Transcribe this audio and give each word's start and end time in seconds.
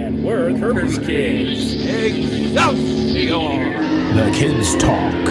And 0.00 0.24
we're 0.24 0.58
Kirby's 0.58 0.98
Kids. 0.98 1.84
The 2.54 4.32
Kids 4.34 4.74
Talk, 4.76 5.28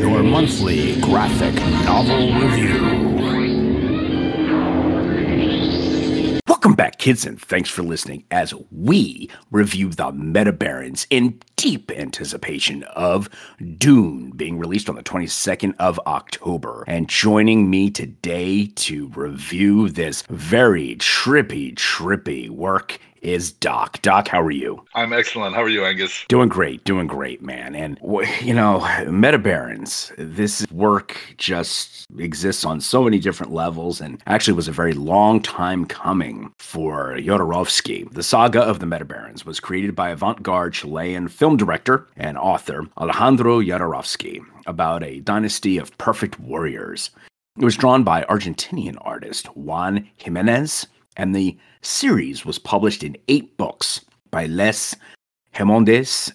your 0.00 0.22
monthly 0.22 1.00
graphic 1.00 1.56
novel 1.84 2.32
review. 2.40 3.10
Welcome 6.46 6.74
back, 6.76 6.98
kids, 6.98 7.26
and 7.26 7.40
thanks 7.40 7.68
for 7.68 7.82
listening 7.82 8.24
as 8.30 8.54
we 8.70 9.28
review 9.50 9.90
the 9.90 10.12
Meta 10.12 10.52
Barons 10.52 11.08
in 11.10 11.40
deep 11.56 11.90
anticipation 11.90 12.84
of 12.94 13.28
Dune 13.76 14.30
being 14.30 14.56
released 14.56 14.88
on 14.88 14.94
the 14.94 15.02
22nd 15.02 15.74
of 15.80 15.98
October. 16.06 16.84
And 16.86 17.08
joining 17.08 17.68
me 17.68 17.90
today 17.90 18.66
to 18.66 19.08
review 19.08 19.88
this 19.88 20.22
very 20.30 20.94
trippy, 20.96 21.74
trippy 21.74 22.48
work 22.48 23.00
is 23.24 23.50
Doc. 23.50 24.00
Doc, 24.02 24.28
how 24.28 24.40
are 24.40 24.50
you? 24.50 24.84
I'm 24.94 25.12
excellent. 25.12 25.54
How 25.54 25.62
are 25.62 25.68
you, 25.68 25.84
Angus? 25.84 26.24
Doing 26.28 26.48
great, 26.48 26.84
doing 26.84 27.06
great, 27.06 27.42
man. 27.42 27.74
And 27.74 27.98
you 28.42 28.54
know, 28.54 28.86
Meta 29.10 29.38
Barons, 29.38 30.12
this 30.18 30.66
work 30.70 31.18
just 31.38 32.06
exists 32.18 32.64
on 32.64 32.80
so 32.80 33.02
many 33.02 33.18
different 33.18 33.52
levels, 33.52 34.00
and 34.00 34.22
actually 34.26 34.54
was 34.54 34.68
a 34.68 34.72
very 34.72 34.92
long 34.92 35.40
time 35.40 35.86
coming 35.86 36.52
for 36.58 37.16
Jodorowsky. 37.16 38.10
The 38.12 38.22
saga 38.22 38.60
of 38.60 38.78
the 38.78 38.86
Meta 38.86 39.04
Barons 39.04 39.46
was 39.46 39.60
created 39.60 39.96
by 39.96 40.10
avant-garde 40.10 40.74
Chilean 40.74 41.28
film 41.28 41.56
director 41.56 42.06
and 42.16 42.36
author 42.36 42.86
Alejandro 42.98 43.60
Jodorowsky 43.60 44.40
about 44.66 45.02
a 45.02 45.20
dynasty 45.20 45.78
of 45.78 45.96
perfect 45.98 46.38
warriors. 46.38 47.10
It 47.58 47.64
was 47.64 47.76
drawn 47.76 48.02
by 48.02 48.24
Argentinian 48.24 48.96
artist 49.02 49.46
Juan 49.56 50.08
Jimenez 50.16 50.86
and 51.16 51.34
the 51.34 51.56
series 51.82 52.44
was 52.44 52.58
published 52.58 53.02
in 53.02 53.16
eight 53.28 53.56
books 53.56 54.00
by 54.30 54.46
Les 54.46 54.94
Humanoïdes 55.54 56.32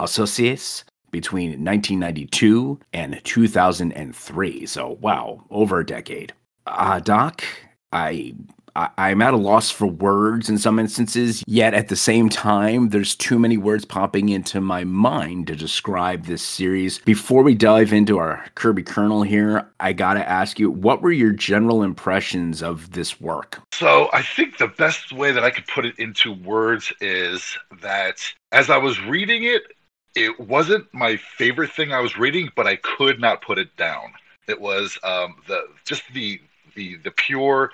Associés 0.00 0.84
between 1.10 1.64
1992 1.64 2.78
and 2.92 3.20
2003. 3.24 4.66
So, 4.66 4.98
wow, 5.00 5.42
over 5.50 5.80
a 5.80 5.86
decade. 5.86 6.32
Uh, 6.66 7.00
Doc, 7.00 7.42
I 7.92 8.34
I, 8.76 9.10
am 9.10 9.22
at 9.22 9.34
a 9.34 9.36
loss 9.36 9.70
for 9.70 9.86
words 9.86 10.48
in 10.48 10.58
some 10.58 10.78
instances, 10.78 11.42
yet 11.46 11.74
at 11.74 11.88
the 11.88 11.96
same 11.96 12.28
time, 12.28 12.90
there's 12.90 13.14
too 13.14 13.38
many 13.38 13.56
words 13.56 13.84
popping 13.84 14.28
into 14.28 14.60
my 14.60 14.84
mind 14.84 15.46
to 15.48 15.56
describe 15.56 16.26
this 16.26 16.42
series. 16.42 16.98
Before 17.00 17.42
we 17.42 17.54
dive 17.54 17.92
into 17.92 18.18
our 18.18 18.44
Kirby 18.54 18.82
kernel 18.82 19.22
here, 19.22 19.68
I 19.80 19.92
gotta 19.92 20.28
ask 20.28 20.58
you, 20.58 20.70
what 20.70 21.02
were 21.02 21.12
your 21.12 21.32
general 21.32 21.82
impressions 21.82 22.62
of 22.62 22.92
this 22.92 23.20
work? 23.20 23.60
So, 23.72 24.08
I 24.12 24.22
think 24.22 24.58
the 24.58 24.68
best 24.68 25.12
way 25.12 25.32
that 25.32 25.44
I 25.44 25.50
could 25.50 25.66
put 25.66 25.84
it 25.86 25.98
into 25.98 26.32
words 26.32 26.92
is 27.00 27.58
that 27.82 28.16
as 28.52 28.70
I 28.70 28.76
was 28.76 29.00
reading 29.02 29.44
it, 29.44 29.62
it 30.14 30.38
wasn't 30.40 30.92
my 30.92 31.16
favorite 31.16 31.70
thing 31.70 31.92
I 31.92 32.00
was 32.00 32.16
reading, 32.16 32.50
but 32.56 32.66
I 32.66 32.76
could 32.76 33.20
not 33.20 33.42
put 33.42 33.58
it 33.58 33.74
down. 33.76 34.12
It 34.48 34.60
was 34.60 34.98
um, 35.04 35.36
the 35.46 35.62
just 35.84 36.02
the 36.12 36.40
the 36.74 36.96
the 36.96 37.10
pure 37.12 37.70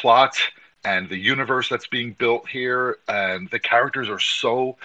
plot 0.00 0.36
and 0.84 1.08
the 1.08 1.18
universe 1.18 1.68
that's 1.68 1.86
being 1.86 2.12
built 2.12 2.48
here 2.48 2.98
and 3.08 3.50
the 3.50 3.58
characters 3.58 4.08
are 4.08 4.20
so 4.20 4.76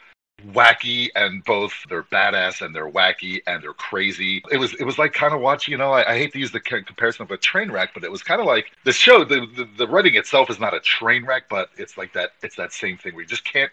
wacky 0.48 1.10
and 1.16 1.44
both 1.44 1.74
they're 1.88 2.04
badass 2.04 2.66
and 2.66 2.76
they're 2.76 2.90
wacky 2.90 3.42
and 3.46 3.62
they're 3.62 3.74
crazy. 3.74 4.42
It 4.52 4.58
was 4.58 4.74
it 4.76 4.84
was 4.86 4.98
like 4.98 5.14
kind 5.14 5.34
of 5.34 5.42
watching 5.42 5.72
you 5.72 5.78
know 5.78 5.92
I, 5.92 6.14
I, 6.14 6.18
hate 6.18 6.34
to 6.34 6.40
use 6.40 6.52
the 6.52 6.60
comparison 6.60 7.24
of 7.24 7.32
a 7.32 7.38
train 7.38 7.72
wreck 7.72 7.92
but 7.94 8.04
it 8.04 8.12
was 8.12 8.24
kind 8.24 8.42
of 8.42 8.48
like 8.48 8.72
the 8.84 8.92
show 8.92 9.24
the, 9.24 9.46
the, 9.56 9.68
the 9.78 9.88
writing 9.88 10.16
itself 10.16 10.50
is 10.50 10.60
not 10.60 10.74
a 10.74 10.80
train 10.80 11.26
wreck 11.26 11.44
but 11.50 11.70
it's 11.78 11.98
like 11.98 12.14
that 12.14 12.32
it's 12.42 12.56
that 12.56 12.74
same 12.74 12.98
thing 12.98 13.14
where 13.14 13.22
you 13.22 13.28
just 13.28 13.44
can't 13.44 13.72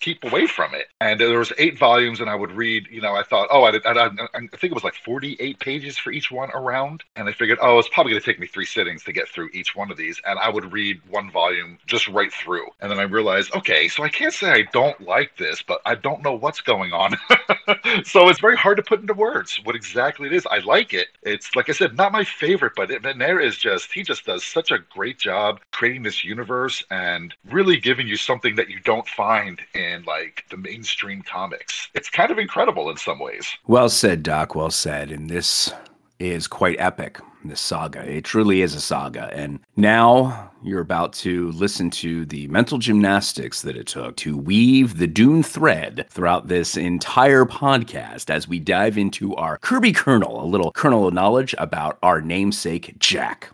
keep 0.00 0.24
away 0.24 0.46
from 0.46 0.74
it. 0.74 0.86
And 1.00 1.20
there 1.20 1.38
was 1.38 1.52
eight 1.58 1.78
volumes, 1.78 2.20
and 2.20 2.28
I 2.28 2.34
would 2.34 2.52
read. 2.52 2.88
You 2.90 3.00
know, 3.00 3.14
I 3.14 3.22
thought, 3.22 3.48
oh, 3.50 3.64
I, 3.64 3.78
I, 3.84 4.06
I 4.06 4.40
think 4.40 4.64
it 4.64 4.74
was 4.74 4.84
like 4.84 4.94
forty-eight 4.94 5.58
pages 5.60 5.98
for 5.98 6.10
each 6.10 6.30
one 6.30 6.50
around, 6.52 7.04
and 7.16 7.28
I 7.28 7.32
figured, 7.32 7.58
oh, 7.60 7.78
it's 7.78 7.88
probably 7.88 8.12
going 8.12 8.22
to 8.22 8.26
take 8.26 8.40
me 8.40 8.46
three 8.46 8.66
sittings 8.66 9.04
to 9.04 9.12
get 9.12 9.28
through 9.28 9.50
each 9.52 9.76
one 9.76 9.90
of 9.90 9.96
these, 9.96 10.20
and 10.26 10.38
I 10.38 10.48
would 10.48 10.72
read 10.72 11.00
one 11.08 11.30
volume 11.30 11.78
just 11.86 12.08
right 12.08 12.32
through, 12.32 12.66
and 12.80 12.90
then 12.90 12.98
I 12.98 13.02
realized, 13.02 13.54
okay, 13.54 13.88
so 13.88 14.02
I 14.02 14.08
can't 14.08 14.32
say 14.34 14.50
I 14.50 14.62
don't 14.72 15.00
like 15.00 15.36
this, 15.36 15.62
but 15.62 15.80
I 15.84 15.94
don't 15.94 16.22
know 16.22 16.34
what's 16.34 16.60
going 16.60 16.92
on. 16.92 17.16
so 18.04 18.28
it's 18.28 18.40
very 18.40 18.56
hard 18.56 18.76
to 18.76 18.82
put 18.82 19.00
into 19.00 19.14
words 19.14 19.60
what 19.64 19.76
exactly 19.76 20.26
it 20.26 20.32
is. 20.32 20.46
I 20.50 20.58
like 20.60 20.94
it. 20.94 21.08
It's 21.22 21.54
like 21.54 21.68
I 21.68 21.72
said, 21.72 21.96
not 21.96 22.12
my 22.12 22.24
favorite, 22.24 22.72
but 22.76 22.90
it, 22.90 23.04
is 23.04 23.56
just 23.56 23.92
he 23.92 24.02
just 24.02 24.24
does 24.24 24.44
such 24.44 24.70
a 24.70 24.78
great 24.78 25.18
job 25.18 25.60
creating 25.72 26.02
this 26.02 26.24
universe 26.24 26.82
and 26.90 27.34
really 27.50 27.76
giving 27.76 28.06
you 28.06 28.16
something 28.16 28.56
that 28.56 28.68
you 28.68 28.80
don't 28.80 29.06
find 29.06 29.60
in 29.74 29.90
in 29.90 30.04
like 30.04 30.44
the 30.50 30.56
mainstream 30.56 31.22
comics. 31.22 31.88
It's 31.94 32.10
kind 32.10 32.30
of 32.30 32.38
incredible 32.38 32.90
in 32.90 32.96
some 32.96 33.18
ways. 33.18 33.46
Well 33.66 33.88
said, 33.88 34.22
Doc. 34.22 34.54
Well 34.54 34.70
said. 34.70 35.10
And 35.10 35.28
this 35.28 35.72
is 36.20 36.46
quite 36.46 36.78
epic, 36.78 37.18
this 37.44 37.60
saga. 37.60 38.08
It 38.08 38.24
truly 38.24 38.60
is 38.62 38.74
a 38.74 38.80
saga. 38.80 39.30
And 39.32 39.58
now 39.76 40.50
you're 40.62 40.82
about 40.82 41.14
to 41.14 41.50
listen 41.52 41.90
to 41.90 42.26
the 42.26 42.46
mental 42.48 42.78
gymnastics 42.78 43.62
that 43.62 43.76
it 43.76 43.86
took 43.86 44.16
to 44.16 44.36
weave 44.36 44.98
the 44.98 45.06
Dune 45.06 45.42
thread 45.42 46.06
throughout 46.10 46.48
this 46.48 46.76
entire 46.76 47.46
podcast 47.46 48.28
as 48.28 48.46
we 48.46 48.58
dive 48.58 48.98
into 48.98 49.34
our 49.36 49.56
Kirby 49.58 49.92
kernel, 49.92 50.44
a 50.44 50.46
little 50.46 50.70
kernel 50.72 51.08
of 51.08 51.14
knowledge 51.14 51.54
about 51.58 51.98
our 52.02 52.20
namesake, 52.20 52.98
Jack. 52.98 53.50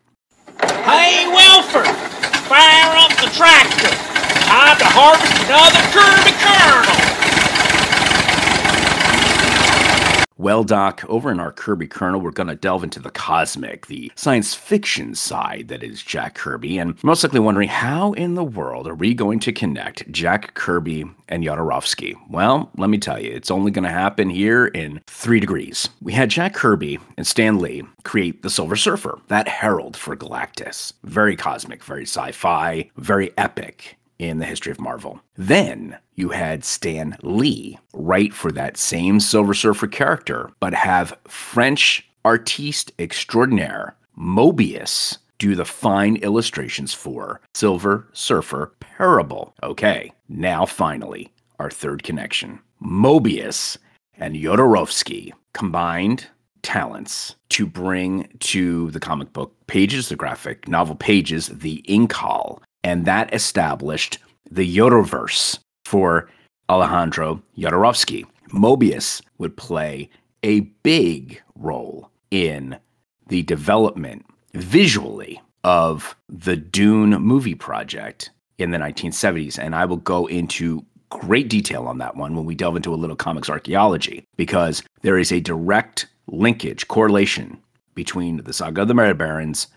Hey, 0.60 1.26
Wilford! 1.28 1.86
Fire 2.46 2.96
up 2.96 3.10
the 3.20 3.30
tractor! 3.36 3.94
Time 4.46 4.78
to 4.78 4.84
harvest 4.86 5.34
another 5.46 5.82
Kirby 5.94 6.32
kernel! 6.42 7.25
Well, 10.38 10.64
Doc, 10.64 11.02
over 11.08 11.32
in 11.32 11.40
our 11.40 11.50
Kirby 11.50 11.86
kernel, 11.88 12.20
we're 12.20 12.30
going 12.30 12.48
to 12.48 12.54
delve 12.54 12.84
into 12.84 13.00
the 13.00 13.10
cosmic, 13.10 13.86
the 13.86 14.12
science 14.16 14.52
fiction 14.54 15.14
side 15.14 15.68
that 15.68 15.82
is 15.82 16.02
Jack 16.02 16.34
Kirby, 16.34 16.76
and 16.76 17.02
most 17.02 17.24
likely 17.24 17.40
wondering 17.40 17.70
how 17.70 18.12
in 18.12 18.34
the 18.34 18.44
world 18.44 18.86
are 18.86 18.94
we 18.94 19.14
going 19.14 19.40
to 19.40 19.50
connect 19.50 20.12
Jack 20.12 20.52
Kirby 20.52 21.06
and 21.30 21.42
Jodorowsky? 21.42 22.16
Well, 22.28 22.70
let 22.76 22.90
me 22.90 22.98
tell 22.98 23.18
you, 23.18 23.32
it's 23.32 23.50
only 23.50 23.70
going 23.70 23.84
to 23.84 23.90
happen 23.90 24.28
here 24.28 24.66
in 24.66 25.00
three 25.06 25.40
degrees. 25.40 25.88
We 26.02 26.12
had 26.12 26.28
Jack 26.28 26.52
Kirby 26.52 26.98
and 27.16 27.26
Stan 27.26 27.58
Lee 27.58 27.84
create 28.04 28.42
the 28.42 28.50
Silver 28.50 28.76
Surfer, 28.76 29.18
that 29.28 29.48
herald 29.48 29.96
for 29.96 30.14
Galactus. 30.14 30.92
Very 31.02 31.34
cosmic, 31.34 31.82
very 31.82 32.02
sci 32.02 32.32
fi, 32.32 32.90
very 32.98 33.32
epic 33.38 33.95
in 34.18 34.38
the 34.38 34.46
history 34.46 34.72
of 34.72 34.80
Marvel. 34.80 35.20
Then 35.36 35.98
you 36.14 36.30
had 36.30 36.64
Stan 36.64 37.16
Lee 37.22 37.78
write 37.92 38.32
for 38.32 38.50
that 38.52 38.76
same 38.76 39.20
Silver 39.20 39.54
Surfer 39.54 39.86
character, 39.86 40.50
but 40.60 40.74
have 40.74 41.18
French 41.28 42.08
artiste 42.24 42.92
extraordinaire 42.98 43.94
Moebius 44.18 45.18
do 45.38 45.54
the 45.54 45.64
fine 45.64 46.16
illustrations 46.16 46.94
for 46.94 47.40
Silver 47.54 48.08
Surfer 48.12 48.72
Parable. 48.80 49.54
Okay, 49.62 50.12
now 50.28 50.64
finally, 50.64 51.30
our 51.58 51.70
third 51.70 52.02
connection. 52.02 52.58
Moebius 52.82 53.76
and 54.18 54.34
Jodorowsky 54.34 55.32
combined 55.52 56.26
talents 56.62 57.36
to 57.50 57.66
bring 57.66 58.28
to 58.40 58.90
the 58.90 59.00
comic 59.00 59.32
book 59.32 59.54
pages, 59.66 60.08
the 60.08 60.16
graphic 60.16 60.66
novel 60.66 60.96
pages, 60.96 61.48
the 61.48 61.84
Incal 61.88 62.60
and 62.82 63.04
that 63.04 63.32
established 63.34 64.18
the 64.50 64.76
Yodoverse 64.76 65.58
for 65.84 66.28
Alejandro 66.68 67.42
Jodorowsky. 67.58 68.24
Moebius 68.52 69.22
would 69.38 69.56
play 69.56 70.08
a 70.42 70.60
big 70.60 71.42
role 71.56 72.10
in 72.30 72.78
the 73.28 73.42
development 73.42 74.24
visually 74.54 75.40
of 75.64 76.16
the 76.28 76.56
Dune 76.56 77.10
movie 77.10 77.54
project 77.54 78.30
in 78.58 78.70
the 78.70 78.78
1970s. 78.78 79.58
And 79.58 79.74
I 79.74 79.84
will 79.84 79.96
go 79.96 80.26
into 80.26 80.84
great 81.10 81.48
detail 81.48 81.86
on 81.86 81.98
that 81.98 82.16
one 82.16 82.34
when 82.36 82.44
we 82.44 82.54
delve 82.54 82.76
into 82.76 82.94
a 82.94 82.96
little 82.96 83.16
comics 83.16 83.50
archaeology, 83.50 84.24
because 84.36 84.82
there 85.02 85.18
is 85.18 85.32
a 85.32 85.40
direct 85.40 86.06
linkage, 86.28 86.88
correlation 86.88 87.58
between 87.94 88.38
the 88.38 88.52
saga 88.52 88.82
of 88.82 88.88
the 88.88 88.94
Meta 88.94 89.14
Barons 89.14 89.68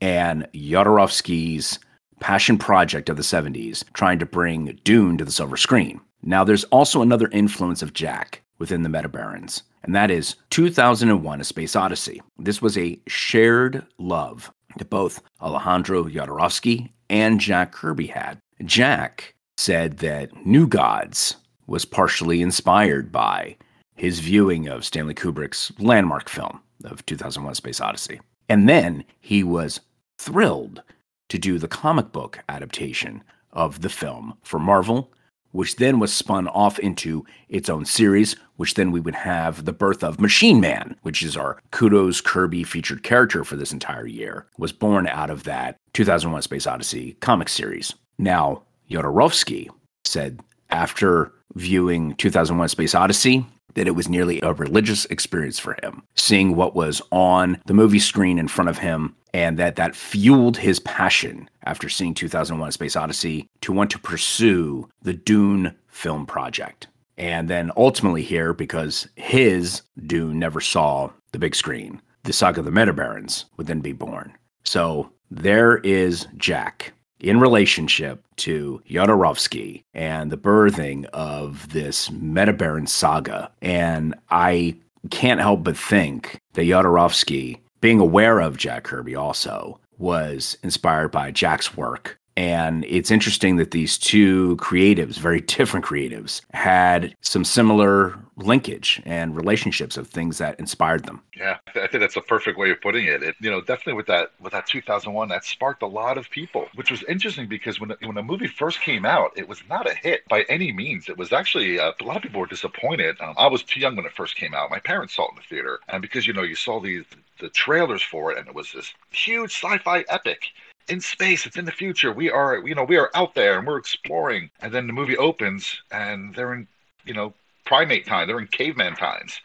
and 0.00 0.46
Jodorowsky's 0.54 1.78
passion 2.20 2.58
project 2.58 3.08
of 3.08 3.16
the 3.16 3.22
70s, 3.22 3.84
trying 3.92 4.18
to 4.18 4.26
bring 4.26 4.78
Dune 4.84 5.18
to 5.18 5.24
the 5.24 5.32
silver 5.32 5.56
screen. 5.56 6.00
Now, 6.22 6.44
there's 6.44 6.64
also 6.64 7.02
another 7.02 7.28
influence 7.32 7.82
of 7.82 7.92
Jack 7.92 8.42
within 8.58 8.82
the 8.82 8.88
Meta 8.88 9.08
Barons, 9.08 9.62
and 9.82 9.94
that 9.94 10.10
is 10.10 10.36
2001 10.50 11.40
A 11.40 11.44
Space 11.44 11.76
Odyssey. 11.76 12.22
This 12.38 12.60
was 12.60 12.76
a 12.76 12.98
shared 13.06 13.86
love 13.98 14.50
that 14.78 14.90
both 14.90 15.22
Alejandro 15.40 16.04
Jodorowsky 16.04 16.90
and 17.08 17.40
Jack 17.40 17.72
Kirby 17.72 18.08
had. 18.08 18.38
Jack 18.64 19.34
said 19.58 19.98
that 19.98 20.46
New 20.46 20.66
Gods 20.66 21.36
was 21.66 21.84
partially 21.84 22.42
inspired 22.42 23.12
by 23.12 23.56
his 23.94 24.20
viewing 24.20 24.68
of 24.68 24.84
Stanley 24.84 25.14
Kubrick's 25.14 25.72
landmark 25.78 26.28
film 26.28 26.60
of 26.84 27.04
2001 27.06 27.52
A 27.52 27.54
Space 27.54 27.80
Odyssey. 27.80 28.20
And 28.48 28.68
then 28.68 29.04
he 29.20 29.42
was 29.42 29.80
thrilled 30.18 30.82
to 31.28 31.38
do 31.38 31.58
the 31.58 31.68
comic 31.68 32.12
book 32.12 32.40
adaptation 32.48 33.22
of 33.52 33.82
the 33.82 33.88
film 33.88 34.36
for 34.42 34.58
Marvel 34.58 35.12
which 35.56 35.76
then 35.76 35.98
was 35.98 36.12
spun 36.12 36.46
off 36.48 36.78
into 36.78 37.24
its 37.48 37.70
own 37.70 37.86
series, 37.86 38.36
which 38.56 38.74
then 38.74 38.92
we 38.92 39.00
would 39.00 39.14
have 39.14 39.64
the 39.64 39.72
birth 39.72 40.04
of 40.04 40.20
Machine 40.20 40.60
Man, 40.60 40.94
which 41.00 41.22
is 41.22 41.34
our 41.34 41.58
Kudos 41.70 42.20
Kirby 42.20 42.62
featured 42.62 43.02
character 43.02 43.42
for 43.42 43.56
this 43.56 43.72
entire 43.72 44.06
year, 44.06 44.46
was 44.58 44.72
born 44.72 45.06
out 45.06 45.30
of 45.30 45.44
that 45.44 45.76
2001 45.94 46.42
Space 46.42 46.66
Odyssey 46.66 47.16
comic 47.20 47.48
series. 47.48 47.94
Now, 48.18 48.64
Jodorowsky 48.90 49.68
said 50.04 50.40
after 50.68 51.32
viewing 51.54 52.14
2001 52.16 52.68
Space 52.68 52.94
Odyssey, 52.94 53.46
that 53.74 53.86
it 53.86 53.94
was 53.94 54.08
nearly 54.08 54.40
a 54.42 54.54
religious 54.54 55.04
experience 55.06 55.58
for 55.58 55.76
him, 55.82 56.02
seeing 56.16 56.56
what 56.56 56.74
was 56.74 57.02
on 57.12 57.60
the 57.66 57.74
movie 57.74 57.98
screen 57.98 58.38
in 58.38 58.48
front 58.48 58.70
of 58.70 58.78
him, 58.78 59.14
and 59.36 59.58
that 59.58 59.76
that 59.76 59.94
fueled 59.94 60.56
his 60.56 60.80
passion 60.80 61.50
after 61.64 61.90
seeing 61.90 62.14
2001 62.14 62.72
Space 62.72 62.96
Odyssey 62.96 63.46
to 63.60 63.70
want 63.70 63.90
to 63.90 63.98
pursue 63.98 64.88
the 65.02 65.12
Dune 65.12 65.76
film 65.88 66.24
project. 66.24 66.86
And 67.18 67.50
then 67.50 67.70
ultimately 67.76 68.22
here, 68.22 68.54
because 68.54 69.06
his 69.16 69.82
Dune 70.06 70.38
never 70.38 70.62
saw 70.62 71.10
the 71.32 71.38
big 71.38 71.54
screen, 71.54 72.00
the 72.22 72.32
saga 72.32 72.60
of 72.60 72.64
the 72.64 72.70
Metabarons 72.70 73.44
would 73.58 73.66
then 73.66 73.80
be 73.80 73.92
born. 73.92 74.32
So 74.64 75.10
there 75.30 75.78
is 75.78 76.26
Jack 76.38 76.94
in 77.20 77.38
relationship 77.38 78.24
to 78.36 78.80
Jodorowsky 78.88 79.82
and 79.92 80.32
the 80.32 80.38
birthing 80.38 81.04
of 81.12 81.70
this 81.74 82.08
Metabaron 82.08 82.88
saga. 82.88 83.50
And 83.60 84.14
I 84.30 84.76
can't 85.10 85.40
help 85.40 85.62
but 85.62 85.76
think 85.76 86.40
that 86.54 86.62
Jodorowsky, 86.62 87.58
being 87.80 88.00
aware 88.00 88.40
of 88.40 88.56
Jack 88.56 88.84
Kirby 88.84 89.14
also, 89.14 89.80
was 89.98 90.58
inspired 90.62 91.10
by 91.10 91.30
Jack's 91.30 91.76
work 91.76 92.18
and 92.36 92.84
it's 92.84 93.10
interesting 93.10 93.56
that 93.56 93.70
these 93.70 93.96
two 93.96 94.56
creatives, 94.56 95.18
very 95.18 95.40
different 95.56 95.86
creatives, 95.86 96.42
had 96.52 97.14
some 97.22 97.44
similar 97.44 98.18
linkage 98.38 99.00
and 99.06 99.34
relationships 99.34 99.96
of 99.96 100.06
things 100.08 100.36
that 100.36 100.60
inspired 100.60 101.06
them. 101.06 101.22
Yeah, 101.34 101.56
I 101.68 101.86
think 101.86 102.00
that's 102.00 102.16
a 102.16 102.20
perfect 102.20 102.58
way 102.58 102.70
of 102.70 102.80
putting 102.82 103.06
it. 103.06 103.22
it. 103.22 103.34
You 103.40 103.50
know, 103.50 103.62
definitely 103.62 103.94
with 103.94 104.06
that 104.08 104.32
with 104.40 104.52
that 104.52 104.66
2001, 104.66 105.28
that 105.30 105.44
sparked 105.44 105.82
a 105.82 105.86
lot 105.86 106.18
of 106.18 106.28
people, 106.28 106.68
which 106.74 106.90
was 106.90 107.02
interesting 107.04 107.48
because 107.48 107.80
when 107.80 107.94
when 108.02 108.14
the 108.14 108.22
movie 108.22 108.48
first 108.48 108.80
came 108.82 109.06
out, 109.06 109.32
it 109.36 109.48
was 109.48 109.62
not 109.70 109.88
a 109.88 109.94
hit 109.94 110.28
by 110.28 110.44
any 110.50 110.72
means. 110.72 111.08
It 111.08 111.16
was 111.16 111.32
actually 111.32 111.78
uh, 111.78 111.92
a 111.98 112.04
lot 112.04 112.16
of 112.16 112.22
people 112.22 112.40
were 112.40 112.46
disappointed. 112.46 113.16
Um, 113.20 113.34
I 113.38 113.46
was 113.46 113.62
too 113.62 113.80
young 113.80 113.96
when 113.96 114.04
it 114.04 114.12
first 114.12 114.36
came 114.36 114.52
out. 114.52 114.70
My 114.70 114.80
parents 114.80 115.14
saw 115.14 115.24
it 115.24 115.30
in 115.30 115.36
the 115.36 115.42
theater, 115.42 115.80
and 115.88 116.02
because 116.02 116.26
you 116.26 116.34
know 116.34 116.42
you 116.42 116.54
saw 116.54 116.80
these 116.80 117.04
the 117.40 117.48
trailers 117.48 118.02
for 118.02 118.32
it, 118.32 118.38
and 118.38 118.48
it 118.48 118.54
was 118.54 118.72
this 118.72 118.92
huge 119.10 119.52
sci-fi 119.52 120.04
epic 120.08 120.46
in 120.88 121.00
space. 121.00 121.46
It's 121.46 121.56
in 121.56 121.64
the 121.64 121.72
future. 121.72 122.12
We 122.12 122.30
are, 122.30 122.58
you 122.66 122.74
know, 122.74 122.84
we 122.84 122.96
are 122.96 123.10
out 123.14 123.34
there 123.34 123.58
and 123.58 123.66
we're 123.66 123.78
exploring. 123.78 124.50
And 124.60 124.72
then 124.72 124.86
the 124.86 124.92
movie 124.92 125.16
opens 125.16 125.82
and 125.90 126.34
they're 126.34 126.54
in, 126.54 126.68
you 127.04 127.14
know, 127.14 127.34
primate 127.64 128.06
time. 128.06 128.28
They're 128.28 128.38
in 128.38 128.46
caveman 128.46 128.96
times. 128.96 129.40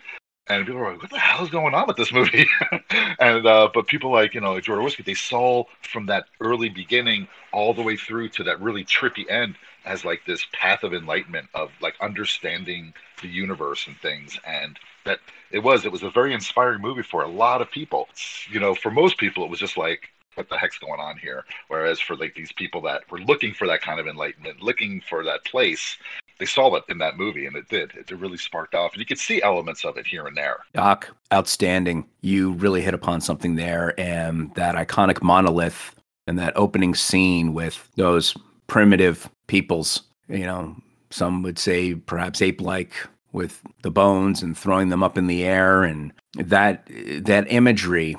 And 0.48 0.66
people 0.66 0.82
are 0.82 0.92
like, 0.92 1.02
"What 1.02 1.12
the 1.12 1.20
hell 1.20 1.46
is 1.46 1.52
going 1.52 1.74
on 1.74 1.88
with 1.88 1.98
this 1.98 2.12
movie?" 2.12 2.46
and 3.20 3.46
uh, 3.46 3.70
but 3.74 3.88
people 3.88 4.12
like 4.12 4.34
you 4.34 4.42
know 4.42 4.56
Jodorowsky, 4.56 5.06
they 5.06 5.14
saw 5.14 5.64
from 5.82 6.08
that 6.08 6.26
early 6.42 6.68
beginning 6.68 7.28
all 7.54 7.74
the 7.74 7.84
way 7.84 7.96
through 7.96 8.30
to 8.30 8.44
that 8.44 8.60
really 8.60 8.84
trippy 8.84 9.30
end 9.30 9.56
as 9.86 10.04
like 10.04 10.26
this 10.26 10.46
path 10.52 10.84
of 10.84 10.94
enlightenment 10.94 11.48
of 11.54 11.72
like 11.80 11.94
understanding 12.02 12.94
the 13.22 13.30
universe 13.30 13.88
and 13.88 13.96
things. 13.98 14.38
And 14.46 14.78
that 15.06 15.20
it 15.52 15.60
was 15.60 15.86
it 15.86 15.92
was 15.92 16.04
a 16.04 16.10
very 16.10 16.34
inspiring 16.34 16.82
movie 16.82 17.04
for 17.04 17.24
a 17.24 17.28
lot 17.28 17.62
of 17.62 17.70
people. 17.72 18.08
You 18.50 18.60
know, 18.60 18.76
for 18.76 18.92
most 18.92 19.18
people, 19.18 19.44
it 19.44 19.50
was 19.50 19.60
just 19.60 19.78
like 19.78 20.10
what 20.36 20.50
the 20.50 20.58
heck's 20.58 20.80
going 20.80 21.00
on 21.00 21.18
here? 21.18 21.46
Whereas 21.68 22.00
for 22.00 22.16
like 22.16 22.36
these 22.36 22.52
people 22.52 22.82
that 22.82 23.10
were 23.12 23.20
looking 23.20 23.54
for 23.54 23.68
that 23.68 23.82
kind 23.82 24.00
of 24.00 24.08
enlightenment, 24.08 24.62
looking 24.62 25.02
for 25.10 25.24
that 25.24 25.44
place, 25.46 25.98
they 26.40 26.46
saw 26.46 26.74
it 26.76 26.84
in 26.90 26.98
that 27.00 27.18
movie 27.18 27.46
and 27.46 27.56
it 27.56 27.68
did. 27.70 27.92
It 27.96 28.10
really 28.12 28.38
sparked 28.38 28.74
off. 28.74 28.94
And 28.94 29.00
you 29.00 29.06
could 29.06 29.20
see 29.20 29.42
elements 29.42 29.86
of 29.86 29.98
it 29.98 30.08
here 30.08 30.28
and 30.28 30.36
there. 30.36 30.60
Doc, 30.74 31.10
outstanding. 31.34 32.08
You 32.22 32.54
really 32.54 32.82
hit 32.82 32.94
upon 32.94 33.22
something 33.22 33.56
there. 33.56 34.00
And 34.00 34.54
that 34.56 34.76
iconic 34.76 35.22
monolith 35.22 35.96
and 36.28 36.40
that 36.40 36.56
opening 36.56 36.96
scene 36.96 37.54
with 37.54 37.90
those 37.96 38.36
primitive 38.68 39.30
peoples, 39.48 40.04
you 40.30 40.46
know, 40.46 40.76
some 41.10 41.44
would 41.44 41.60
say 41.60 41.94
perhaps 41.94 42.42
ape 42.42 42.62
like 42.62 42.94
with 43.32 43.62
the 43.82 43.92
bones 43.92 44.42
and 44.42 44.58
throwing 44.58 44.90
them 44.90 45.04
up 45.04 45.18
in 45.18 45.28
the 45.28 45.44
air 45.44 45.84
and 45.84 46.14
that 46.36 46.88
that 47.24 47.52
imagery 47.52 48.18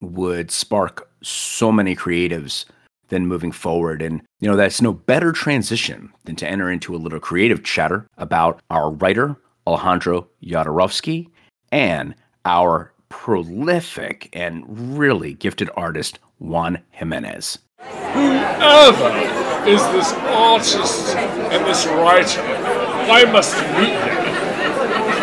would 0.00 0.50
spark 0.50 1.08
so 1.22 1.70
many 1.72 1.94
creatives 1.94 2.64
then 3.12 3.26
moving 3.26 3.52
forward. 3.52 4.02
And, 4.02 4.22
you 4.40 4.48
know, 4.50 4.56
that's 4.56 4.80
no 4.80 4.92
better 4.92 5.32
transition 5.32 6.12
than 6.24 6.34
to 6.36 6.48
enter 6.48 6.70
into 6.70 6.96
a 6.96 6.98
little 6.98 7.20
creative 7.20 7.62
chatter 7.62 8.06
about 8.16 8.60
our 8.70 8.90
writer, 8.90 9.36
Alejandro 9.66 10.28
Jodorowsky, 10.42 11.28
and 11.70 12.14
our 12.44 12.92
prolific 13.10 14.30
and 14.32 14.64
really 14.98 15.34
gifted 15.34 15.68
artist, 15.76 16.18
Juan 16.38 16.78
Jimenez. 16.90 17.58
Whoever 17.78 19.68
is 19.68 19.82
this 19.92 20.12
artist 20.14 21.14
and 21.14 21.66
this 21.66 21.86
writer, 21.86 22.40
I 22.40 23.24
must 23.30 23.54
meet 23.78 23.92
them. 23.92 24.11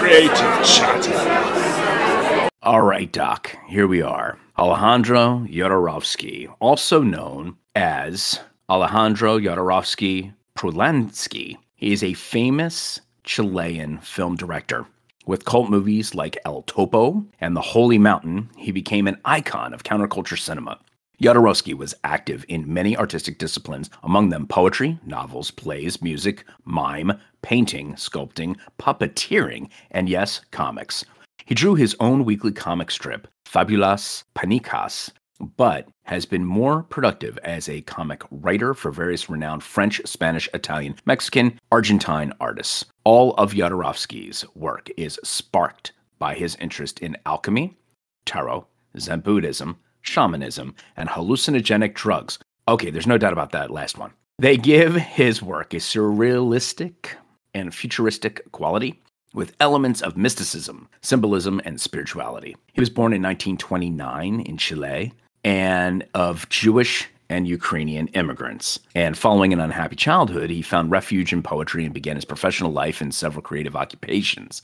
Creative 0.10 0.66
chatter. 0.66 2.50
All 2.64 2.82
right, 2.82 3.12
Doc, 3.12 3.56
here 3.68 3.86
we 3.86 4.02
are. 4.02 4.40
Alejandro 4.58 5.46
Jodorowsky, 5.48 6.52
also 6.60 7.04
known 7.04 7.56
as 7.76 8.40
Alejandro 8.72 9.38
Jodorowsky 9.38 10.34
Prullansky. 10.58 11.58
He 11.76 11.94
is 11.94 12.02
a 12.02 12.16
famous 12.16 13.02
Chilean 13.24 14.00
film 14.00 14.36
director. 14.36 14.88
With 15.28 15.46
cult 15.46 15.70
movies 15.70 16.16
like 16.16 16.40
El 16.44 16.64
Topo 16.64 17.24
and 17.40 17.56
The 17.56 17.62
Holy 17.62 18.00
Mountain, 18.00 18.50
he 18.58 18.72
became 18.72 19.08
an 19.08 19.22
icon 19.26 19.76
of 19.76 19.84
counterculture 19.84 20.40
cinema. 20.40 20.80
Jodorowsky 21.22 21.74
was 21.74 21.96
active 22.06 22.46
in 22.48 22.74
many 22.74 22.96
artistic 22.96 23.38
disciplines, 23.40 23.90
among 24.04 24.30
them 24.30 24.48
poetry, 24.48 24.98
novels, 25.06 25.52
plays, 25.52 26.02
music, 26.02 26.46
mime, 26.64 27.20
painting, 27.42 27.94
sculpting, 27.96 28.56
puppeteering, 28.80 29.70
and 29.92 30.08
yes, 30.08 30.40
comics. 30.52 31.04
He 31.46 31.56
drew 31.56 31.76
his 31.76 31.94
own 32.00 32.24
weekly 32.24 32.54
comic 32.54 32.90
strip, 32.90 33.28
Fabulas 33.46 34.24
Panicas, 34.34 35.12
but 35.58 35.90
has 36.04 36.26
been 36.26 36.46
more 36.46 36.84
productive 36.84 37.38
as 37.40 37.68
a 37.68 37.82
comic 37.82 38.24
writer 38.32 38.74
for 38.74 38.90
various 38.90 39.30
renowned 39.30 39.64
French, 39.64 40.02
Spanish, 40.06 40.48
Italian, 40.54 40.96
Mexican, 41.06 41.60
Argentine 41.70 42.32
artists. 42.40 42.86
All 43.04 43.34
of 43.34 43.52
Jodorowsky's 43.52 44.46
work 44.56 44.90
is 44.96 45.20
sparked 45.26 45.92
by 46.18 46.36
his 46.36 46.56
interest 46.62 47.00
in 47.00 47.18
alchemy, 47.26 47.78
tarot, 48.26 48.68
Zen 48.98 49.20
Buddhism, 49.20 49.78
shamanism, 50.02 50.76
and 50.98 51.10
hallucinogenic 51.10 51.94
drugs. 51.94 52.40
Okay, 52.68 52.90
there's 52.90 53.08
no 53.08 53.18
doubt 53.18 53.34
about 53.34 53.52
that 53.52 53.72
last 53.72 53.98
one. 53.98 54.12
They 54.38 54.58
give 54.58 54.96
his 54.96 55.42
work 55.42 55.74
a 55.74 55.78
surrealistic 55.78 57.10
and 57.54 57.74
futuristic 57.74 58.50
quality 58.52 59.02
with 59.34 59.56
elements 59.60 60.02
of 60.02 60.18
mysticism, 60.18 60.88
symbolism, 61.02 61.62
and 61.66 61.80
spirituality. 61.80 62.56
He 62.74 62.80
was 62.80 62.90
born 62.90 63.14
in 63.14 63.22
1929 63.22 64.42
in 64.42 64.58
Chile 64.58 65.14
and 65.44 66.06
of 66.14 66.48
Jewish 66.50 67.08
and 67.30 67.48
Ukrainian 67.48 68.08
immigrants. 68.10 68.80
And 68.96 69.18
following 69.18 69.54
an 69.54 69.60
unhappy 69.60 69.96
childhood, 69.96 70.50
he 70.50 70.62
found 70.62 70.92
refuge 70.92 71.32
in 71.32 71.44
poetry 71.44 71.86
and 71.86 71.94
began 71.94 72.16
his 72.16 72.26
professional 72.26 72.72
life 72.72 73.02
in 73.02 73.12
several 73.12 73.44
creative 73.44 73.76
occupations. 73.76 74.62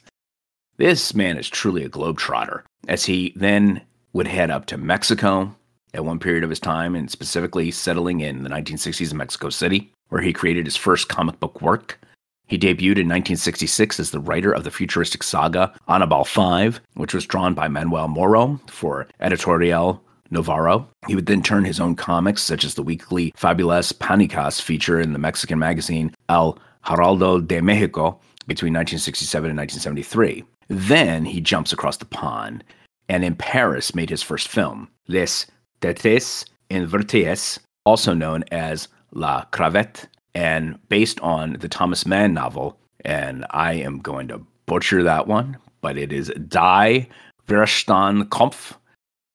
This 0.77 1.13
man 1.13 1.37
is 1.37 1.47
truly 1.47 1.83
a 1.83 1.89
globetrotter, 1.89 2.63
as 2.87 3.05
he 3.05 3.33
then 3.35 3.81
would 4.15 4.27
head 4.27 4.49
up 4.49 4.65
to 4.65 4.77
Mexico 4.77 5.53
at 5.93 6.05
one 6.05 6.19
period 6.19 6.41
of 6.41 6.49
his 6.49 6.59
time, 6.59 6.95
and 6.95 7.11
specifically 7.11 7.69
settling 7.69 8.21
in 8.21 8.43
the 8.43 8.49
1960s 8.49 9.11
in 9.11 9.17
Mexico 9.17 9.49
City, 9.49 9.91
where 10.07 10.21
he 10.21 10.31
created 10.31 10.65
his 10.65 10.77
first 10.77 11.09
comic 11.09 11.37
book 11.41 11.61
work, 11.61 11.99
he 12.47 12.57
debuted 12.57 12.95
in 12.97 13.09
1966 13.09 13.99
as 13.99 14.11
the 14.11 14.19
writer 14.21 14.53
of 14.53 14.63
the 14.63 14.71
futuristic 14.71 15.21
saga 15.21 15.73
Anibal 15.89 16.23
5, 16.23 16.79
which 16.93 17.13
was 17.13 17.25
drawn 17.25 17.53
by 17.53 17.67
Manuel 17.67 18.07
Moro 18.07 18.57
for 18.67 19.05
Editorial 19.19 20.01
Novaro. 20.31 20.87
He 21.07 21.15
would 21.15 21.25
then 21.25 21.43
turn 21.43 21.65
his 21.65 21.81
own 21.81 21.95
comics, 21.95 22.41
such 22.41 22.63
as 22.63 22.75
the 22.75 22.83
weekly 22.83 23.31
Fabulas 23.31 23.91
Panicas 23.91 24.61
feature 24.61 25.01
in 25.01 25.11
the 25.11 25.19
Mexican 25.19 25.59
magazine 25.59 26.15
El 26.29 26.57
Heraldo 26.85 27.45
de 27.45 27.59
Mexico 27.59 28.17
between 28.47 28.73
1967 28.73 29.49
and 29.49 29.57
1973. 29.57 30.45
Then 30.69 31.25
he 31.25 31.41
jumps 31.41 31.73
across 31.73 31.97
the 31.97 32.05
pond 32.05 32.63
and 33.09 33.23
in 33.23 33.35
Paris 33.35 33.95
made 33.95 34.09
his 34.09 34.23
first 34.23 34.47
film, 34.47 34.89
Les 35.07 35.45
Têtes 35.81 36.45
Interverties, 36.69 37.59
also 37.85 38.13
known 38.13 38.43
as 38.51 38.87
La 39.11 39.43
Cravate 39.45 40.07
and 40.33 40.77
based 40.89 41.19
on 41.21 41.53
the 41.53 41.69
Thomas 41.69 42.05
Mann 42.05 42.33
novel, 42.33 42.77
and 43.03 43.45
I 43.51 43.73
am 43.73 43.99
going 43.99 44.27
to 44.29 44.45
butcher 44.65 45.03
that 45.03 45.27
one, 45.27 45.57
but 45.81 45.97
it 45.97 46.11
is 46.11 46.31
Die 46.47 47.07
Verstand 47.47 48.29
Kampf, 48.29 48.77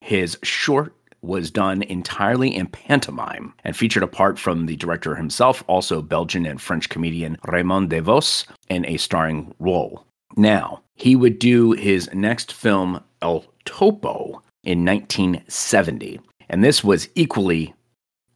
his 0.00 0.36
short 0.42 0.94
was 1.22 1.50
done 1.50 1.82
entirely 1.82 2.54
in 2.54 2.66
pantomime 2.66 3.52
and 3.62 3.76
featured 3.76 4.02
apart 4.02 4.38
from 4.38 4.66
the 4.66 4.76
director 4.76 5.14
himself, 5.14 5.62
also 5.66 6.00
Belgian 6.00 6.46
and 6.46 6.60
French 6.60 6.88
comedian 6.88 7.36
Raymond 7.46 7.90
DeVos 7.90 8.46
in 8.68 8.86
a 8.86 8.96
starring 8.96 9.54
role. 9.58 10.04
Now, 10.36 10.82
he 10.94 11.16
would 11.16 11.38
do 11.38 11.72
his 11.72 12.08
next 12.14 12.52
film, 12.52 13.02
El 13.22 13.44
Topo, 13.64 14.42
in 14.62 14.84
1970, 14.84 16.20
and 16.48 16.62
this 16.62 16.84
was 16.84 17.08
equally 17.14 17.74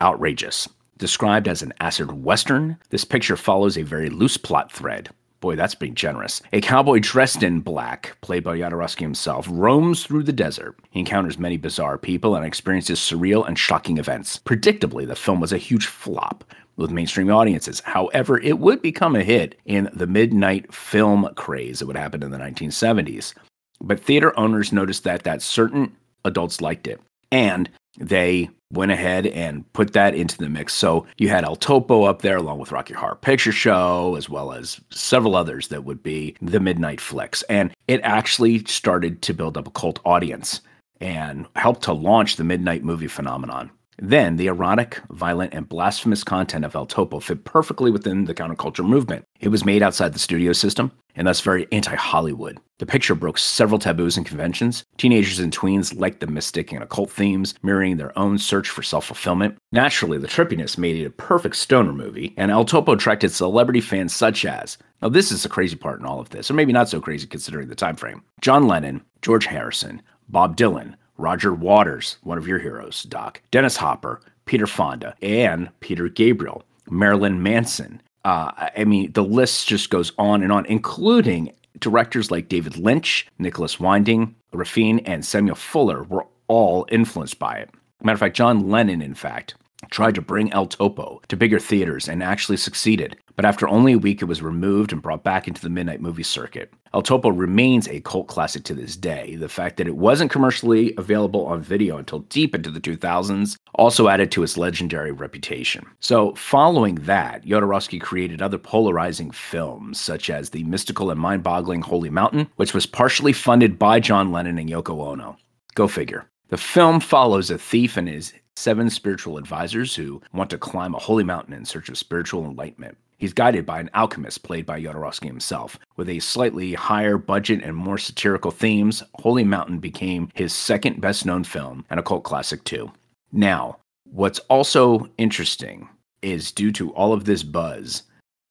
outrageous. 0.01 0.69
Described 0.97 1.49
as 1.49 1.63
an 1.63 1.75
acid 1.81 2.13
western, 2.13 2.79
this 2.91 3.05
picture 3.05 3.37
follows 3.37 3.77
a 3.77 3.83
very 3.83 4.09
loose 4.09 4.37
plot 4.37 4.73
thread. 4.73 5.11
Boy, 5.41 5.57
that's 5.57 5.75
being 5.75 5.95
generous. 5.95 6.41
A 6.55 6.63
cowboy 6.63 7.01
dressed 7.01 7.43
in 7.43 7.61
black, 7.61 8.17
played 8.23 8.45
by 8.45 8.57
Jodorowsky 8.57 9.01
himself, 9.01 9.47
roams 9.51 10.05
through 10.05 10.23
the 10.23 10.33
desert. 10.33 10.79
He 10.91 11.01
encounters 11.01 11.39
many 11.39 11.59
bizarre 11.59 11.99
people 11.99 12.35
and 12.35 12.47
experiences 12.47 12.99
surreal 12.99 13.47
and 13.47 13.59
shocking 13.59 13.99
events. 13.99 14.41
Predictably, 14.47 15.07
the 15.07 15.17
film 15.17 15.41
was 15.41 15.53
a 15.53 15.59
huge 15.59 15.87
flop 15.87 16.45
with 16.77 16.91
mainstream 16.91 17.31
audiences. 17.31 17.81
However, 17.81 18.39
it 18.41 18.59
would 18.59 18.81
become 18.81 19.15
a 19.15 19.23
hit 19.23 19.61
in 19.67 19.91
the 19.93 20.07
midnight 20.07 20.73
film 20.73 21.29
craze 21.37 21.81
that 21.81 21.87
would 21.87 21.97
happen 21.97 22.23
in 22.23 22.31
the 22.31 22.39
1970s. 22.39 23.35
But 23.81 24.01
theater 24.01 24.39
owners 24.39 24.73
noticed 24.73 25.05
that 25.05 25.25
that 25.25 25.43
certain 25.43 25.97
adults 26.25 26.61
liked 26.61 26.87
it. 26.87 27.01
And 27.31 27.69
they 27.99 28.51
went 28.73 28.93
ahead 28.93 29.27
and 29.27 29.71
put 29.73 29.93
that 29.93 30.15
into 30.15 30.37
the 30.39 30.49
mix. 30.49 30.75
So 30.75 31.07
you 31.17 31.29
had 31.29 31.45
El 31.45 31.57
Topo 31.57 32.05
up 32.05 32.23
there 32.23 32.37
along 32.37 32.59
with 32.59 32.73
Rocky 32.73 32.95
Horror 32.95 33.17
Picture 33.17 33.53
Show, 33.53 34.17
as 34.17 34.29
well 34.29 34.53
as 34.53 34.81
several 34.91 35.37
others 35.37 35.69
that 35.69 35.85
would 35.85 36.03
be 36.03 36.35
the 36.43 36.61
midnight 36.61 37.01
flicks. 37.01 37.43
And 37.45 37.73
it 37.89 38.01
actually 38.03 38.65
started 38.65 39.23
to 39.23 39.35
build 39.35 39.57
up 39.57 39.69
a 39.69 39.71
cult 39.71 40.01
audience 40.05 40.61
and 41.01 41.47
helped 41.57 41.83
to 41.83 41.93
launch 41.93 42.37
the 42.37 42.45
midnight 42.45 42.83
movie 42.83 43.09
phenomenon. 43.09 43.71
Then, 43.99 44.37
the 44.37 44.47
erotic, 44.47 45.01
violent, 45.11 45.55
and 45.55 45.69
blasphemous 45.69 46.25
content 46.25 46.65
of 46.65 46.75
El 46.75 46.87
Topo 46.87 47.21
fit 47.21 47.45
perfectly 47.45 47.91
within 47.91 48.25
the 48.25 48.35
counterculture 48.35 48.85
movement. 48.87 49.25
It 49.41 49.49
was 49.49 49.65
made 49.65 49.83
outside 49.83 50.13
the 50.13 50.19
studio 50.19 50.53
system, 50.53 50.93
and 51.17 51.27
thus 51.27 51.41
very 51.41 51.67
anti 51.73 51.95
Hollywood. 51.95 52.59
The 52.79 52.87
picture 52.87 53.15
broke 53.15 53.39
several 53.39 53.79
taboos 53.79 54.17
and 54.17 54.27
conventions. 54.27 54.85
Teenagers 54.97 55.39
and 55.39 55.57
tweens 55.57 55.99
liked 55.99 56.21
the 56.21 56.27
mystic 56.27 56.73
and 56.73 56.83
occult 56.83 57.11
themes, 57.11 57.55
mirroring 57.63 57.97
their 57.97 58.19
own 58.19 58.39
search 58.39 58.69
for 58.69 58.83
self 58.83 59.07
fulfillment. 59.07 59.57
Naturally, 59.73 60.19
the 60.19 60.27
trippiness 60.27 60.77
made 60.77 60.97
it 60.97 61.07
a 61.07 61.11
perfect 61.11 61.57
stoner 61.57 61.93
movie, 61.93 62.35
and 62.37 62.51
El 62.51 62.65
Topo 62.65 62.93
attracted 62.93 63.33
celebrity 63.33 63.81
fans 63.81 64.15
such 64.15 64.45
as 64.45 64.77
now, 65.05 65.11
this 65.11 65.31
is 65.31 65.43
the 65.43 65.51
crazy 65.51 65.77
part 65.77 66.01
in 66.01 66.07
all 66.07 66.19
of 66.19 66.31
this, 66.31 66.51
or 66.51 66.55
maybe 66.55 66.73
not 66.73 66.89
so 66.89 66.99
crazy 66.99 67.27
considering 67.27 67.69
the 67.69 67.75
time 67.75 67.95
frame. 67.95 68.23
John 68.41 68.67
Lennon, 68.67 69.05
George 69.21 69.45
Harrison, 69.45 70.01
Bob 70.31 70.57
Dylan, 70.57 70.95
Roger 71.17 71.55
Waters, 71.55 72.19
one 72.23 72.39
of 72.39 72.47
your 72.47 72.59
heroes, 72.59 73.05
Doc, 73.05 73.41
Dennis 73.51 73.77
Hopper, 73.77 74.21
Peter 74.47 74.67
Fonda, 74.67 75.15
and 75.23 75.69
Peter 75.81 76.09
Gabriel, 76.09 76.65
Marilyn 76.91 77.43
Manson. 77.43 78.01
Uh, 78.25 78.69
I 78.77 78.85
mean, 78.85 79.13
the 79.13 79.25
list 79.25 79.69
just 79.69 79.91
goes 79.91 80.13
on 80.19 80.43
and 80.43 80.51
on, 80.53 80.67
including 80.67 81.53
directors 81.79 82.31
like 82.31 82.49
David 82.49 82.77
Lynch, 82.77 83.27
Nicolas 83.39 83.79
Winding, 83.79 84.35
Refn, 84.53 85.03
and 85.05 85.25
Samuel 85.25 85.57
Fuller 85.57 86.05
were 86.05 86.27
all 86.49 86.87
influenced 86.91 87.39
by 87.39 87.57
it. 87.57 87.71
Matter 88.03 88.15
of 88.15 88.21
fact, 88.21 88.37
John 88.37 88.71
Lennon, 88.71 89.03
in 89.03 89.15
fact, 89.15 89.55
tried 89.91 90.15
to 90.15 90.23
bring 90.23 90.53
El 90.53 90.67
Topo 90.67 91.21
to 91.29 91.37
bigger 91.37 91.59
theaters 91.59 92.09
and 92.09 92.23
actually 92.23 92.57
succeeded, 92.57 93.17
but 93.37 93.45
after 93.45 93.69
only 93.69 93.93
a 93.93 93.99
week 93.99 94.23
it 94.23 94.27
was 94.27 94.43
removed 94.43 94.93
and 94.93 95.03
brought 95.03 95.25
back 95.25 95.49
into 95.49 95.61
the 95.61 95.71
midnight 95.71 96.01
movie 96.01 96.23
circuit. 96.23 96.73
El 96.93 97.03
Topo 97.03 97.31
remains 97.31 97.89
a 97.89 98.01
cult 98.03 98.29
classic 98.29 98.63
to 98.65 98.75
this 98.75 98.97
day. 98.97 99.35
The 99.35 99.49
fact 99.49 99.77
that 99.77 99.89
it 99.89 99.97
wasn't 99.97 100.31
commercially 100.31 100.95
available 100.97 101.45
on 101.47 101.61
video 101.61 101.97
until 101.97 102.21
deep 102.21 102.55
into 102.55 102.71
the 102.71 102.81
2000s 102.81 103.57
also 103.75 104.09
added 104.09 104.31
to 104.31 104.45
its 104.45 104.57
legendary 104.57 105.11
reputation. 105.11 105.85
So, 105.99 106.35
following 106.37 106.95
that, 106.97 107.45
Jodorowsky 107.45 108.01
created 108.01 108.41
other 108.41 108.59
polarizing 108.59 109.33
films, 109.33 109.99
such 109.99 110.31
as 110.31 110.51
the 110.51 110.63
mystical 110.63 111.11
and 111.11 111.19
mind 111.19 111.43
boggling 111.43 111.83
Holy 111.83 112.11
Mountain, 112.11 112.49
which 112.57 112.75
was 112.75 112.87
partially 112.87 113.33
funded 113.33 113.79
by 113.79 113.99
John 113.99 114.31
Lennon 114.31 114.59
and 114.59 114.71
Yoko 114.71 115.05
Ono. 115.09 115.37
Go 115.75 115.89
figure. 115.89 116.27
The 116.51 116.57
film 116.57 117.01
follows 117.01 117.51
a 117.51 117.59
thief 117.59 117.97
and 117.97 118.07
his 118.07 118.33
seven 118.57 118.89
spiritual 118.89 119.39
advisors 119.39 119.97
who 119.97 120.23
want 120.33 120.51
to 120.51 120.59
climb 120.59 120.95
a 120.95 120.99
holy 120.99 121.25
mountain 121.25 121.55
in 121.55 121.65
search 121.65 121.89
of 121.89 121.99
spiritual 121.99 122.45
enlightenment. 122.45 122.97
He's 123.19 123.33
guided 123.33 123.65
by 123.65 123.81
an 123.81 123.91
alchemist 123.95 124.43
played 124.43 124.67
by 124.67 124.81
Jodorowsky 124.81 125.27
himself. 125.27 125.79
With 125.97 126.09
a 126.09 126.21
slightly 126.21 126.75
higher 126.75 127.17
budget 127.19 127.63
and 127.63 127.77
more 127.77 127.99
satirical 127.99 128.51
themes, 128.51 129.03
Holy 129.15 129.45
Mountain 129.45 129.79
became 129.79 130.29
his 130.35 130.53
second 130.53 131.01
best 131.01 131.25
known 131.25 131.45
film 131.45 131.85
and 131.91 132.01
a 132.01 132.03
cult 132.03 132.25
classic 132.25 132.65
too. 132.65 132.93
Now, 133.33 133.79
what's 134.05 134.39
also 134.51 135.09
interesting 135.19 135.89
is 136.23 136.53
due 136.53 136.73
to 136.73 136.93
all 136.93 137.13
of 137.13 137.25
this 137.25 137.43
buzz, 137.43 138.03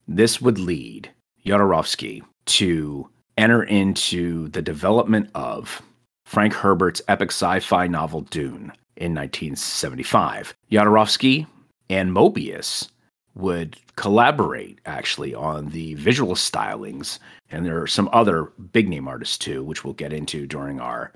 this 0.06 0.40
would 0.40 0.58
lead 0.58 1.10
Jodorowsky 1.44 2.22
to 2.46 3.08
enter 3.36 3.62
into 3.62 4.48
the 4.48 4.62
development 4.62 5.30
of 5.34 5.82
Frank 6.24 6.54
Herbert's 6.54 7.02
epic 7.08 7.30
sci 7.30 7.60
fi 7.60 7.86
novel 7.86 8.22
Dune 8.22 8.72
in 8.96 9.14
1975. 9.14 10.54
Jodorowsky 10.70 11.46
and 11.90 12.12
Moebius 12.12 12.88
would 13.34 13.76
collaborate 13.96 14.78
actually 14.86 15.34
on 15.34 15.68
the 15.70 15.94
visual 15.94 16.34
stylings, 16.34 17.18
and 17.50 17.66
there 17.66 17.80
are 17.80 17.86
some 17.86 18.08
other 18.12 18.52
big 18.72 18.88
name 18.88 19.08
artists 19.08 19.38
too, 19.38 19.62
which 19.64 19.84
we'll 19.84 19.94
get 19.94 20.12
into 20.12 20.46
during 20.46 20.80
our 20.80 21.12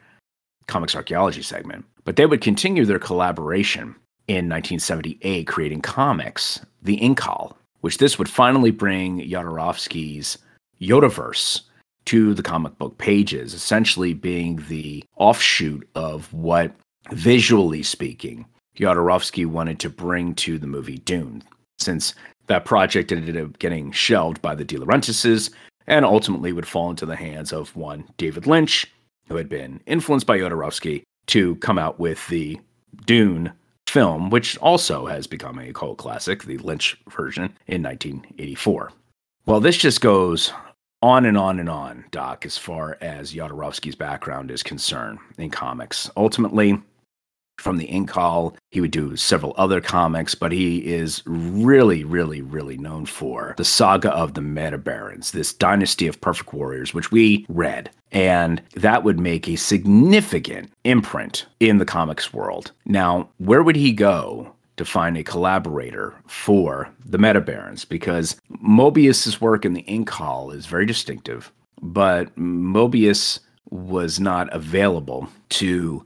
comics 0.67 0.97
archaeology 0.97 1.43
segment. 1.43 1.85
But 2.05 2.17
they 2.17 2.27
would 2.27 2.41
continue 2.41 2.85
their 2.85 2.99
collaboration 2.99 3.95
in 4.27 4.49
1978, 4.49 5.47
creating 5.47 5.81
comics, 5.81 6.61
the 6.83 6.99
Incal, 6.99 7.55
which 7.81 7.99
this 7.99 8.19
would 8.19 8.29
finally 8.29 8.71
bring 8.71 9.21
Jodorowsky's 9.21 10.39
Yodaverse 10.81 11.63
to 12.07 12.35
the 12.35 12.43
comic 12.43 12.77
book 12.79 12.97
pages, 12.99 13.55
essentially 13.55 14.15
being 14.15 14.65
the 14.69 15.05
offshoot 15.17 15.89
of 15.95 16.33
what 16.33 16.73
visually 17.11 17.83
speaking, 17.83 18.47
Jodorowsky 18.77 19.45
wanted 19.47 19.79
to 19.81 19.91
bring 19.91 20.35
to 20.37 20.59
the 20.59 20.67
movie 20.67 20.99
Dune, 20.99 21.43
since 21.79 22.15
that 22.47 22.65
project 22.65 23.13
ended 23.13 23.37
up 23.37 23.59
getting 23.59 23.93
shelved 23.93 24.43
by 24.43 24.55
the 24.55 24.65
De 24.65 24.77
Laurentises 24.77 25.51
and 25.87 26.05
ultimately 26.05 26.53
would 26.53 26.67
fall 26.67 26.91
into 26.91 27.07
the 27.07 27.17
hands 27.17 27.53
of 27.53 27.75
one 27.75 28.05
David 28.17 28.47
Lynch, 28.47 28.87
who 29.29 29.37
had 29.37 29.49
been 29.49 29.81
influenced 29.87 30.27
by 30.27 30.39
Jodorowsky 30.39 31.03
to 31.29 31.57
come 31.57 31.79
out 31.79 31.99
with 31.99 32.27
the 32.29 32.61
Dune 33.07 33.53
film, 33.87 34.31
which 34.31 34.57
also 34.59 35.07
has 35.07 35.27
become 35.27 35.59
a 35.59 35.73
cult 35.73 35.99
classic, 35.99 36.45
the 36.45 36.59
Lynch 36.59 36.97
version, 37.09 37.45
in 37.67 37.83
1984. 37.83 38.93
Well, 39.47 39.61
this 39.61 39.79
just 39.79 40.01
goes 40.01 40.53
on 41.01 41.25
and 41.25 41.39
on 41.39 41.59
and 41.59 41.71
on, 41.71 42.05
Doc, 42.11 42.45
as 42.45 42.59
far 42.59 42.99
as 43.01 43.33
Jodorowsky's 43.33 43.95
background 43.95 44.51
is 44.51 44.63
concerned 44.63 45.19
in 45.39 45.49
comics. 45.49 46.11
Ultimately, 46.17 46.83
from 47.59 47.77
the 47.77 47.89
Incal. 47.89 48.55
He 48.71 48.81
would 48.81 48.91
do 48.91 49.17
several 49.17 49.55
other 49.57 49.81
comics, 49.81 50.35
but 50.35 50.53
he 50.53 50.87
is 50.87 51.23
really, 51.27 52.05
really, 52.05 52.41
really 52.41 52.79
known 52.79 53.07
for 53.07 53.55
the 53.59 53.65
saga 53.65 54.11
of 54.11 54.35
the 54.35 54.41
Meta 54.41 54.79
Barons, 54.79 55.33
this 55.33 55.53
dynasty 55.53 56.07
of 56.07 56.21
perfect 56.21 56.53
warriors, 56.53 56.95
which 56.95 57.13
we 57.13 57.45
read. 57.49 57.91
And 58.11 58.63
that 58.75 59.05
would 59.05 59.21
make 59.21 59.49
a 59.49 59.57
significant 59.57 60.73
imprint 60.85 61.47
in 61.61 61.79
the 61.79 61.85
comics 61.85 62.33
world. 62.33 62.73
Now, 62.87 63.29
where 63.39 63.63
would 63.63 63.77
he 63.77 63.93
go 63.93 64.55
to 64.79 64.85
find 64.85 65.19
a 65.19 65.25
collaborator 65.25 66.15
for 66.27 66.89
the 67.05 67.19
Meta 67.19 67.41
Barons? 67.41 67.85
Because 67.85 68.41
Moebius's 68.63 69.41
work 69.41 69.65
in 69.65 69.75
the 69.75 69.83
Incal 69.83 70.55
is 70.55 70.67
very 70.67 70.87
distinctive, 70.87 71.53
but 71.83 72.35
Moebius 72.37 73.41
was 73.71 74.19
not 74.19 74.53
available 74.55 75.29
to 75.51 76.05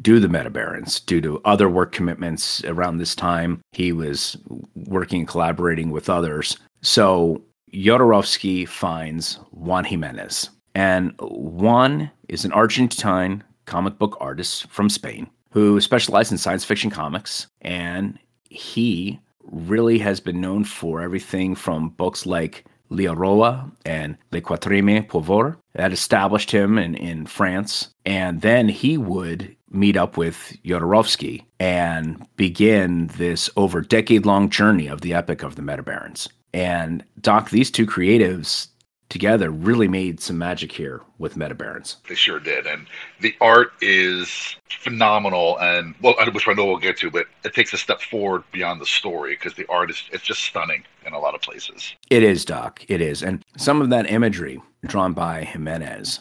do 0.00 0.20
the 0.20 0.28
Meta 0.28 0.50
Barons 0.50 1.00
due 1.00 1.20
to 1.20 1.40
other 1.44 1.68
work 1.68 1.92
commitments 1.92 2.64
around 2.64 2.98
this 2.98 3.14
time. 3.14 3.60
He 3.72 3.92
was 3.92 4.36
working 4.74 5.20
and 5.20 5.28
collaborating 5.28 5.90
with 5.90 6.08
others. 6.08 6.56
So 6.82 7.42
Jodorowsky 7.72 8.66
finds 8.66 9.36
Juan 9.50 9.84
Jimenez. 9.84 10.50
And 10.74 11.14
Juan 11.20 12.10
is 12.28 12.44
an 12.44 12.52
Argentine 12.52 13.42
comic 13.66 13.98
book 13.98 14.16
artist 14.20 14.68
from 14.68 14.88
Spain 14.88 15.28
who 15.50 15.80
specialized 15.80 16.32
in 16.32 16.38
science 16.38 16.64
fiction 16.64 16.90
comics. 16.90 17.46
And 17.62 18.18
he 18.44 19.20
really 19.44 19.98
has 19.98 20.20
been 20.20 20.40
known 20.40 20.64
for 20.64 21.00
everything 21.00 21.54
from 21.54 21.90
books 21.90 22.24
like 22.24 22.64
Leo 22.90 23.14
Roa 23.14 23.70
and 23.86 24.16
Le 24.32 24.40
Quatrième 24.40 25.06
Pouvoir 25.06 25.56
that 25.74 25.92
established 25.92 26.50
him 26.50 26.78
in, 26.78 26.94
in 26.94 27.26
France. 27.26 27.88
And 28.04 28.42
then 28.42 28.68
he 28.68 28.98
would 28.98 29.56
meet 29.70 29.96
up 29.96 30.16
with 30.16 30.56
Jodorowsky 30.64 31.44
and 31.58 32.26
begin 32.36 33.06
this 33.16 33.48
over 33.56 33.80
decade 33.80 34.26
long 34.26 34.50
journey 34.50 34.88
of 34.88 35.00
the 35.00 35.14
epic 35.14 35.42
of 35.42 35.54
the 35.54 35.62
Meta 35.62 35.82
Barons. 35.82 36.28
And 36.52 37.04
Doc, 37.20 37.50
these 37.50 37.70
two 37.70 37.86
creatives 37.86 38.68
together 39.10 39.50
really 39.50 39.88
made 39.88 40.20
some 40.20 40.38
magic 40.38 40.72
here 40.72 41.02
with 41.18 41.34
Metabarons. 41.34 41.96
They 42.08 42.14
sure 42.14 42.40
did, 42.40 42.66
and 42.66 42.86
the 43.20 43.34
art 43.40 43.72
is 43.82 44.56
phenomenal. 44.70 45.58
And 45.60 45.94
well, 46.00 46.14
which 46.32 46.48
I 46.48 46.54
know 46.54 46.64
we'll 46.64 46.78
get 46.78 46.96
to, 46.98 47.10
but 47.10 47.26
it 47.44 47.54
takes 47.54 47.74
a 47.74 47.78
step 47.78 48.00
forward 48.00 48.44
beyond 48.52 48.80
the 48.80 48.86
story 48.86 49.34
because 49.34 49.54
the 49.54 49.66
art 49.68 49.90
is 49.90 50.02
it's 50.12 50.24
just 50.24 50.42
stunning 50.42 50.84
in 51.04 51.12
a 51.12 51.18
lot 51.18 51.34
of 51.34 51.42
places. 51.42 51.94
It 52.08 52.22
is, 52.22 52.44
Doc. 52.44 52.82
It 52.88 53.02
is, 53.02 53.22
and 53.22 53.44
some 53.58 53.82
of 53.82 53.90
that 53.90 54.10
imagery 54.10 54.62
drawn 54.86 55.12
by 55.12 55.44
Jimenez 55.44 56.20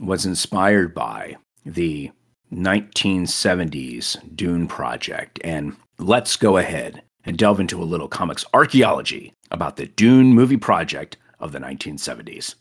was 0.00 0.26
inspired 0.26 0.94
by 0.94 1.36
the 1.64 2.10
1970s 2.52 4.36
Dune 4.36 4.66
project. 4.68 5.40
And 5.42 5.76
let's 5.98 6.36
go 6.36 6.56
ahead 6.56 7.02
and 7.24 7.38
delve 7.38 7.60
into 7.60 7.82
a 7.82 7.84
little 7.84 8.08
comics 8.08 8.44
archaeology 8.52 9.32
about 9.50 9.76
the 9.76 9.86
Dune 9.86 10.34
movie 10.34 10.56
project 10.56 11.16
of 11.44 11.52
the 11.52 11.58
1970s. 11.58 12.54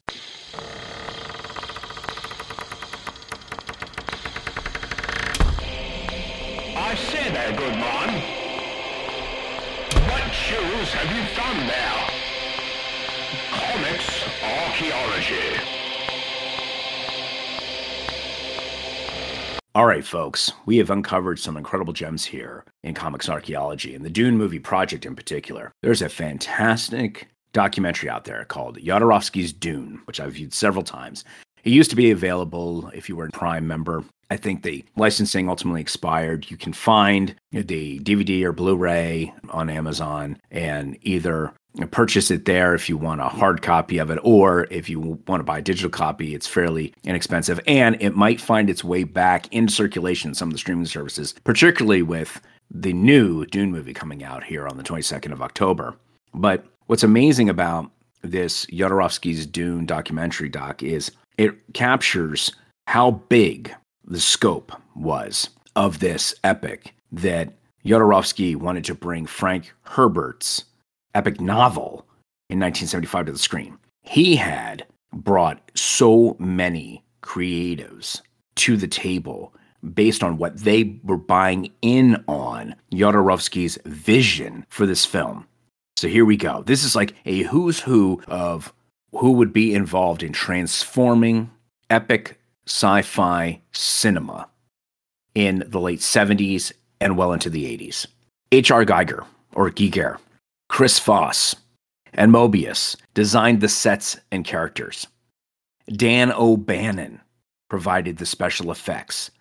I 6.76 6.96
say 6.96 7.32
there, 7.32 7.56
good 7.56 7.76
man. 7.76 8.22
What 10.10 10.34
shoes 10.34 10.90
have 10.92 11.16
you 11.16 11.24
found 11.34 11.70
there? 11.70 12.04
Comics 13.52 14.26
archaeology. 14.44 15.60
All 19.76 19.86
right, 19.88 20.06
folks, 20.06 20.52
we 20.66 20.78
have 20.78 20.92
uncovered 20.92 21.40
some 21.40 21.56
incredible 21.56 21.94
gems 21.94 22.26
here 22.26 22.66
in 22.84 22.94
comics 22.94 23.30
archaeology, 23.30 23.96
and 23.96 24.04
the 24.04 24.10
Dune 24.10 24.38
movie 24.38 24.60
project 24.60 25.06
in 25.06 25.16
particular. 25.16 25.72
There's 25.82 26.02
a 26.02 26.10
fantastic 26.10 27.33
documentary 27.54 28.10
out 28.10 28.26
there 28.26 28.44
called 28.46 28.78
Jodorowsky's 28.80 29.54
Dune, 29.54 30.02
which 30.06 30.20
I've 30.20 30.34
viewed 30.34 30.54
several 30.54 30.84
times. 30.84 31.24
It 31.64 31.72
used 31.72 31.90
to 31.92 31.96
be 31.96 32.12
available 32.12 32.90
if 32.94 33.08
you 33.08 33.16
were 33.16 33.28
a 33.28 33.32
Prime 33.32 33.66
member. 33.66 34.04
I 34.30 34.38
think 34.38 34.64
the 34.64 34.84
licensing 34.98 35.48
ultimately 35.48 35.80
expired. 35.80 36.50
You 36.50 36.58
can 36.58 36.74
find 36.74 37.36
the 37.52 38.00
DVD 38.00 38.44
or 38.44 38.52
Blu 38.52 38.76
ray 38.76 39.34
on 39.50 39.70
Amazon 39.70 40.40
and 40.52 40.98
either 41.04 41.54
purchase 41.92 42.30
it 42.32 42.46
there 42.46 42.76
if 42.76 42.90
you 42.90 42.98
want 42.98 43.22
a 43.22 43.30
hard 43.30 43.62
copy 43.62 43.98
of 43.98 44.10
it, 44.10 44.20
or 44.24 44.68
if 44.70 44.90
you 44.90 45.00
want 45.28 45.40
to 45.40 45.44
buy 45.44 45.60
a 45.60 45.62
digital 45.62 45.90
copy, 45.90 46.36
it's 46.36 46.48
fairly 46.48 46.94
inexpensive. 47.04 47.60
And 47.66 47.96
it 48.00 48.16
might 48.16 48.42
find 48.42 48.70
its 48.70 48.84
way 48.84 49.04
back 49.04 49.48
in 49.52 49.68
circulation 49.68 50.30
in 50.30 50.36
some 50.36 50.50
of 50.50 50.54
the 50.54 50.60
streaming 50.60 50.86
services, 50.86 51.34
particularly 51.44 52.02
with 52.02 52.42
the 52.70 52.94
new 52.94 53.46
Dune 53.46 53.72
movie 53.72 53.94
coming 53.94 54.24
out 54.24 54.44
here 54.44 54.68
on 54.68 54.78
the 54.78 54.84
22nd 54.84 55.32
of 55.32 55.42
October. 55.42 55.96
But 56.34 56.66
what's 56.88 57.04
amazing 57.04 57.50
about 57.50 57.90
this 58.22 58.66
Jodorowsky's 58.68 59.46
Dune 59.46 59.86
documentary 59.86 60.50
doc 60.50 60.82
is 60.84 61.12
it 61.38 61.56
captures 61.74 62.52
how 62.88 63.12
big 63.12 63.74
the 64.06 64.20
scope 64.20 64.72
was 64.96 65.50
of 65.76 66.00
this 66.00 66.36
epic 66.44 66.94
that 67.12 67.54
Jodorowsky 67.86 68.56
wanted 68.56 68.86
to 68.86 68.96
bring 68.96 69.26
Frank 69.26 69.74
Herbert's 69.84 70.66
epic 71.16 71.40
novel 71.40 72.06
in 72.50 72.60
1975 72.60 73.26
to 73.28 73.32
the 73.32 73.38
screen. 73.38 73.78
He 74.04 74.36
had 74.36 74.86
brought 75.14 75.72
so 75.76 76.36
many 76.40 77.04
creatives 77.22 78.22
to 78.56 78.78
the 78.78 78.88
table 78.88 79.54
based 79.94 80.24
on 80.24 80.38
what 80.38 80.58
they 80.58 81.00
were 81.04 81.18
buying 81.18 81.72
in 81.82 82.24
on 82.28 82.76
Jodorowsky's 82.92 83.78
vision 83.86 84.66
for 84.70 84.86
this 84.86 85.06
film. 85.06 85.46
So 85.98 86.08
here 86.08 86.26
we 86.26 86.38
go. 86.38 86.64
This 86.64 86.84
is 86.84 86.96
like 86.96 87.16
a 87.26 87.44
who's 87.44 87.80
who 87.80 88.22
of 88.28 88.74
who 89.12 89.34
would 89.34 89.54
be 89.54 89.74
involved 89.74 90.24
in 90.24 90.34
transforming 90.34 91.52
epic 91.90 92.40
sci 92.66 93.02
fi 93.04 93.62
cinema 93.72 94.48
in 95.36 95.64
the 95.68 95.80
late 95.80 96.00
70s 96.00 96.72
and 97.00 97.18
well 97.18 97.34
into 97.34 97.50
the 97.50 97.66
80s. 97.78 98.08
H.R. 98.52 98.86
Geiger, 98.86 99.24
or 99.54 99.70
Giger, 99.70 100.18
Chris 100.70 101.00
Foss, 101.00 101.56
and 102.14 102.32
Moebius 102.32 102.96
designed 103.14 103.62
the 103.62 103.70
sets 103.70 104.18
and 104.32 104.46
characters. 104.46 105.08
Dan 105.88 106.32
O'Bannon 106.32 107.20
provided 107.70 108.18
the 108.18 108.26
special 108.26 108.72
effects. 108.72 109.32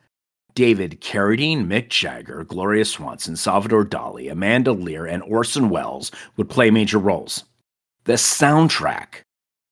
David 0.55 1.01
Carradine, 1.01 1.67
Mick 1.67 1.89
Jagger, 1.89 2.45
Gloria 2.45 2.85
Swanson, 2.85 3.37
Salvador 3.37 3.85
Dali, 3.85 4.31
Amanda 4.31 4.73
Lear, 4.73 5.07
and 5.07 5.23
Orson 5.23 5.71
Welles 5.71 6.11
would 6.37 6.51
play 6.51 6.71
major 6.71 6.99
roles. 6.99 7.45
The 8.05 8.15
soundtrack 8.15 9.23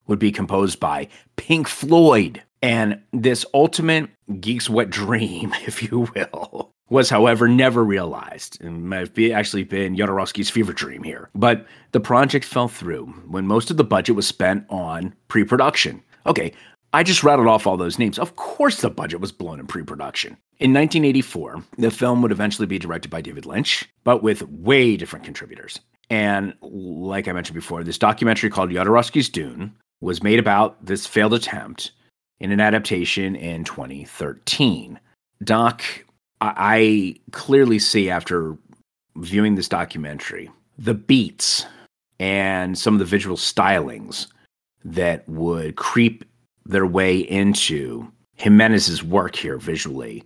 would 0.07 0.19
be 0.19 0.33
composed 0.33 0.81
by 0.81 1.09
Pink 1.37 1.69
Floyd. 1.69 2.43
And 2.62 3.01
this 3.12 3.47
ultimate 3.55 4.11
geek's 4.40 4.69
wet 4.69 4.90
dream, 4.90 5.55
if 5.66 5.83
you 5.83 6.09
will, 6.14 6.73
was, 6.90 7.09
however, 7.09 7.49
never 7.49 7.85
realized 7.85 8.61
and 8.61 8.88
might 8.88 9.16
have 9.16 9.33
actually 9.33 9.64
been 9.64 9.97
Jodorowsky's 9.97 10.51
fever 10.51 10.73
dream 10.73 11.03
here. 11.03 11.31
But 11.35 11.66
the 11.93 12.01
project 12.01 12.45
fell 12.45 12.69
through 12.69 13.07
when 13.29 13.47
most 13.47 13.71
of 13.71 13.77
the 13.77 13.85
budget 13.85 14.16
was 14.16 14.27
spent 14.27 14.66
on 14.69 15.14
pre 15.29 15.45
production. 15.45 16.03
Okay, 16.27 16.53
I 16.93 17.03
just 17.03 17.23
rattled 17.23 17.49
off 17.49 17.66
all 17.66 17.77
those 17.77 17.99
names. 17.99 18.19
Of 18.19 18.37
course, 18.37 18.81
the 18.81 18.90
budget 18.90 19.21
was 19.21 19.33
blown 19.33 19.61
in 19.61 19.66
pre 19.66 19.85
production. 19.85 20.37
In 20.61 20.75
1984, 20.75 21.64
the 21.79 21.90
film 21.90 22.20
would 22.20 22.33
eventually 22.33 22.66
be 22.66 22.79
directed 22.79 23.11
by 23.11 23.23
David 23.23 23.46
Lynch, 23.46 23.88
but 24.05 24.23
with 24.23 24.46
way 24.49 24.94
different 24.94 25.25
contributors. 25.25 25.81
And 26.11 26.53
like 26.61 27.29
I 27.29 27.33
mentioned 27.33 27.55
before, 27.55 27.83
this 27.83 27.96
documentary 27.96 28.51
called 28.51 28.68
Jodorowsky's 28.68 29.31
Dune 29.31 29.75
was 30.03 30.23
made 30.23 30.38
about 30.38 30.85
this 30.85 31.07
failed 31.07 31.33
attempt 31.33 31.92
in 32.40 32.53
an 32.53 32.61
adaptation 32.61 33.37
in 33.37 33.64
2013. 33.64 35.01
Doc, 35.42 35.83
I 36.42 37.16
clearly 37.33 37.79
see 37.79 38.11
after 38.11 38.59
viewing 39.16 39.55
this 39.55 39.68
documentary 39.68 40.51
the 40.77 40.94
beats 40.94 41.64
and 42.18 42.79
some 42.79 42.94
of 42.94 42.99
the 42.99 43.07
visual 43.07 43.38
stylings 43.38 44.27
that 44.85 45.27
would 45.27 45.77
creep 45.77 46.23
their 46.66 46.87
way 46.87 47.18
into 47.18 48.12
Jimenez's 48.37 49.03
work 49.03 49.37
here 49.37 49.57
visually 49.57 50.23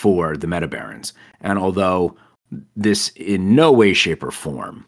for 0.00 0.34
the 0.34 0.46
Metabarons. 0.46 1.12
And 1.42 1.58
although 1.58 2.16
this 2.74 3.08
in 3.16 3.54
no 3.54 3.70
way, 3.70 3.92
shape, 3.92 4.22
or 4.22 4.30
form 4.30 4.86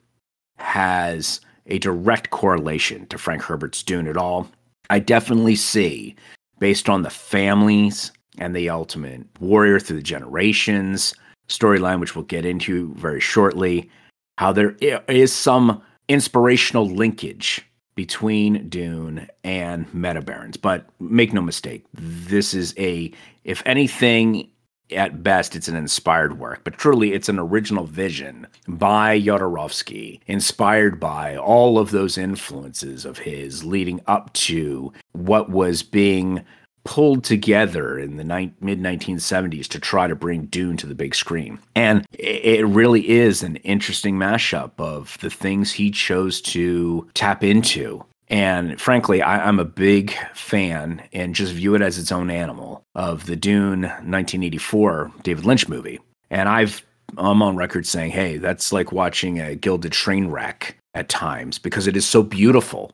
has 0.57 1.41
a 1.67 1.79
direct 1.79 2.31
correlation 2.31 3.07
to 3.09 3.19
Frank 3.19 3.43
Herbert's 3.43 3.83
Dune 3.83 4.09
at 4.09 4.17
all, 4.17 4.49
I 4.89 5.01
definitely 5.01 5.57
see, 5.57 6.17
based 6.61 6.89
on 6.89 7.03
the 7.03 7.11
families 7.11 8.11
and 8.39 8.57
the 8.57 8.71
ultimate 8.71 9.27
warrior 9.39 9.79
through 9.79 9.97
the 9.97 10.03
generations 10.03 11.15
storyline, 11.49 12.01
which 12.01 12.17
we'll 12.17 12.25
get 12.25 12.47
into 12.47 12.95
very 12.95 13.21
shortly, 13.21 13.91
how 14.39 14.51
there 14.51 14.75
is 15.09 15.33
some 15.33 15.83
inspirational 16.09 16.89
linkage 16.89 17.61
between 17.95 18.67
Dune 18.71 19.29
and 19.45 19.87
Metabarons. 19.93 20.59
But 20.61 20.89
make 20.99 21.35
no 21.35 21.43
mistake, 21.43 21.85
this 21.93 22.55
is 22.55 22.75
a, 22.79 23.13
if 23.45 23.63
anything, 23.67 24.49
at 24.95 25.23
best, 25.23 25.57
it's 25.57 25.69
an 25.69 25.77
inspired 25.77 26.39
work, 26.39 26.63
but 26.65 26.79
truly 26.79 27.13
it's 27.13 27.29
an 27.29 27.39
original 27.39 27.87
vision 27.87 28.47
by 28.69 29.21
Jodorowsky, 29.21 30.21
inspired 30.27 30.99
by 30.99 31.37
all 31.37 31.79
of 31.79 31.91
those 31.91 32.19
influences 32.19 33.05
of 33.05 33.19
his 33.19 33.65
leading 33.65 34.01
up 34.07 34.33
to 34.35 34.93
what 35.13 35.51
was 35.51 35.83
being 35.83 36.45
pulled 36.85 37.23
together 37.23 37.99
in 37.99 38.17
the 38.17 38.25
ni- 38.25 38.53
mid 38.61 38.81
1970s 38.81 39.69
to 39.69 39.79
try 39.79 40.07
to 40.07 40.17
bring 40.17 40.47
Dune 40.47 40.77
to 40.77 40.87
the 40.87 40.95
big 40.95 41.15
screen. 41.15 41.59
And 41.75 42.05
it 42.13 42.67
really 42.67 43.09
is 43.09 43.43
an 43.43 43.57
interesting 43.57 44.17
mashup 44.17 44.73
of 44.79 45.17
the 45.21 45.31
things 45.31 45.73
he 45.73 45.91
chose 45.91 46.41
to 46.43 47.09
tap 47.15 47.45
into 47.45 48.05
and 48.33 48.81
frankly, 48.81 49.21
I, 49.21 49.47
am 49.47 49.61
a 49.61 49.65
big 49.65 50.15
fan 50.35 51.03
and 51.13 51.35
just 51.35 51.53
view 51.53 51.75
it 51.75 51.83
as 51.83 51.99
its 51.99 52.11
own 52.11 52.31
animal 52.31 52.83
of 52.95 53.27
the 53.27 53.37
Dune 53.37 53.83
1984 53.83 55.13
David 55.23 55.45
Lynch 55.45 55.69
movie. 55.69 56.01
And 56.31 56.49
I've 56.49 56.83
I'm 57.19 57.43
on 57.43 57.57
record 57.57 57.87
saying, 57.87 58.13
hey, 58.13 58.39
that's 58.39 58.73
like 58.73 58.91
watching 58.91 59.39
a 59.39 59.55
gilded 59.55 59.93
train 59.93 60.29
wreck 60.29 60.79
at 60.95 61.11
times 61.11 61.59
because 61.59 61.87
it 61.87 61.95
is 61.95 62.07
so 62.07 62.23
beautiful. 62.23 62.93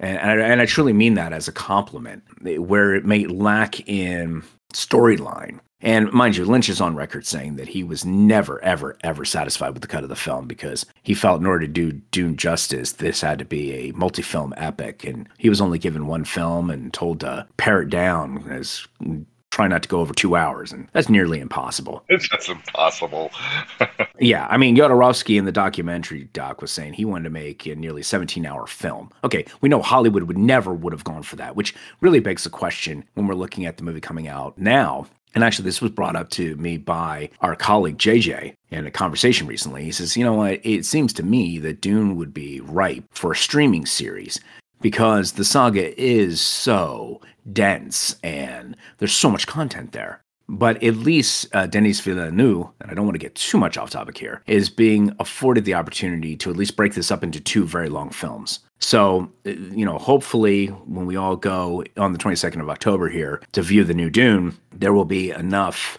And, 0.00 0.18
and, 0.18 0.42
I, 0.42 0.44
and 0.48 0.60
I 0.60 0.66
truly 0.66 0.92
mean 0.92 1.14
that 1.14 1.32
as 1.32 1.46
a 1.46 1.52
compliment, 1.52 2.24
where 2.42 2.92
it 2.92 3.04
may 3.04 3.26
lack 3.26 3.88
in 3.88 4.42
storyline 4.74 5.60
and 5.82 6.12
mind 6.12 6.36
you, 6.36 6.44
Lynch 6.44 6.68
is 6.68 6.80
on 6.80 6.94
record 6.94 7.26
saying 7.26 7.56
that 7.56 7.68
he 7.68 7.82
was 7.82 8.04
never, 8.04 8.62
ever, 8.62 8.96
ever 9.02 9.24
satisfied 9.24 9.70
with 9.70 9.82
the 9.82 9.88
cut 9.88 10.02
of 10.02 10.08
the 10.08 10.16
film 10.16 10.46
because 10.46 10.84
he 11.02 11.14
felt 11.14 11.40
in 11.40 11.46
order 11.46 11.66
to 11.66 11.72
do 11.72 11.92
Dune 11.92 12.36
justice, 12.36 12.92
this 12.92 13.20
had 13.20 13.38
to 13.38 13.44
be 13.44 13.72
a 13.72 13.92
multi 13.92 14.22
film 14.22 14.52
epic. 14.56 15.04
And 15.04 15.28
he 15.38 15.48
was 15.48 15.60
only 15.60 15.78
given 15.78 16.06
one 16.06 16.24
film 16.24 16.70
and 16.70 16.92
told 16.92 17.20
to 17.20 17.46
pare 17.56 17.82
it 17.82 17.90
down 17.90 18.46
as 18.50 18.86
try 19.50 19.66
not 19.66 19.82
to 19.82 19.88
go 19.88 20.00
over 20.00 20.14
two 20.14 20.36
hours, 20.36 20.72
and 20.72 20.88
that's 20.92 21.08
nearly 21.08 21.40
impossible. 21.40 22.04
That's 22.08 22.48
impossible. 22.48 23.30
Yeah, 24.22 24.46
I 24.50 24.58
mean, 24.58 24.76
Jodorowsky 24.76 25.38
in 25.38 25.46
the 25.46 25.52
documentary 25.52 26.24
doc 26.34 26.60
was 26.60 26.70
saying 26.70 26.92
he 26.92 27.06
wanted 27.06 27.24
to 27.24 27.30
make 27.30 27.64
a 27.64 27.74
nearly 27.74 28.02
17 28.02 28.44
hour 28.44 28.66
film. 28.66 29.10
Okay, 29.24 29.46
we 29.62 29.70
know 29.70 29.80
Hollywood 29.80 30.24
would 30.24 30.36
never 30.36 30.74
would 30.74 30.92
have 30.92 31.04
gone 31.04 31.22
for 31.22 31.36
that, 31.36 31.56
which 31.56 31.74
really 32.02 32.20
begs 32.20 32.44
the 32.44 32.50
question 32.50 33.02
when 33.14 33.26
we're 33.26 33.34
looking 33.34 33.64
at 33.64 33.78
the 33.78 33.82
movie 33.82 33.98
coming 33.98 34.28
out 34.28 34.58
now. 34.58 35.06
And 35.34 35.44
actually, 35.44 35.64
this 35.64 35.80
was 35.80 35.92
brought 35.92 36.16
up 36.16 36.30
to 36.30 36.56
me 36.56 36.76
by 36.76 37.30
our 37.40 37.54
colleague 37.54 37.98
JJ 37.98 38.54
in 38.70 38.86
a 38.86 38.90
conversation 38.90 39.46
recently. 39.46 39.84
He 39.84 39.92
says, 39.92 40.16
You 40.16 40.24
know 40.24 40.34
what? 40.34 40.60
It 40.64 40.84
seems 40.84 41.12
to 41.14 41.22
me 41.22 41.58
that 41.58 41.80
Dune 41.80 42.16
would 42.16 42.34
be 42.34 42.60
ripe 42.60 43.04
for 43.12 43.32
a 43.32 43.36
streaming 43.36 43.86
series 43.86 44.40
because 44.80 45.32
the 45.32 45.44
saga 45.44 45.98
is 46.00 46.40
so 46.40 47.20
dense 47.52 48.16
and 48.22 48.76
there's 48.98 49.12
so 49.14 49.30
much 49.30 49.46
content 49.46 49.92
there. 49.92 50.20
But 50.48 50.82
at 50.82 50.96
least 50.96 51.46
uh, 51.54 51.66
Denis 51.66 52.00
Villeneuve, 52.00 52.66
and 52.80 52.90
I 52.90 52.94
don't 52.94 53.04
want 53.04 53.14
to 53.14 53.20
get 53.20 53.36
too 53.36 53.56
much 53.56 53.78
off 53.78 53.90
topic 53.90 54.18
here, 54.18 54.42
is 54.48 54.68
being 54.68 55.14
afforded 55.20 55.64
the 55.64 55.74
opportunity 55.74 56.36
to 56.38 56.50
at 56.50 56.56
least 56.56 56.74
break 56.74 56.94
this 56.94 57.12
up 57.12 57.22
into 57.22 57.40
two 57.40 57.64
very 57.64 57.88
long 57.88 58.10
films. 58.10 58.58
So, 58.80 59.30
uh, 59.46 59.50
you 59.50 59.84
know, 59.84 59.98
hopefully 59.98 60.66
when 60.66 61.06
we 61.06 61.16
all 61.16 61.36
go 61.36 61.84
on 61.96 62.12
the 62.12 62.18
22nd 62.18 62.60
of 62.60 62.70
October 62.70 63.08
here 63.08 63.40
to 63.52 63.62
view 63.62 63.84
the 63.84 63.94
new 63.94 64.10
Dune, 64.10 64.56
there 64.72 64.92
will 64.92 65.04
be 65.04 65.30
enough 65.30 65.98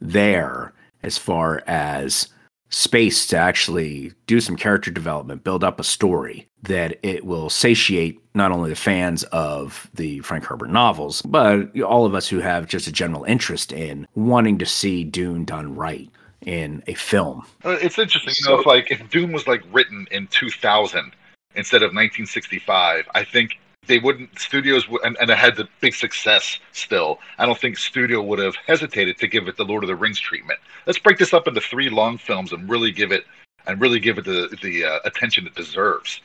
there 0.00 0.72
as 1.02 1.18
far 1.18 1.62
as 1.66 2.28
space 2.70 3.26
to 3.26 3.36
actually 3.36 4.12
do 4.26 4.40
some 4.40 4.56
character 4.56 4.90
development, 4.90 5.44
build 5.44 5.62
up 5.62 5.78
a 5.78 5.84
story 5.84 6.48
that 6.62 6.98
it 7.02 7.24
will 7.24 7.50
satiate 7.50 8.18
not 8.34 8.50
only 8.50 8.70
the 8.70 8.76
fans 8.76 9.24
of 9.24 9.90
the 9.94 10.20
Frank 10.20 10.44
Herbert 10.44 10.70
novels, 10.70 11.20
but 11.22 11.78
all 11.82 12.06
of 12.06 12.14
us 12.14 12.28
who 12.28 12.38
have 12.38 12.66
just 12.66 12.86
a 12.86 12.92
general 12.92 13.24
interest 13.24 13.72
in 13.72 14.06
wanting 14.14 14.56
to 14.58 14.64
see 14.66 15.04
Dune 15.04 15.44
done 15.44 15.74
right 15.76 16.08
in 16.46 16.82
a 16.86 16.94
film. 16.94 17.44
Uh, 17.64 17.76
It's 17.80 17.98
interesting, 17.98 18.32
you 18.38 18.48
know, 18.48 18.60
if 18.60 18.66
like 18.66 18.90
if 18.90 19.08
Dune 19.10 19.32
was 19.32 19.46
like 19.46 19.62
written 19.70 20.06
in 20.10 20.26
2000 20.28 21.12
instead 21.54 21.82
of 21.82 21.88
1965, 21.88 23.08
I 23.14 23.24
think 23.24 23.58
they 23.86 23.98
wouldn't 23.98 24.38
studios 24.38 24.86
and, 25.02 25.16
and 25.20 25.28
it 25.30 25.36
had 25.36 25.56
the 25.56 25.68
big 25.80 25.94
success 25.94 26.60
still. 26.72 27.18
I 27.38 27.46
don't 27.46 27.58
think 27.58 27.76
studio 27.76 28.22
would 28.22 28.38
have 28.38 28.54
hesitated 28.66 29.18
to 29.18 29.26
give 29.26 29.48
it 29.48 29.56
the 29.56 29.64
Lord 29.64 29.82
of 29.82 29.88
the 29.88 29.96
Rings 29.96 30.20
treatment. 30.20 30.60
Let's 30.86 30.98
break 30.98 31.18
this 31.18 31.34
up 31.34 31.48
into 31.48 31.60
three 31.60 31.88
long 31.88 32.18
films 32.18 32.52
and 32.52 32.68
really 32.68 32.92
give 32.92 33.10
it 33.10 33.24
and 33.66 33.80
really 33.80 34.00
give 34.00 34.18
it 34.18 34.24
the 34.24 34.56
the 34.62 34.84
uh, 34.84 34.98
attention 35.04 35.46
it 35.46 35.54
deserves. 35.54 36.20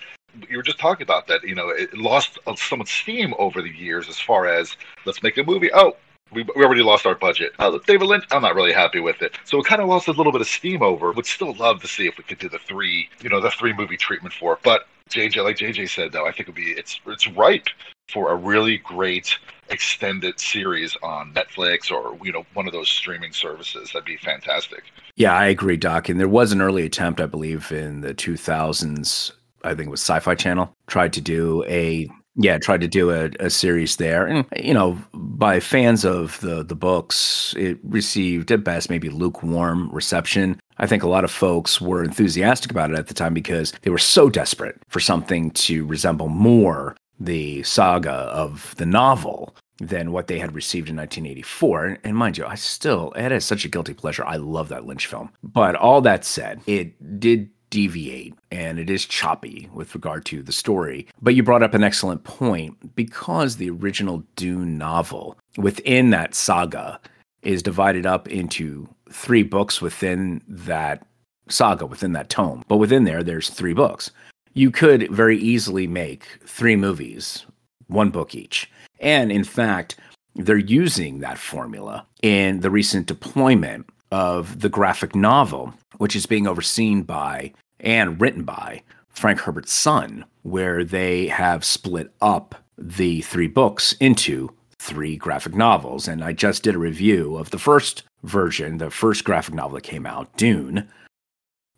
You 0.49 0.57
were 0.57 0.63
just 0.63 0.79
talking 0.79 1.03
about 1.03 1.27
that. 1.27 1.43
You 1.43 1.55
know, 1.55 1.69
it 1.69 1.97
lost 1.97 2.37
some 2.57 2.85
steam 2.85 3.33
over 3.39 3.61
the 3.61 3.69
years 3.69 4.07
as 4.07 4.19
far 4.19 4.47
as 4.47 4.75
let's 5.05 5.23
make 5.23 5.37
a 5.37 5.43
movie. 5.43 5.71
Oh, 5.73 5.95
we, 6.31 6.43
we 6.55 6.63
already 6.63 6.83
lost 6.83 7.05
our 7.05 7.15
budget. 7.15 7.53
Uh, 7.57 7.79
David 7.87 8.05
Lynch, 8.05 8.25
I'm 8.31 8.41
not 8.41 8.53
really 8.53 8.73
happy 8.73 8.99
with 8.99 9.21
it. 9.21 9.35
So 9.45 9.59
it 9.59 9.65
kind 9.65 9.81
of 9.81 9.87
lost 9.87 10.07
a 10.07 10.11
little 10.11 10.31
bit 10.31 10.41
of 10.41 10.47
steam 10.47 10.83
over. 10.83 11.11
Would 11.11 11.25
still 11.25 11.55
love 11.55 11.81
to 11.81 11.87
see 11.87 12.05
if 12.05 12.17
we 12.17 12.23
could 12.23 12.37
do 12.37 12.49
the 12.49 12.59
three, 12.59 13.09
you 13.21 13.29
know, 13.29 13.39
the 13.39 13.49
three 13.51 13.73
movie 13.73 13.97
treatment 13.97 14.33
for 14.33 14.53
it. 14.53 14.59
But 14.63 14.87
JJ, 15.09 15.43
like 15.43 15.57
JJ 15.57 15.89
said, 15.89 16.11
though, 16.11 16.25
I 16.25 16.31
think 16.31 16.41
it'd 16.41 16.55
be 16.55 16.71
it's 16.71 16.99
it's 17.07 17.27
ripe 17.27 17.67
for 18.09 18.31
a 18.31 18.35
really 18.35 18.77
great 18.77 19.37
extended 19.69 20.39
series 20.39 20.95
on 21.03 21.33
Netflix 21.33 21.91
or 21.91 22.17
you 22.23 22.31
know 22.31 22.45
one 22.53 22.67
of 22.67 22.73
those 22.73 22.89
streaming 22.89 23.33
services. 23.33 23.91
That'd 23.93 24.05
be 24.05 24.17
fantastic. 24.17 24.83
Yeah, 25.15 25.33
I 25.33 25.47
agree, 25.47 25.77
Doc. 25.77 26.09
And 26.09 26.19
there 26.19 26.29
was 26.29 26.51
an 26.51 26.61
early 26.61 26.83
attempt, 26.85 27.19
I 27.19 27.25
believe, 27.25 27.71
in 27.71 28.01
the 28.01 28.13
2000s. 28.13 29.31
I 29.63 29.69
think 29.73 29.87
it 29.87 29.91
was 29.91 30.01
Sci 30.01 30.19
Fi 30.19 30.35
Channel, 30.35 30.73
tried 30.85 31.13
to 31.13 31.21
do 31.21 31.63
a 31.65 32.07
yeah, 32.38 32.58
tried 32.60 32.82
to 32.82 32.88
do 32.88 33.12
a, 33.12 33.32
a 33.39 33.50
series 33.50 33.95
there, 33.95 34.26
and 34.26 34.45
you 34.56 34.73
know, 34.73 34.97
by 35.13 35.60
fans 35.60 36.06
of 36.06 36.39
the 36.41 36.63
the 36.63 36.76
books, 36.76 37.56
it 37.58 37.80
received 37.84 38.52
at 38.52 38.63
best 38.63 38.89
maybe 38.89 39.10
lukewarm 39.10 39.89
reception. 39.91 40.60
I 40.78 40.86
think 40.86 41.02
a 41.02 41.10
lot 41.10 41.23
of 41.23 41.32
folks 41.32 41.82
were 41.82 42.04
enthusiastic 42.04 42.69
about 42.69 42.91
it 42.91 42.97
at 43.00 43.08
the 43.08 43.15
time 43.15 43.34
because 43.34 43.73
they 43.82 43.89
were 43.89 43.97
so 43.97 44.30
desperate 44.30 44.78
for 44.88 45.00
something 45.00 45.50
to 45.52 45.86
resemble 45.86 46.30
more 46.30 46.95
the 47.19 47.63
saga 47.63 48.12
of 48.12 48.76
the 48.78 48.86
novel 48.86 49.56
than 49.80 50.12
what 50.12 50.28
they 50.28 50.39
had 50.39 50.54
received 50.54 50.89
in 50.89 50.95
1984. 50.95 52.00
And, 52.04 52.15
mind 52.15 52.38
you, 52.38 52.45
I 52.45 52.56
still 52.56 53.12
it 53.15 53.32
is 53.32 53.45
such 53.45 53.65
a 53.65 53.69
guilty 53.69 53.93
pleasure. 53.93 54.26
I 54.26 54.36
love 54.38 54.69
that 54.69 54.86
Lynch 54.86 55.08
film. 55.08 55.32
But 55.43 55.76
all 55.76 56.02
that 56.02 56.26
said, 56.26 56.62
it 56.67 57.19
did 57.19 57.50
deviate 57.77 58.33
and 58.49 58.79
it 58.79 58.89
is 58.89 59.05
choppy 59.05 59.69
with 59.71 59.93
regard 59.93 60.25
to 60.25 60.41
the 60.41 60.51
story. 60.51 61.05
But 61.21 61.35
you 61.35 61.43
brought 61.43 61.61
up 61.61 61.75
an 61.75 61.83
excellent 61.83 62.23
point 62.23 62.95
because 62.95 63.57
the 63.57 63.69
original 63.69 64.23
Dune 64.35 64.79
novel 64.79 65.37
within 65.57 66.09
that 66.09 66.33
saga 66.33 66.99
is 67.43 67.61
divided 67.61 68.07
up 68.07 68.27
into 68.29 68.89
three 69.11 69.43
books 69.43 69.79
within 69.79 70.41
that 70.47 71.05
saga, 71.49 71.85
within 71.85 72.13
that 72.13 72.31
tome. 72.31 72.63
But 72.67 72.77
within 72.77 73.03
there, 73.03 73.21
there's 73.21 73.51
three 73.51 73.73
books. 73.73 74.09
You 74.55 74.71
could 74.71 75.07
very 75.11 75.37
easily 75.37 75.85
make 75.85 76.25
three 76.47 76.75
movies, 76.75 77.45
one 77.85 78.09
book 78.09 78.33
each. 78.33 78.71
And 78.99 79.31
in 79.31 79.43
fact, 79.43 79.97
they're 80.33 80.57
using 80.57 81.19
that 81.19 81.37
formula 81.37 82.07
in 82.23 82.61
the 82.61 82.71
recent 82.71 83.05
deployment 83.05 83.87
of 84.11 84.61
the 84.61 84.69
graphic 84.69 85.13
novel, 85.13 85.75
which 85.97 86.15
is 86.15 86.25
being 86.25 86.47
overseen 86.47 87.03
by 87.03 87.53
and 87.79 88.19
written 88.19 88.43
by 88.43 88.83
Frank 89.09 89.39
Herbert's 89.39 89.73
son, 89.73 90.25
where 90.43 90.83
they 90.83 91.27
have 91.27 91.65
split 91.65 92.13
up 92.21 92.55
the 92.77 93.21
three 93.21 93.47
books 93.47 93.93
into 93.99 94.51
three 94.79 95.17
graphic 95.17 95.55
novels. 95.55 96.07
And 96.07 96.23
I 96.23 96.33
just 96.33 96.63
did 96.63 96.75
a 96.75 96.79
review 96.79 97.35
of 97.37 97.49
the 97.49 97.59
first 97.59 98.03
version, 98.23 98.77
the 98.77 98.91
first 98.91 99.23
graphic 99.23 99.55
novel 99.55 99.75
that 99.75 99.81
came 99.81 100.05
out, 100.05 100.35
Dune. 100.37 100.87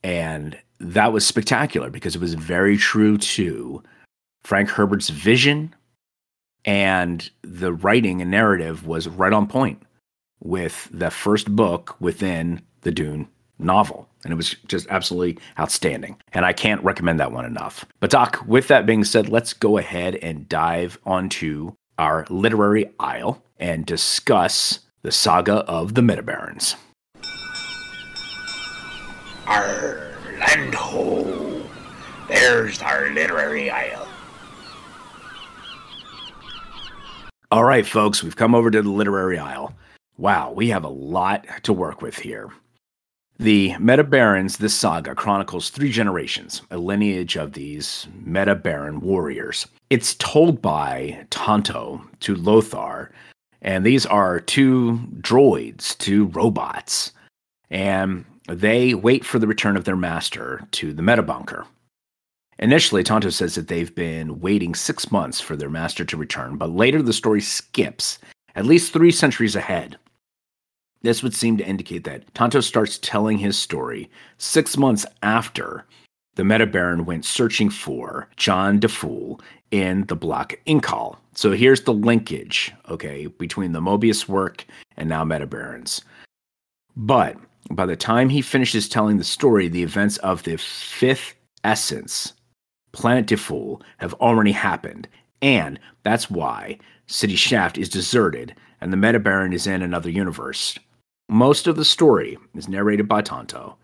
And 0.04 0.58
that 0.80 1.14
was 1.14 1.26
spectacular 1.26 1.90
because 1.90 2.16
it 2.16 2.22
was 2.22 2.34
very 2.34 2.78
true 2.78 3.18
to 3.18 3.84
Frank 4.44 4.70
Herbert's 4.70 5.10
vision 5.10 5.74
and 6.66 7.30
the 7.42 7.74
writing 7.74 8.22
and 8.22 8.32
narrative 8.32 8.86
was 8.86 9.08
right 9.08 9.34
on 9.34 9.48
point 9.48 9.82
with 10.42 10.90
the 10.92 11.10
first 11.10 11.56
book 11.56 11.96
within 12.00 12.62
the 12.82 12.92
Dune 12.92 13.28
novel. 13.60 14.08
And 14.24 14.34
it 14.34 14.36
was 14.36 14.56
just 14.68 14.88
absolutely 14.90 15.38
outstanding. 15.60 16.18
And 16.34 16.46
I 16.46 16.54
can't 16.54 16.84
recommend 16.84 17.20
that 17.20 17.32
one 17.32 17.46
enough. 17.46 17.86
But, 18.00 18.10
Doc, 18.10 18.44
with 18.48 18.68
that 18.68 18.86
being 18.86 19.04
said, 19.04 19.30
let's 19.30 19.54
go 19.54 19.78
ahead 19.78 20.16
and 20.16 20.50
dive 20.50 20.98
onto 21.06 21.74
our 21.98 22.26
literary 22.30 22.92
aisle 23.00 23.44
and 23.60 23.86
discuss 23.86 24.80
the 25.02 25.12
saga 25.12 25.58
of 25.66 25.94
the 25.94 26.02
Metabarons. 26.02 26.76
Orlando. 29.48 30.10
There's 32.28 32.82
our 32.82 33.10
literary 33.10 33.70
aisle. 33.70 34.08
All 37.52 37.64
right, 37.64 37.86
folks, 37.86 38.24
we've 38.24 38.36
come 38.36 38.54
over 38.54 38.70
to 38.70 38.82
the 38.82 38.90
literary 38.90 39.40
aisle. 39.40 39.74
Wow, 40.18 40.52
we 40.52 40.70
have 40.70 40.84
a 40.84 40.90
lot 40.90 41.46
to 41.64 41.74
work 41.74 42.02
with 42.02 42.20
here. 42.20 42.52
The 43.42 43.74
Meta 43.80 44.04
Barons, 44.04 44.58
this 44.58 44.76
saga 44.76 45.16
chronicles 45.16 45.70
three 45.70 45.94
generations, 45.94 46.62
a 46.72 46.78
lineage 46.78 47.38
of 47.38 47.54
these 47.54 48.06
Meta 48.26 48.54
Baron 48.54 49.00
warriors. 49.00 49.66
It's 49.90 50.16
told 50.16 50.62
by 50.62 51.26
Tonto 51.30 52.02
to 52.20 52.36
Lothar, 52.36 53.12
and 53.62 53.86
these 53.86 54.06
are 54.06 54.42
two 54.42 55.00
droids, 55.22 55.98
two 55.98 56.26
robots, 56.26 57.14
and 57.72 58.26
they 58.50 58.94
wait 58.94 59.24
for 59.24 59.40
the 59.40 59.48
return 59.48 59.78
of 59.78 59.86
their 59.86 59.96
master 59.96 60.68
to 60.72 60.92
the 60.92 61.02
Meta 61.02 61.24
Bunker. 61.24 61.66
Initially, 62.58 63.06
Tonto 63.06 63.30
says 63.30 63.56
that 63.56 63.70
they've 63.70 63.96
been 63.96 64.42
waiting 64.42 64.76
six 64.76 65.14
months 65.14 65.40
for 65.40 65.56
their 65.56 65.70
master 65.70 66.04
to 66.04 66.18
return, 66.18 66.58
but 66.58 66.72
later 66.72 67.02
the 67.02 67.14
story 67.14 67.40
skips 67.40 68.20
at 68.56 68.66
least 68.66 68.92
three 68.92 69.12
centuries 69.12 69.56
ahead. 69.56 69.98
This 71.02 71.24
would 71.24 71.34
seem 71.34 71.58
to 71.58 71.66
indicate 71.66 72.04
that 72.04 72.34
Tonto 72.34 72.60
starts 72.60 73.00
telling 73.00 73.38
his 73.38 73.58
story 73.58 74.10
six 74.38 74.78
months 74.78 75.06
after 75.24 75.86
the 76.36 76.44
Meta 76.44 76.66
Baron 76.66 77.06
went 77.06 77.26
searching 77.26 77.70
for 77.70 78.30
John 78.38 78.80
Difool 78.80 79.42
in 79.72 80.06
the 80.06 80.16
Black 80.16 80.62
Incal. 80.68 81.18
So 81.36 81.52
here's 81.52 81.82
the 81.82 81.94
linkage, 81.94 82.74
okay, 82.90 83.28
between 83.28 83.72
the 83.72 83.82
Moebius 83.82 84.28
work 84.28 84.66
and 84.98 85.08
now 85.08 85.24
Meta 85.24 85.48
Barons. 85.48 86.02
But 86.96 87.38
by 87.72 87.86
the 87.86 87.96
time 87.96 88.30
he 88.30 88.42
finishes 88.42 88.90
telling 88.90 89.18
the 89.18 89.24
story, 89.24 89.68
the 89.68 89.84
events 89.84 90.18
of 90.18 90.44
the 90.44 90.58
fifth 90.58 91.36
essence, 91.64 92.34
Planet 92.92 93.26
Difool, 93.26 93.82
have 93.98 94.14
already 94.16 94.52
happened. 94.52 95.08
And 95.42 95.80
that's 96.04 96.30
why 96.30 96.80
City 97.08 97.36
Shaft 97.36 97.78
is 97.78 97.90
deserted 97.90 98.56
and 98.82 98.92
the 98.92 98.98
Meta 98.98 99.20
Baron 99.20 99.54
is 99.54 99.68
in 99.68 99.82
another 99.82 100.10
universe. 100.10 100.78
Most 101.32 101.68
of 101.68 101.76
the 101.76 101.86
story 101.86 102.40
is 102.56 102.68
narrated 102.68 103.08
by 103.08 103.22
Tonto. 103.22 103.78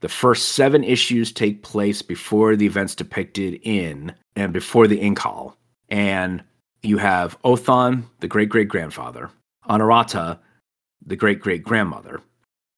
The 0.00 0.08
first 0.08 0.50
seven 0.50 0.82
issues 0.82 1.30
take 1.30 1.62
place 1.62 2.02
before 2.02 2.56
the 2.56 2.66
events 2.66 2.96
depicted 2.96 3.60
in 3.62 4.12
and 4.34 4.52
before 4.52 4.88
the 4.88 4.98
Incal. 4.98 5.54
And 5.88 6.42
you 6.82 6.98
have 6.98 7.40
Othon, 7.42 8.02
the 8.18 8.26
great 8.26 8.48
great 8.48 8.66
grandfather, 8.66 9.30
Honorata, 9.70 10.40
the 11.06 11.14
great 11.14 11.38
great 11.38 11.62
grandmother, 11.62 12.20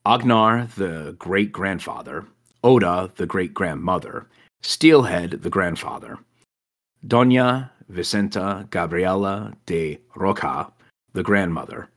Agnar, 0.04 0.68
the 0.76 1.16
great 1.18 1.50
grandfather, 1.50 2.26
Oda, 2.62 3.10
the 3.16 3.26
great 3.26 3.54
grandmother, 3.54 4.26
Steelhead, 4.60 5.42
the 5.42 5.50
grandfather, 5.50 6.18
Doña 7.06 7.70
Vicenta 7.90 8.68
Gabriela 8.68 9.54
de 9.64 9.98
Roca, 10.14 10.70
the 11.14 11.22
grandmother, 11.22 11.88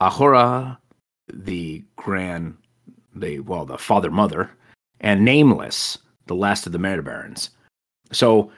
Ahura, 0.00 0.80
the 1.32 1.84
grand, 1.96 2.56
the 3.14 3.40
well, 3.40 3.64
the 3.64 3.78
father 3.78 4.10
mother, 4.10 4.50
and 5.00 5.24
Nameless, 5.24 5.98
the 6.26 6.34
last 6.34 6.66
of 6.66 6.72
the 6.72 6.78
murder 6.78 7.02
barons. 7.02 7.50
So 8.12 8.50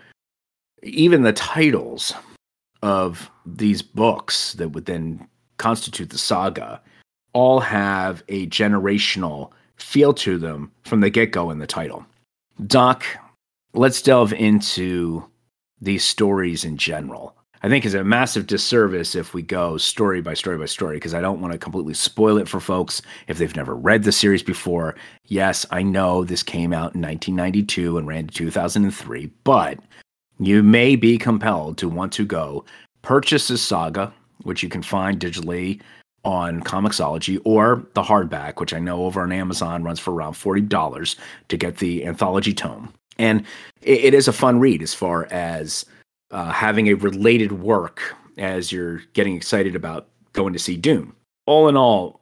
even 0.82 1.22
the 1.22 1.32
titles 1.32 2.12
of 2.82 3.30
these 3.44 3.82
books 3.82 4.54
that 4.54 4.70
would 4.70 4.86
then 4.86 5.26
constitute 5.58 6.10
the 6.10 6.18
saga 6.18 6.80
all 7.32 7.60
have 7.60 8.22
a 8.28 8.46
generational 8.46 9.50
feel 9.76 10.12
to 10.14 10.38
them 10.38 10.70
from 10.84 11.00
the 11.00 11.10
get 11.10 11.32
go 11.32 11.50
in 11.50 11.58
the 11.58 11.66
title. 11.66 12.04
Doc, 12.66 13.04
let's 13.74 14.02
delve 14.02 14.32
into 14.32 15.24
these 15.80 16.04
stories 16.04 16.64
in 16.64 16.76
general. 16.76 17.34
I 17.62 17.68
think 17.68 17.84
is 17.84 17.94
a 17.94 18.02
massive 18.02 18.46
disservice 18.46 19.14
if 19.14 19.34
we 19.34 19.42
go 19.42 19.76
story 19.76 20.22
by 20.22 20.32
story 20.32 20.56
by 20.56 20.64
story 20.64 20.96
because 20.96 21.12
I 21.12 21.20
don't 21.20 21.40
want 21.40 21.52
to 21.52 21.58
completely 21.58 21.92
spoil 21.92 22.38
it 22.38 22.48
for 22.48 22.58
folks 22.58 23.02
if 23.28 23.36
they've 23.36 23.54
never 23.54 23.74
read 23.74 24.04
the 24.04 24.12
series 24.12 24.42
before. 24.42 24.94
Yes, 25.26 25.66
I 25.70 25.82
know 25.82 26.24
this 26.24 26.42
came 26.42 26.72
out 26.72 26.94
in 26.94 27.02
1992 27.02 27.98
and 27.98 28.06
ran 28.06 28.28
to 28.28 28.34
2003, 28.34 29.30
but 29.44 29.78
you 30.38 30.62
may 30.62 30.96
be 30.96 31.18
compelled 31.18 31.76
to 31.78 31.88
want 31.88 32.12
to 32.14 32.24
go 32.24 32.64
purchase 33.02 33.48
this 33.48 33.62
saga, 33.62 34.12
which 34.42 34.62
you 34.62 34.70
can 34.70 34.82
find 34.82 35.20
digitally 35.20 35.80
on 36.24 36.62
Comixology, 36.62 37.40
or 37.44 37.86
the 37.94 38.02
hardback, 38.02 38.58
which 38.58 38.74
I 38.74 38.78
know 38.78 39.04
over 39.04 39.20
on 39.22 39.32
Amazon 39.32 39.82
runs 39.82 40.00
for 40.00 40.12
around 40.12 40.34
$40 40.34 41.16
to 41.48 41.56
get 41.56 41.78
the 41.78 42.04
anthology 42.06 42.52
tome. 42.52 42.92
And 43.18 43.44
it, 43.82 44.04
it 44.04 44.14
is 44.14 44.28
a 44.28 44.32
fun 44.32 44.60
read 44.60 44.82
as 44.82 44.94
far 44.94 45.26
as 45.30 45.84
uh, 46.30 46.50
having 46.50 46.88
a 46.88 46.94
related 46.94 47.52
work 47.52 48.14
as 48.38 48.72
you're 48.72 48.98
getting 49.12 49.36
excited 49.36 49.74
about 49.74 50.08
going 50.32 50.52
to 50.52 50.58
see 50.58 50.76
Dune. 50.76 51.12
All 51.46 51.68
in 51.68 51.76
all, 51.76 52.20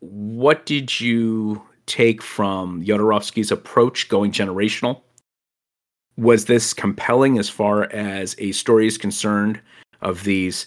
what 0.00 0.66
did 0.66 1.00
you 1.00 1.62
take 1.86 2.22
from 2.22 2.82
Jodorowsky's 2.84 3.50
approach 3.50 4.08
going 4.08 4.32
generational? 4.32 5.02
Was 6.16 6.46
this 6.46 6.72
compelling 6.72 7.38
as 7.38 7.48
far 7.48 7.84
as 7.92 8.34
a 8.38 8.52
story 8.52 8.86
is 8.86 8.98
concerned 8.98 9.60
of 10.00 10.24
these 10.24 10.66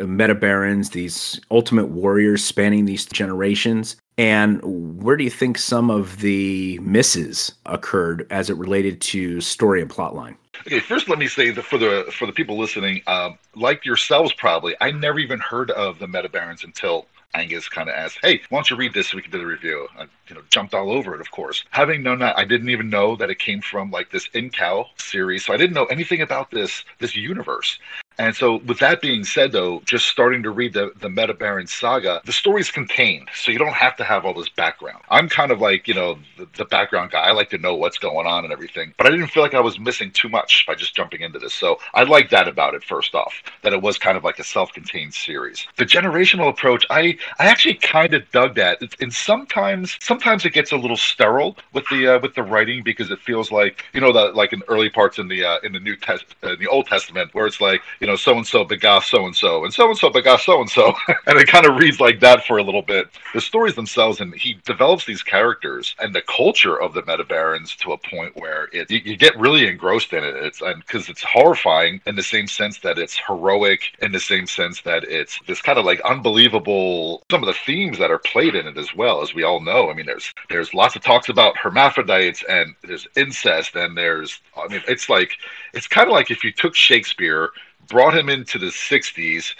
meta 0.00 0.34
barons, 0.34 0.90
these 0.90 1.40
ultimate 1.50 1.88
warriors 1.88 2.44
spanning 2.44 2.84
these 2.84 3.04
generations? 3.04 3.96
And 4.18 4.60
where 5.02 5.16
do 5.16 5.24
you 5.24 5.30
think 5.30 5.58
some 5.58 5.90
of 5.90 6.20
the 6.20 6.78
misses 6.80 7.52
occurred 7.66 8.26
as 8.30 8.50
it 8.50 8.56
related 8.56 9.00
to 9.02 9.40
story 9.40 9.80
and 9.80 9.90
plotline? 9.90 10.36
Okay, 10.66 10.78
first 10.78 11.08
let 11.08 11.18
me 11.18 11.26
say 11.26 11.50
that 11.50 11.64
for 11.64 11.76
the 11.78 12.06
for 12.16 12.26
the 12.26 12.32
people 12.32 12.56
listening, 12.56 13.02
um, 13.06 13.38
like 13.56 13.84
yourselves 13.84 14.32
probably, 14.32 14.76
I 14.80 14.92
never 14.92 15.18
even 15.18 15.40
heard 15.40 15.70
of 15.72 15.98
the 15.98 16.06
Meta 16.06 16.28
Barons 16.28 16.62
until 16.62 17.06
Angus 17.34 17.68
kind 17.68 17.88
of 17.88 17.96
asked, 17.96 18.18
"Hey, 18.22 18.42
why 18.48 18.58
don't 18.58 18.70
you 18.70 18.76
read 18.76 18.94
this 18.94 19.08
so 19.08 19.16
we 19.16 19.22
can 19.22 19.32
do 19.32 19.38
the 19.38 19.46
review?" 19.46 19.88
I, 19.98 20.02
you 20.28 20.34
know, 20.34 20.42
jumped 20.50 20.72
all 20.72 20.92
over 20.92 21.14
it, 21.14 21.20
of 21.20 21.30
course. 21.32 21.64
Having 21.70 22.04
known 22.04 22.20
that, 22.20 22.38
I 22.38 22.44
didn't 22.44 22.70
even 22.70 22.90
know 22.90 23.16
that 23.16 23.30
it 23.30 23.38
came 23.38 23.60
from 23.60 23.90
like 23.90 24.10
this 24.10 24.28
Incal 24.28 24.86
series, 24.96 25.44
so 25.44 25.52
I 25.52 25.56
didn't 25.56 25.74
know 25.74 25.86
anything 25.86 26.20
about 26.20 26.50
this 26.50 26.84
this 26.98 27.16
universe. 27.16 27.78
And 28.22 28.36
so, 28.36 28.58
with 28.58 28.78
that 28.78 29.00
being 29.00 29.24
said, 29.24 29.50
though, 29.50 29.82
just 29.84 30.06
starting 30.06 30.44
to 30.44 30.50
read 30.50 30.74
the, 30.74 30.92
the 31.00 31.08
Meta 31.08 31.34
Baron 31.34 31.66
saga, 31.66 32.20
the 32.24 32.32
story's 32.32 32.70
contained, 32.70 33.28
so 33.34 33.50
you 33.50 33.58
don't 33.58 33.72
have 33.72 33.96
to 33.96 34.04
have 34.04 34.24
all 34.24 34.32
this 34.32 34.48
background. 34.48 35.02
I'm 35.10 35.28
kind 35.28 35.50
of 35.50 35.60
like, 35.60 35.88
you 35.88 35.94
know, 35.94 36.16
the, 36.38 36.46
the, 36.56 36.64
background 36.64 37.10
guy. 37.10 37.18
I 37.18 37.32
like 37.32 37.50
to 37.50 37.58
know 37.58 37.74
what's 37.74 37.98
going 37.98 38.28
on 38.28 38.44
and 38.44 38.52
everything, 38.52 38.94
but 38.96 39.08
I 39.08 39.10
didn't 39.10 39.26
feel 39.26 39.42
like 39.42 39.54
I 39.54 39.60
was 39.60 39.80
missing 39.80 40.12
too 40.12 40.28
much 40.28 40.64
by 40.68 40.76
just 40.76 40.94
jumping 40.94 41.22
into 41.22 41.40
this. 41.40 41.52
So, 41.52 41.80
I 41.94 42.04
like 42.04 42.30
that 42.30 42.46
about 42.46 42.76
it, 42.76 42.84
first 42.84 43.12
off, 43.16 43.42
that 43.62 43.72
it 43.72 43.82
was 43.82 43.98
kind 43.98 44.16
of 44.16 44.22
like 44.22 44.38
a 44.38 44.44
self 44.44 44.72
contained 44.72 45.14
series. 45.14 45.66
The 45.76 45.84
generational 45.84 46.48
approach, 46.48 46.86
I, 46.90 47.18
I 47.40 47.46
actually 47.46 47.74
kind 47.74 48.14
of 48.14 48.30
dug 48.30 48.54
that. 48.54 48.80
And 49.00 49.12
sometimes, 49.12 49.96
sometimes 50.00 50.44
it 50.44 50.52
gets 50.52 50.70
a 50.70 50.76
little 50.76 50.96
sterile 50.96 51.56
with 51.72 51.88
the 51.90 52.06
uh, 52.06 52.20
with 52.20 52.36
the 52.36 52.44
writing 52.44 52.84
because 52.84 53.10
it 53.10 53.18
feels 53.18 53.50
like, 53.50 53.84
you 53.92 54.00
know, 54.00 54.12
that 54.12 54.36
like 54.36 54.52
in 54.52 54.62
early 54.68 54.90
parts 54.90 55.18
in 55.18 55.26
the 55.26 55.44
uh, 55.44 55.58
in 55.64 55.72
the 55.72 55.80
New 55.80 55.96
Test, 55.96 56.24
uh, 56.44 56.52
in 56.52 56.60
the 56.60 56.68
Old 56.68 56.86
Testament, 56.86 57.34
where 57.34 57.48
it's 57.48 57.60
like, 57.60 57.82
you 57.98 58.06
know, 58.06 58.11
so 58.16 58.36
and 58.36 58.46
so 58.46 58.64
begot 58.64 59.04
so 59.04 59.26
and 59.26 59.34
so, 59.34 59.64
and 59.64 59.72
so 59.72 59.88
and 59.88 59.98
so 60.02 60.10
begot 60.10 60.40
so 60.40 60.60
and 60.60 60.70
so, 60.70 60.94
and 61.26 61.38
it 61.38 61.48
kind 61.48 61.66
of 61.66 61.76
reads 61.76 62.00
like 62.00 62.20
that 62.20 62.44
for 62.44 62.58
a 62.58 62.62
little 62.62 62.82
bit. 62.82 63.08
The 63.34 63.40
stories 63.40 63.74
themselves, 63.74 64.20
and 64.20 64.34
he 64.34 64.58
develops 64.64 65.04
these 65.04 65.22
characters 65.22 65.94
and 65.98 66.14
the 66.14 66.22
culture 66.22 66.80
of 66.80 66.94
the 66.94 67.02
Meta 67.06 67.24
Barons 67.24 67.74
to 67.76 67.92
a 67.92 67.98
point 67.98 68.36
where 68.36 68.68
it 68.72 68.90
you, 68.90 69.00
you 69.04 69.16
get 69.16 69.38
really 69.38 69.66
engrossed 69.66 70.12
in 70.12 70.24
it. 70.24 70.34
It's 70.36 70.60
because 70.60 71.08
it's 71.08 71.22
horrifying 71.22 72.00
in 72.06 72.16
the 72.16 72.22
same 72.22 72.46
sense 72.46 72.78
that 72.80 72.98
it's 72.98 73.16
heroic, 73.16 73.80
in 74.00 74.12
the 74.12 74.20
same 74.20 74.46
sense 74.46 74.82
that 74.82 75.04
it's 75.04 75.38
this 75.46 75.62
kind 75.62 75.78
of 75.78 75.84
like 75.84 76.00
unbelievable. 76.02 77.22
Some 77.30 77.42
of 77.42 77.46
the 77.46 77.58
themes 77.66 77.98
that 77.98 78.10
are 78.10 78.18
played 78.18 78.54
in 78.54 78.66
it 78.66 78.78
as 78.78 78.94
well, 78.94 79.22
as 79.22 79.34
we 79.34 79.42
all 79.42 79.60
know. 79.60 79.90
I 79.90 79.94
mean, 79.94 80.06
there's 80.06 80.32
there's 80.48 80.74
lots 80.74 80.96
of 80.96 81.02
talks 81.02 81.28
about 81.28 81.56
hermaphrodites 81.56 82.42
and 82.48 82.74
there's 82.82 83.06
incest 83.16 83.74
and 83.74 83.96
there's 83.96 84.40
I 84.56 84.68
mean, 84.68 84.82
it's 84.88 85.08
like 85.08 85.32
it's 85.72 85.86
kind 85.86 86.08
of 86.08 86.12
like 86.12 86.30
if 86.30 86.44
you 86.44 86.52
took 86.52 86.74
Shakespeare 86.74 87.50
brought 87.92 88.16
him 88.16 88.30
into 88.30 88.58
the 88.58 88.66
60s, 88.66 89.54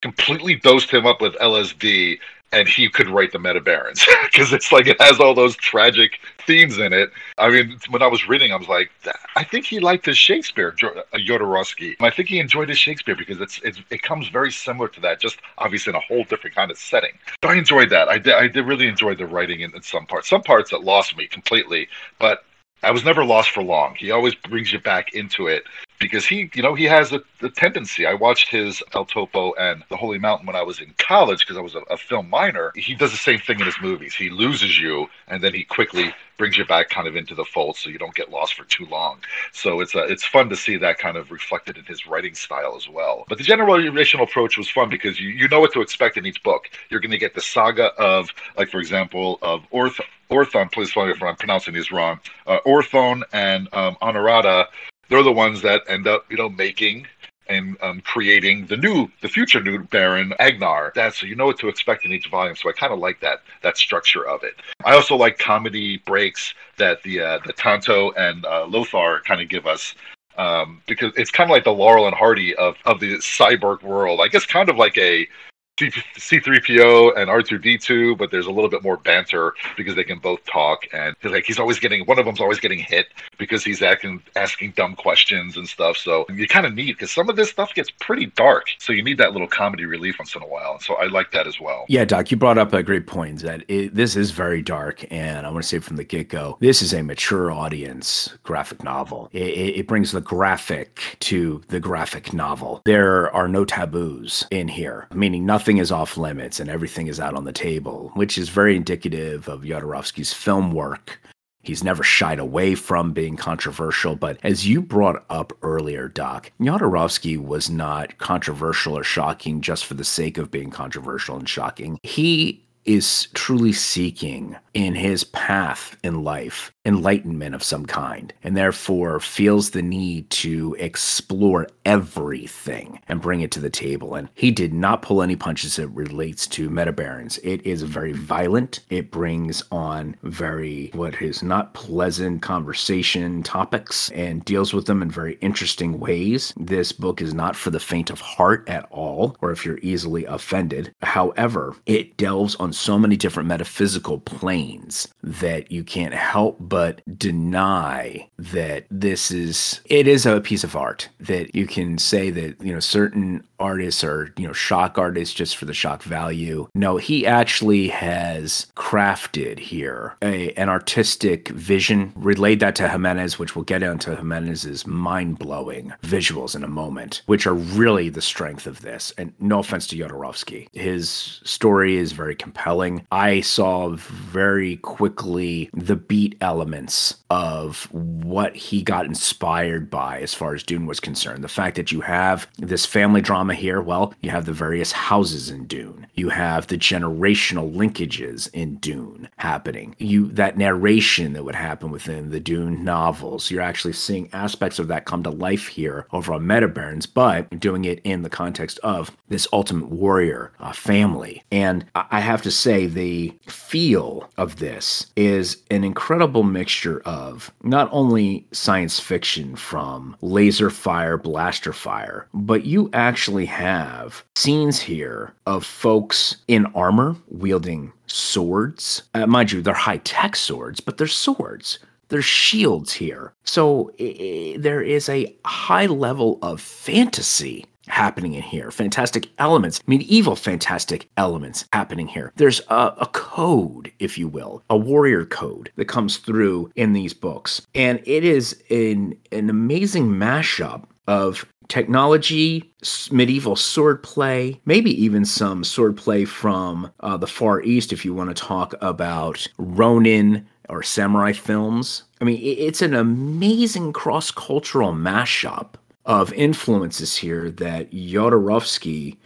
completely 0.00 0.56
dosed 0.56 0.90
him 0.90 1.06
up 1.06 1.20
with 1.20 1.34
LSD, 1.34 2.18
and 2.50 2.66
he 2.66 2.88
could 2.88 3.08
write 3.10 3.32
the 3.32 3.38
Meta 3.38 3.60
Barons 3.60 4.06
because 4.24 4.52
it's 4.56 4.72
like 4.72 4.86
it 4.86 4.98
has 5.02 5.20
all 5.20 5.34
those 5.34 5.54
tragic 5.56 6.20
themes 6.46 6.78
in 6.78 6.94
it. 6.94 7.10
I 7.36 7.50
mean, 7.50 7.78
when 7.90 8.00
I 8.00 8.06
was 8.06 8.26
reading, 8.26 8.52
I 8.52 8.56
was 8.56 8.68
like, 8.68 8.90
I 9.36 9.44
think 9.44 9.66
he 9.66 9.80
liked 9.80 10.06
his 10.06 10.16
Shakespeare, 10.16 10.74
uh, 10.82 11.18
Jodorowsky. 11.18 11.96
I 12.00 12.08
think 12.08 12.28
he 12.28 12.38
enjoyed 12.38 12.70
his 12.70 12.78
Shakespeare 12.78 13.16
because 13.16 13.40
it's, 13.40 13.60
it's 13.64 13.80
it 13.90 14.02
comes 14.02 14.28
very 14.28 14.50
similar 14.50 14.88
to 14.88 15.00
that, 15.00 15.20
just 15.20 15.38
obviously 15.58 15.90
in 15.90 15.96
a 15.96 16.00
whole 16.00 16.24
different 16.24 16.56
kind 16.56 16.70
of 16.70 16.78
setting. 16.78 17.12
So 17.42 17.50
I 17.50 17.56
enjoyed 17.56 17.90
that. 17.90 18.08
I 18.08 18.16
did, 18.16 18.34
I 18.34 18.48
did 18.48 18.66
really 18.66 18.86
enjoy 18.86 19.14
the 19.14 19.26
writing 19.26 19.60
in, 19.60 19.74
in 19.74 19.82
some 19.82 20.06
parts. 20.06 20.30
Some 20.30 20.42
parts 20.42 20.70
that 20.70 20.84
lost 20.84 21.18
me 21.18 21.26
completely, 21.26 21.88
but 22.18 22.44
I 22.82 22.92
was 22.92 23.04
never 23.04 23.24
lost 23.24 23.50
for 23.50 23.62
long. 23.62 23.94
He 23.94 24.10
always 24.10 24.34
brings 24.34 24.72
you 24.72 24.78
back 24.78 25.14
into 25.14 25.48
it 25.48 25.64
because 26.04 26.26
he, 26.26 26.50
you 26.52 26.62
know, 26.62 26.74
he 26.74 26.84
has 26.84 27.12
a, 27.12 27.22
a, 27.40 27.48
tendency. 27.48 28.04
I 28.04 28.12
watched 28.12 28.50
his 28.50 28.82
El 28.92 29.06
Topo 29.06 29.54
and 29.54 29.82
The 29.88 29.96
Holy 29.96 30.18
Mountain 30.18 30.46
when 30.46 30.54
I 30.54 30.62
was 30.62 30.78
in 30.78 30.92
college 30.98 31.40
because 31.40 31.56
I 31.56 31.62
was 31.62 31.74
a, 31.74 31.80
a, 31.90 31.96
film 31.96 32.28
minor. 32.28 32.72
He 32.76 32.94
does 32.94 33.10
the 33.10 33.16
same 33.16 33.38
thing 33.38 33.58
in 33.58 33.64
his 33.64 33.80
movies. 33.80 34.14
He 34.14 34.28
loses 34.28 34.78
you 34.78 35.06
and 35.28 35.42
then 35.42 35.54
he 35.54 35.64
quickly 35.64 36.14
brings 36.36 36.58
you 36.58 36.66
back 36.66 36.90
kind 36.90 37.08
of 37.08 37.16
into 37.16 37.34
the 37.34 37.44
fold 37.46 37.76
so 37.76 37.88
you 37.88 37.96
don't 37.96 38.14
get 38.14 38.28
lost 38.30 38.52
for 38.52 38.64
too 38.64 38.84
long. 38.86 39.20
So 39.52 39.80
it's 39.80 39.96
uh, 39.96 40.04
it's 40.04 40.26
fun 40.26 40.50
to 40.50 40.56
see 40.56 40.76
that 40.76 40.98
kind 40.98 41.16
of 41.16 41.30
reflected 41.30 41.78
in 41.78 41.84
his 41.84 42.06
writing 42.06 42.34
style 42.34 42.76
as 42.76 42.86
well. 42.86 43.24
But 43.26 43.38
the 43.38 43.44
generational 43.44 44.24
approach 44.24 44.58
was 44.58 44.68
fun 44.68 44.90
because 44.90 45.18
you, 45.18 45.30
you 45.30 45.48
know 45.48 45.60
what 45.60 45.72
to 45.72 45.80
expect 45.80 46.18
in 46.18 46.26
each 46.26 46.42
book. 46.42 46.68
You're 46.90 47.00
going 47.00 47.12
to 47.12 47.18
get 47.18 47.34
the 47.34 47.40
saga 47.40 47.94
of, 47.98 48.28
like 48.58 48.68
for 48.68 48.78
example, 48.78 49.38
of 49.40 49.62
Orth 49.70 50.00
Orthon, 50.30 50.70
please 50.72 50.92
tell 50.92 51.06
me 51.06 51.12
if 51.12 51.22
I'm 51.22 51.36
pronouncing 51.36 51.74
these 51.74 51.92
wrong. 51.92 52.18
Uh, 52.46 52.58
Orthon 52.66 53.22
and 53.32 53.68
um, 53.72 53.96
Honorata 54.02 54.66
they're 55.08 55.22
the 55.22 55.32
ones 55.32 55.62
that 55.62 55.82
end 55.88 56.06
up, 56.06 56.24
you 56.30 56.36
know, 56.36 56.48
making 56.48 57.06
and 57.48 57.76
um, 57.82 58.00
creating 58.00 58.66
the 58.66 58.76
new, 58.76 59.08
the 59.20 59.28
future 59.28 59.60
new 59.62 59.82
Baron 59.84 60.32
Agnar. 60.38 60.92
That's 60.94 61.20
so 61.20 61.26
you 61.26 61.36
know 61.36 61.46
what 61.46 61.58
to 61.58 61.68
expect 61.68 62.04
in 62.04 62.12
each 62.12 62.28
volume. 62.28 62.56
So 62.56 62.68
I 62.68 62.72
kind 62.72 62.92
of 62.92 62.98
like 62.98 63.20
that 63.20 63.42
that 63.62 63.76
structure 63.76 64.26
of 64.26 64.42
it. 64.42 64.54
I 64.84 64.94
also 64.94 65.16
like 65.16 65.38
comedy 65.38 65.98
breaks 65.98 66.54
that 66.78 67.02
the 67.02 67.20
uh, 67.20 67.38
the 67.44 67.52
Tonto 67.52 68.12
and 68.12 68.44
uh, 68.46 68.66
Lothar 68.66 69.20
kind 69.26 69.40
of 69.40 69.48
give 69.48 69.66
us. 69.66 69.94
Um, 70.36 70.82
because 70.88 71.12
it's 71.16 71.30
kind 71.30 71.48
of 71.48 71.54
like 71.54 71.62
the 71.62 71.70
Laurel 71.70 72.08
and 72.08 72.14
Hardy 72.14 72.56
of, 72.56 72.74
of 72.86 72.98
the 72.98 73.18
cyborg 73.18 73.84
world. 73.84 74.20
I 74.20 74.26
guess 74.26 74.44
kind 74.44 74.68
of 74.68 74.76
like 74.76 74.98
a 74.98 75.28
C3PO 75.76 77.18
and 77.18 77.28
R2D2, 77.28 78.16
but 78.16 78.30
there's 78.30 78.46
a 78.46 78.50
little 78.50 78.70
bit 78.70 78.82
more 78.84 78.96
banter 78.96 79.54
because 79.76 79.96
they 79.96 80.04
can 80.04 80.20
both 80.20 80.44
talk. 80.44 80.82
And 80.92 81.16
like 81.24 81.44
he's 81.44 81.58
always 81.58 81.80
getting 81.80 82.06
one 82.06 82.18
of 82.18 82.24
them's 82.24 82.40
always 82.40 82.60
getting 82.60 82.78
hit 82.78 83.08
because 83.38 83.64
he's 83.64 83.82
acting 83.82 84.22
asking 84.36 84.72
dumb 84.76 84.94
questions 84.94 85.56
and 85.56 85.68
stuff. 85.68 85.96
So 85.96 86.26
you 86.32 86.46
kind 86.46 86.64
of 86.64 86.74
need 86.74 86.92
because 86.92 87.10
some 87.10 87.28
of 87.28 87.34
this 87.34 87.50
stuff 87.50 87.74
gets 87.74 87.90
pretty 88.00 88.26
dark. 88.26 88.66
So 88.78 88.92
you 88.92 89.02
need 89.02 89.18
that 89.18 89.32
little 89.32 89.48
comedy 89.48 89.84
relief 89.84 90.16
once 90.18 90.34
in 90.36 90.42
a 90.42 90.46
while. 90.46 90.72
And 90.72 90.80
so 90.80 90.94
I 90.94 91.06
like 91.06 91.32
that 91.32 91.48
as 91.48 91.60
well. 91.60 91.86
Yeah, 91.88 92.04
Doc, 92.04 92.30
you 92.30 92.36
brought 92.36 92.58
up 92.58 92.72
a 92.72 92.82
great 92.82 93.08
point 93.08 93.40
that 93.40 93.64
it, 93.66 93.94
this 93.94 94.14
is 94.14 94.30
very 94.30 94.62
dark, 94.62 95.04
and 95.10 95.46
I 95.46 95.50
want 95.50 95.62
to 95.62 95.68
say 95.68 95.78
from 95.80 95.96
the 95.96 96.04
get 96.04 96.28
go, 96.28 96.56
this 96.60 96.82
is 96.82 96.92
a 96.92 97.02
mature 97.02 97.50
audience 97.50 98.36
graphic 98.44 98.84
novel. 98.84 99.28
It, 99.32 99.78
it 99.78 99.86
brings 99.88 100.12
the 100.12 100.20
graphic 100.20 101.16
to 101.20 101.62
the 101.68 101.80
graphic 101.80 102.32
novel. 102.32 102.82
There 102.84 103.34
are 103.34 103.48
no 103.48 103.64
taboos 103.64 104.46
in 104.50 104.68
here, 104.68 105.08
meaning 105.12 105.44
nothing 105.44 105.63
nothing 105.64 105.78
is 105.78 105.90
off 105.90 106.18
limits 106.18 106.60
and 106.60 106.68
everything 106.68 107.06
is 107.06 107.18
out 107.18 107.34
on 107.34 107.44
the 107.44 107.52
table, 107.52 108.10
which 108.12 108.36
is 108.36 108.50
very 108.50 108.76
indicative 108.76 109.48
of 109.48 109.62
Jodorowsky's 109.62 110.30
film 110.30 110.72
work 110.72 111.18
He's 111.64 111.82
never 111.82 112.02
shied 112.02 112.38
away 112.38 112.74
from 112.74 113.14
being 113.14 113.36
controversial, 113.36 114.16
but 114.16 114.38
as 114.42 114.66
you 114.66 114.82
brought 114.82 115.24
up 115.30 115.54
earlier, 115.62 116.08
Doc, 116.08 116.52
Jodorowsky 116.60 117.42
was 117.42 117.70
not 117.70 118.18
controversial 118.18 118.98
or 118.98 119.02
shocking 119.02 119.62
just 119.62 119.86
for 119.86 119.94
the 119.94 120.04
sake 120.04 120.36
of 120.36 120.50
being 120.50 120.70
controversial 120.70 121.38
and 121.38 121.48
shocking. 121.48 121.98
He 122.02 122.62
is 122.84 123.28
truly 123.34 123.72
seeking 123.72 124.56
in 124.74 124.94
his 124.94 125.24
path 125.24 125.96
in 126.02 126.22
life 126.22 126.72
enlightenment 126.86 127.54
of 127.54 127.62
some 127.62 127.86
kind, 127.86 128.32
and 128.42 128.56
therefore 128.56 129.18
feels 129.18 129.70
the 129.70 129.82
need 129.82 130.28
to 130.28 130.76
explore 130.78 131.66
everything 131.84 133.00
and 133.08 133.22
bring 133.22 133.40
it 133.40 133.50
to 133.50 133.60
the 133.60 133.70
table. 133.70 134.14
And 134.14 134.28
he 134.34 134.50
did 134.50 134.74
not 134.74 135.02
pull 135.02 135.22
any 135.22 135.36
punches 135.36 135.76
that 135.76 135.88
relates 135.88 136.46
to 136.48 136.68
metabarons. 136.68 137.38
It 137.42 137.64
is 137.64 137.82
very 137.82 138.12
violent. 138.12 138.80
It 138.90 139.10
brings 139.10 139.62
on 139.70 140.16
very 140.22 140.90
what 140.92 141.20
is 141.22 141.42
not 141.42 141.74
pleasant 141.74 142.42
conversation 142.42 143.42
topics 143.42 144.10
and 144.10 144.44
deals 144.44 144.74
with 144.74 144.86
them 144.86 145.02
in 145.02 145.10
very 145.10 145.38
interesting 145.40 145.98
ways. 145.98 146.52
This 146.56 146.92
book 146.92 147.22
is 147.22 147.32
not 147.32 147.56
for 147.56 147.70
the 147.70 147.80
faint 147.80 148.10
of 148.10 148.20
heart 148.20 148.68
at 148.68 148.86
all, 148.90 149.36
or 149.40 149.50
if 149.50 149.64
you're 149.64 149.78
easily 149.82 150.26
offended. 150.26 150.94
However, 151.02 151.76
it 151.86 152.16
delves 152.16 152.56
on 152.56 152.72
so 152.74 152.98
many 152.98 153.16
different 153.16 153.48
metaphysical 153.48 154.18
planes 154.18 155.08
that 155.22 155.70
you 155.70 155.84
can't 155.84 156.14
help 156.14 156.56
but 156.60 157.02
deny 157.18 158.28
that 158.38 158.86
this 158.90 159.30
is 159.30 159.80
it 159.86 160.06
is 160.06 160.26
a 160.26 160.40
piece 160.40 160.64
of 160.64 160.76
art 160.76 161.08
that 161.20 161.54
you 161.54 161.66
can 161.66 161.98
say 161.98 162.30
that 162.30 162.60
you 162.60 162.72
know 162.72 162.80
certain 162.80 163.44
artists 163.64 164.04
or, 164.04 164.32
you 164.36 164.46
know 164.46 164.52
shock 164.52 164.98
artists 164.98 165.34
just 165.34 165.56
for 165.56 165.64
the 165.64 165.74
shock 165.74 166.02
value. 166.02 166.68
No 166.74 166.96
he 166.96 167.26
actually 167.26 167.88
has 167.88 168.66
crafted 168.76 169.58
here 169.58 170.14
a, 170.22 170.52
an 170.52 170.68
artistic 170.68 171.48
vision. 171.48 172.12
Relayed 172.16 172.60
that 172.60 172.76
to 172.76 172.88
jimenez 172.88 173.38
which 173.38 173.56
we'll 173.56 173.64
get 173.64 173.82
into 173.82 174.14
jimenez's 174.14 174.86
mind-blowing 174.86 175.92
visuals 176.02 176.54
in 176.54 176.62
a 176.62 176.68
moment 176.68 177.22
which 177.26 177.46
are 177.46 177.54
really 177.54 178.08
the 178.08 178.22
strength 178.22 178.66
of 178.66 178.82
this. 178.82 179.12
And 179.18 179.32
no 179.38 179.58
offense 179.60 179.86
to 179.88 179.96
Jodorowsky 179.96 180.68
his 180.72 181.40
story 181.44 181.96
is 181.96 182.12
very 182.12 182.34
compelling. 182.34 183.06
I 183.10 183.40
saw 183.40 183.88
very 183.90 184.76
quickly 184.78 185.70
the 185.72 185.96
beat 185.96 186.36
elements 186.40 187.16
of 187.30 187.88
what 187.92 188.54
he 188.54 188.82
got 188.82 189.06
inspired 189.06 189.90
by 189.90 190.20
as 190.20 190.34
far 190.34 190.54
as 190.54 190.62
Dune 190.62 190.86
was 190.86 191.00
concerned. 191.00 191.42
The 191.42 191.48
fact 191.48 191.76
that 191.76 191.92
you 191.92 192.00
have 192.02 192.46
this 192.58 192.86
family 192.86 193.20
drama 193.20 193.53
here, 193.54 193.80
well, 193.80 194.14
you 194.20 194.30
have 194.30 194.46
the 194.46 194.52
various 194.52 194.92
houses 194.92 195.50
in 195.50 195.66
Dune. 195.66 196.06
You 196.14 196.28
have 196.28 196.66
the 196.66 196.78
generational 196.78 197.74
linkages 197.74 198.48
in 198.52 198.76
Dune 198.76 199.28
happening. 199.36 199.96
You 199.98 200.28
that 200.28 200.56
narration 200.56 201.32
that 201.32 201.44
would 201.44 201.54
happen 201.54 201.90
within 201.90 202.30
the 202.30 202.40
Dune 202.40 202.84
novels. 202.84 203.50
You're 203.50 203.62
actually 203.62 203.94
seeing 203.94 204.28
aspects 204.32 204.78
of 204.78 204.88
that 204.88 205.04
come 205.04 205.22
to 205.24 205.30
life 205.30 205.68
here 205.68 206.06
over 206.12 206.32
on 206.32 206.42
Metabarons, 206.42 207.06
but 207.12 207.58
doing 207.58 207.84
it 207.84 208.00
in 208.04 208.22
the 208.22 208.30
context 208.30 208.78
of 208.82 209.16
this 209.28 209.48
ultimate 209.52 209.90
warrior 209.90 210.52
uh, 210.60 210.72
family. 210.72 211.42
And 211.50 211.84
I 211.94 212.20
have 212.20 212.42
to 212.42 212.50
say, 212.50 212.86
the 212.86 213.34
feel 213.46 214.30
of 214.36 214.56
this 214.56 215.06
is 215.16 215.62
an 215.70 215.84
incredible 215.84 216.42
mixture 216.42 217.00
of 217.04 217.52
not 217.62 217.88
only 217.92 218.46
science 218.52 219.00
fiction 219.00 219.56
from 219.56 220.16
laser 220.20 220.70
fire, 220.70 221.16
blaster 221.16 221.72
fire, 221.72 222.28
but 222.32 222.64
you 222.64 222.90
actually 222.92 223.33
have 223.46 224.24
scenes 224.36 224.80
here 224.80 225.32
of 225.46 225.64
folks 225.64 226.36
in 226.48 226.66
armor 226.66 227.16
wielding 227.28 227.92
swords. 228.06 229.02
Uh, 229.14 229.26
mind 229.26 229.52
you, 229.52 229.62
they're 229.62 229.74
high 229.74 229.98
tech 229.98 230.36
swords, 230.36 230.80
but 230.80 230.98
they're 230.98 231.06
swords. 231.06 231.78
There's 232.08 232.24
shields 232.24 232.92
here. 232.92 233.32
So 233.44 233.90
there 233.98 234.82
is 234.82 235.08
a 235.08 235.34
high 235.44 235.86
level 235.86 236.38
of 236.42 236.60
fantasy 236.60 237.64
happening 237.86 238.34
in 238.34 238.42
here. 238.42 238.70
Fantastic 238.70 239.28
elements, 239.38 239.80
medieval 239.86 240.36
fantastic 240.36 241.08
elements 241.16 241.66
happening 241.72 242.06
here. 242.06 242.32
There's 242.36 242.60
a, 242.68 242.94
a, 242.98 243.08
code, 243.12 243.92
if 243.98 244.16
you 244.16 244.28
will, 244.28 244.62
a 244.70 244.76
warrior 244.76 245.24
code 245.24 245.70
that 245.76 245.86
comes 245.86 246.18
through 246.18 246.70
in 246.76 246.92
these 246.92 247.14
books. 247.14 247.62
And 247.74 248.00
it 248.04 248.24
is 248.24 248.62
an, 248.70 249.16
an 249.32 249.50
amazing 249.50 250.08
mashup 250.08 250.84
of 251.06 251.46
technology, 251.68 252.72
medieval 253.10 253.56
swordplay, 253.56 254.58
maybe 254.64 254.90
even 255.02 255.24
some 255.24 255.62
swordplay 255.62 256.26
from 256.26 256.90
uh, 257.00 257.16
the 257.16 257.26
Far 257.26 257.62
East 257.62 257.92
if 257.92 258.04
you 258.04 258.14
want 258.14 258.34
to 258.34 258.42
talk 258.42 258.74
about 258.80 259.46
Ronin 259.58 260.46
or 260.68 260.82
samurai 260.82 261.32
films. 261.32 262.04
I 262.20 262.24
mean, 262.24 262.40
it's 262.42 262.82
an 262.82 262.94
amazing 262.94 263.92
cross 263.92 264.30
cultural 264.30 264.92
mashup 264.92 265.74
of 266.04 266.32
influences 266.32 267.16
here 267.16 267.50
that 267.50 267.90
Jodorowsky 267.90 269.16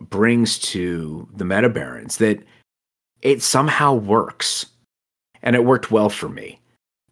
brings 0.00 0.58
to 0.58 1.28
the 1.34 1.44
Metabarons 1.44 2.18
that 2.18 2.42
it 3.22 3.42
somehow 3.42 3.94
works. 3.94 4.66
And 5.42 5.54
it 5.54 5.64
worked 5.64 5.90
well 5.90 6.10
for 6.10 6.28
me. 6.28 6.60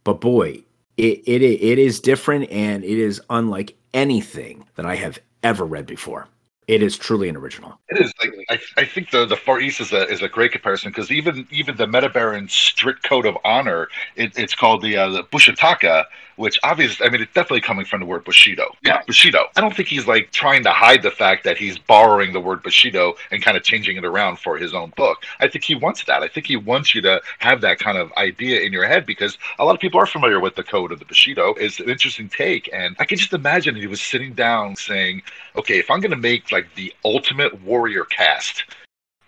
But 0.03 0.21
boy, 0.21 0.63
it, 0.97 1.23
it, 1.27 1.43
it 1.43 1.79
is 1.79 2.01
different 2.01 2.51
and 2.51 2.83
it 2.85 2.99
is 2.99 3.21
unlike 3.31 3.77
anything 3.97 4.67
that 4.77 4.87
I 4.87 4.95
have 4.97 5.19
ever 5.43 5.65
read 5.65 5.87
before. 5.87 6.29
It 6.69 6.83
is 6.83 6.99
truly 6.99 7.29
an 7.29 7.37
original. 7.37 7.79
It 7.89 8.01
is. 8.01 8.13
Like, 8.21 8.33
I, 8.51 8.59
I 8.81 8.85
think 8.85 9.11
the, 9.11 9.25
the 9.25 9.37
Far 9.37 9.61
East 9.61 9.81
is 9.81 9.93
a 9.93 10.09
is 10.09 10.23
a 10.23 10.29
great 10.29 10.51
comparison 10.51 10.91
because 10.91 11.13
even 11.13 11.47
even 11.53 11.77
the 11.77 11.87
Metabaron 11.87 12.51
strict 12.51 13.05
code 13.05 13.25
of 13.25 13.37
honor, 13.45 13.89
it, 14.17 14.37
it's 14.37 14.55
called 14.55 14.83
the 14.83 14.97
uh, 14.97 15.09
the 15.11 15.23
Bushitaka, 15.23 16.07
which 16.37 16.59
obviously, 16.63 17.07
I 17.07 17.11
mean, 17.11 17.23
it's 17.23 17.33
definitely 17.33 17.61
coming 17.61 17.85
from 17.85 18.01
the 18.01 18.07
word 18.07 18.25
Bushido. 18.25 18.75
Yeah, 18.83 19.03
Bushido. 19.07 19.47
I 19.57 19.61
don't 19.61 19.75
think 19.77 19.89
he's 19.89 20.07
like 20.07 20.31
trying 20.33 20.65
to 20.65 20.71
hide 20.71 21.03
the 21.03 21.11
fact 21.11 21.45
that 21.45 21.57
he's 21.57 21.79
borrowing 21.79 22.33
the 22.33 22.41
word 22.41 22.63
Bushido 22.63 23.15
and 23.31 23.43
kind 23.43 23.57
of 23.57 23.63
changing 23.63 23.97
it 23.97 24.05
around 24.05 24.39
for 24.39 24.57
his 24.57 24.75
own 24.75 24.93
book. 24.97 25.19
I 25.41 25.49
think 25.49 25.65
he 25.65 25.75
wants 25.75 26.05
that. 26.05 26.23
I 26.23 26.29
think 26.29 26.47
he 26.47 26.57
wants 26.57 26.95
you 26.95 27.01
to 27.03 27.23
have 27.39 27.61
that 27.61 27.79
kind 27.79 27.97
of 27.97 28.13
idea 28.15 28.61
in 28.63 28.73
your 28.73 28.87
head 28.87 29.07
because 29.07 29.39
a 29.59 29.65
lot 29.65 29.75
of 29.75 29.81
people 29.81 30.01
are 30.01 30.07
familiar 30.07 30.41
with 30.41 30.57
the 30.57 30.65
code 30.65 30.93
of 30.93 30.99
the 30.99 31.05
Bushido. 31.05 31.55
It's 31.55 31.81
an 31.81 31.89
interesting 31.89 32.29
take. 32.29 32.69
And 32.73 32.97
I 32.99 33.05
can 33.05 33.19
just 33.19 33.33
imagine 33.33 33.77
he 33.77 33.87
was 33.87 34.01
sitting 34.01 34.35
down 34.35 34.77
saying, 34.77 35.23
okay, 35.57 35.79
if 35.79 35.91
I'm 35.91 36.01
going 36.01 36.11
to 36.11 36.17
make 36.17 36.53
like 36.53 36.56
the 36.75 36.92
ultimate 37.05 37.62
warrior 37.62 38.05
cast, 38.05 38.64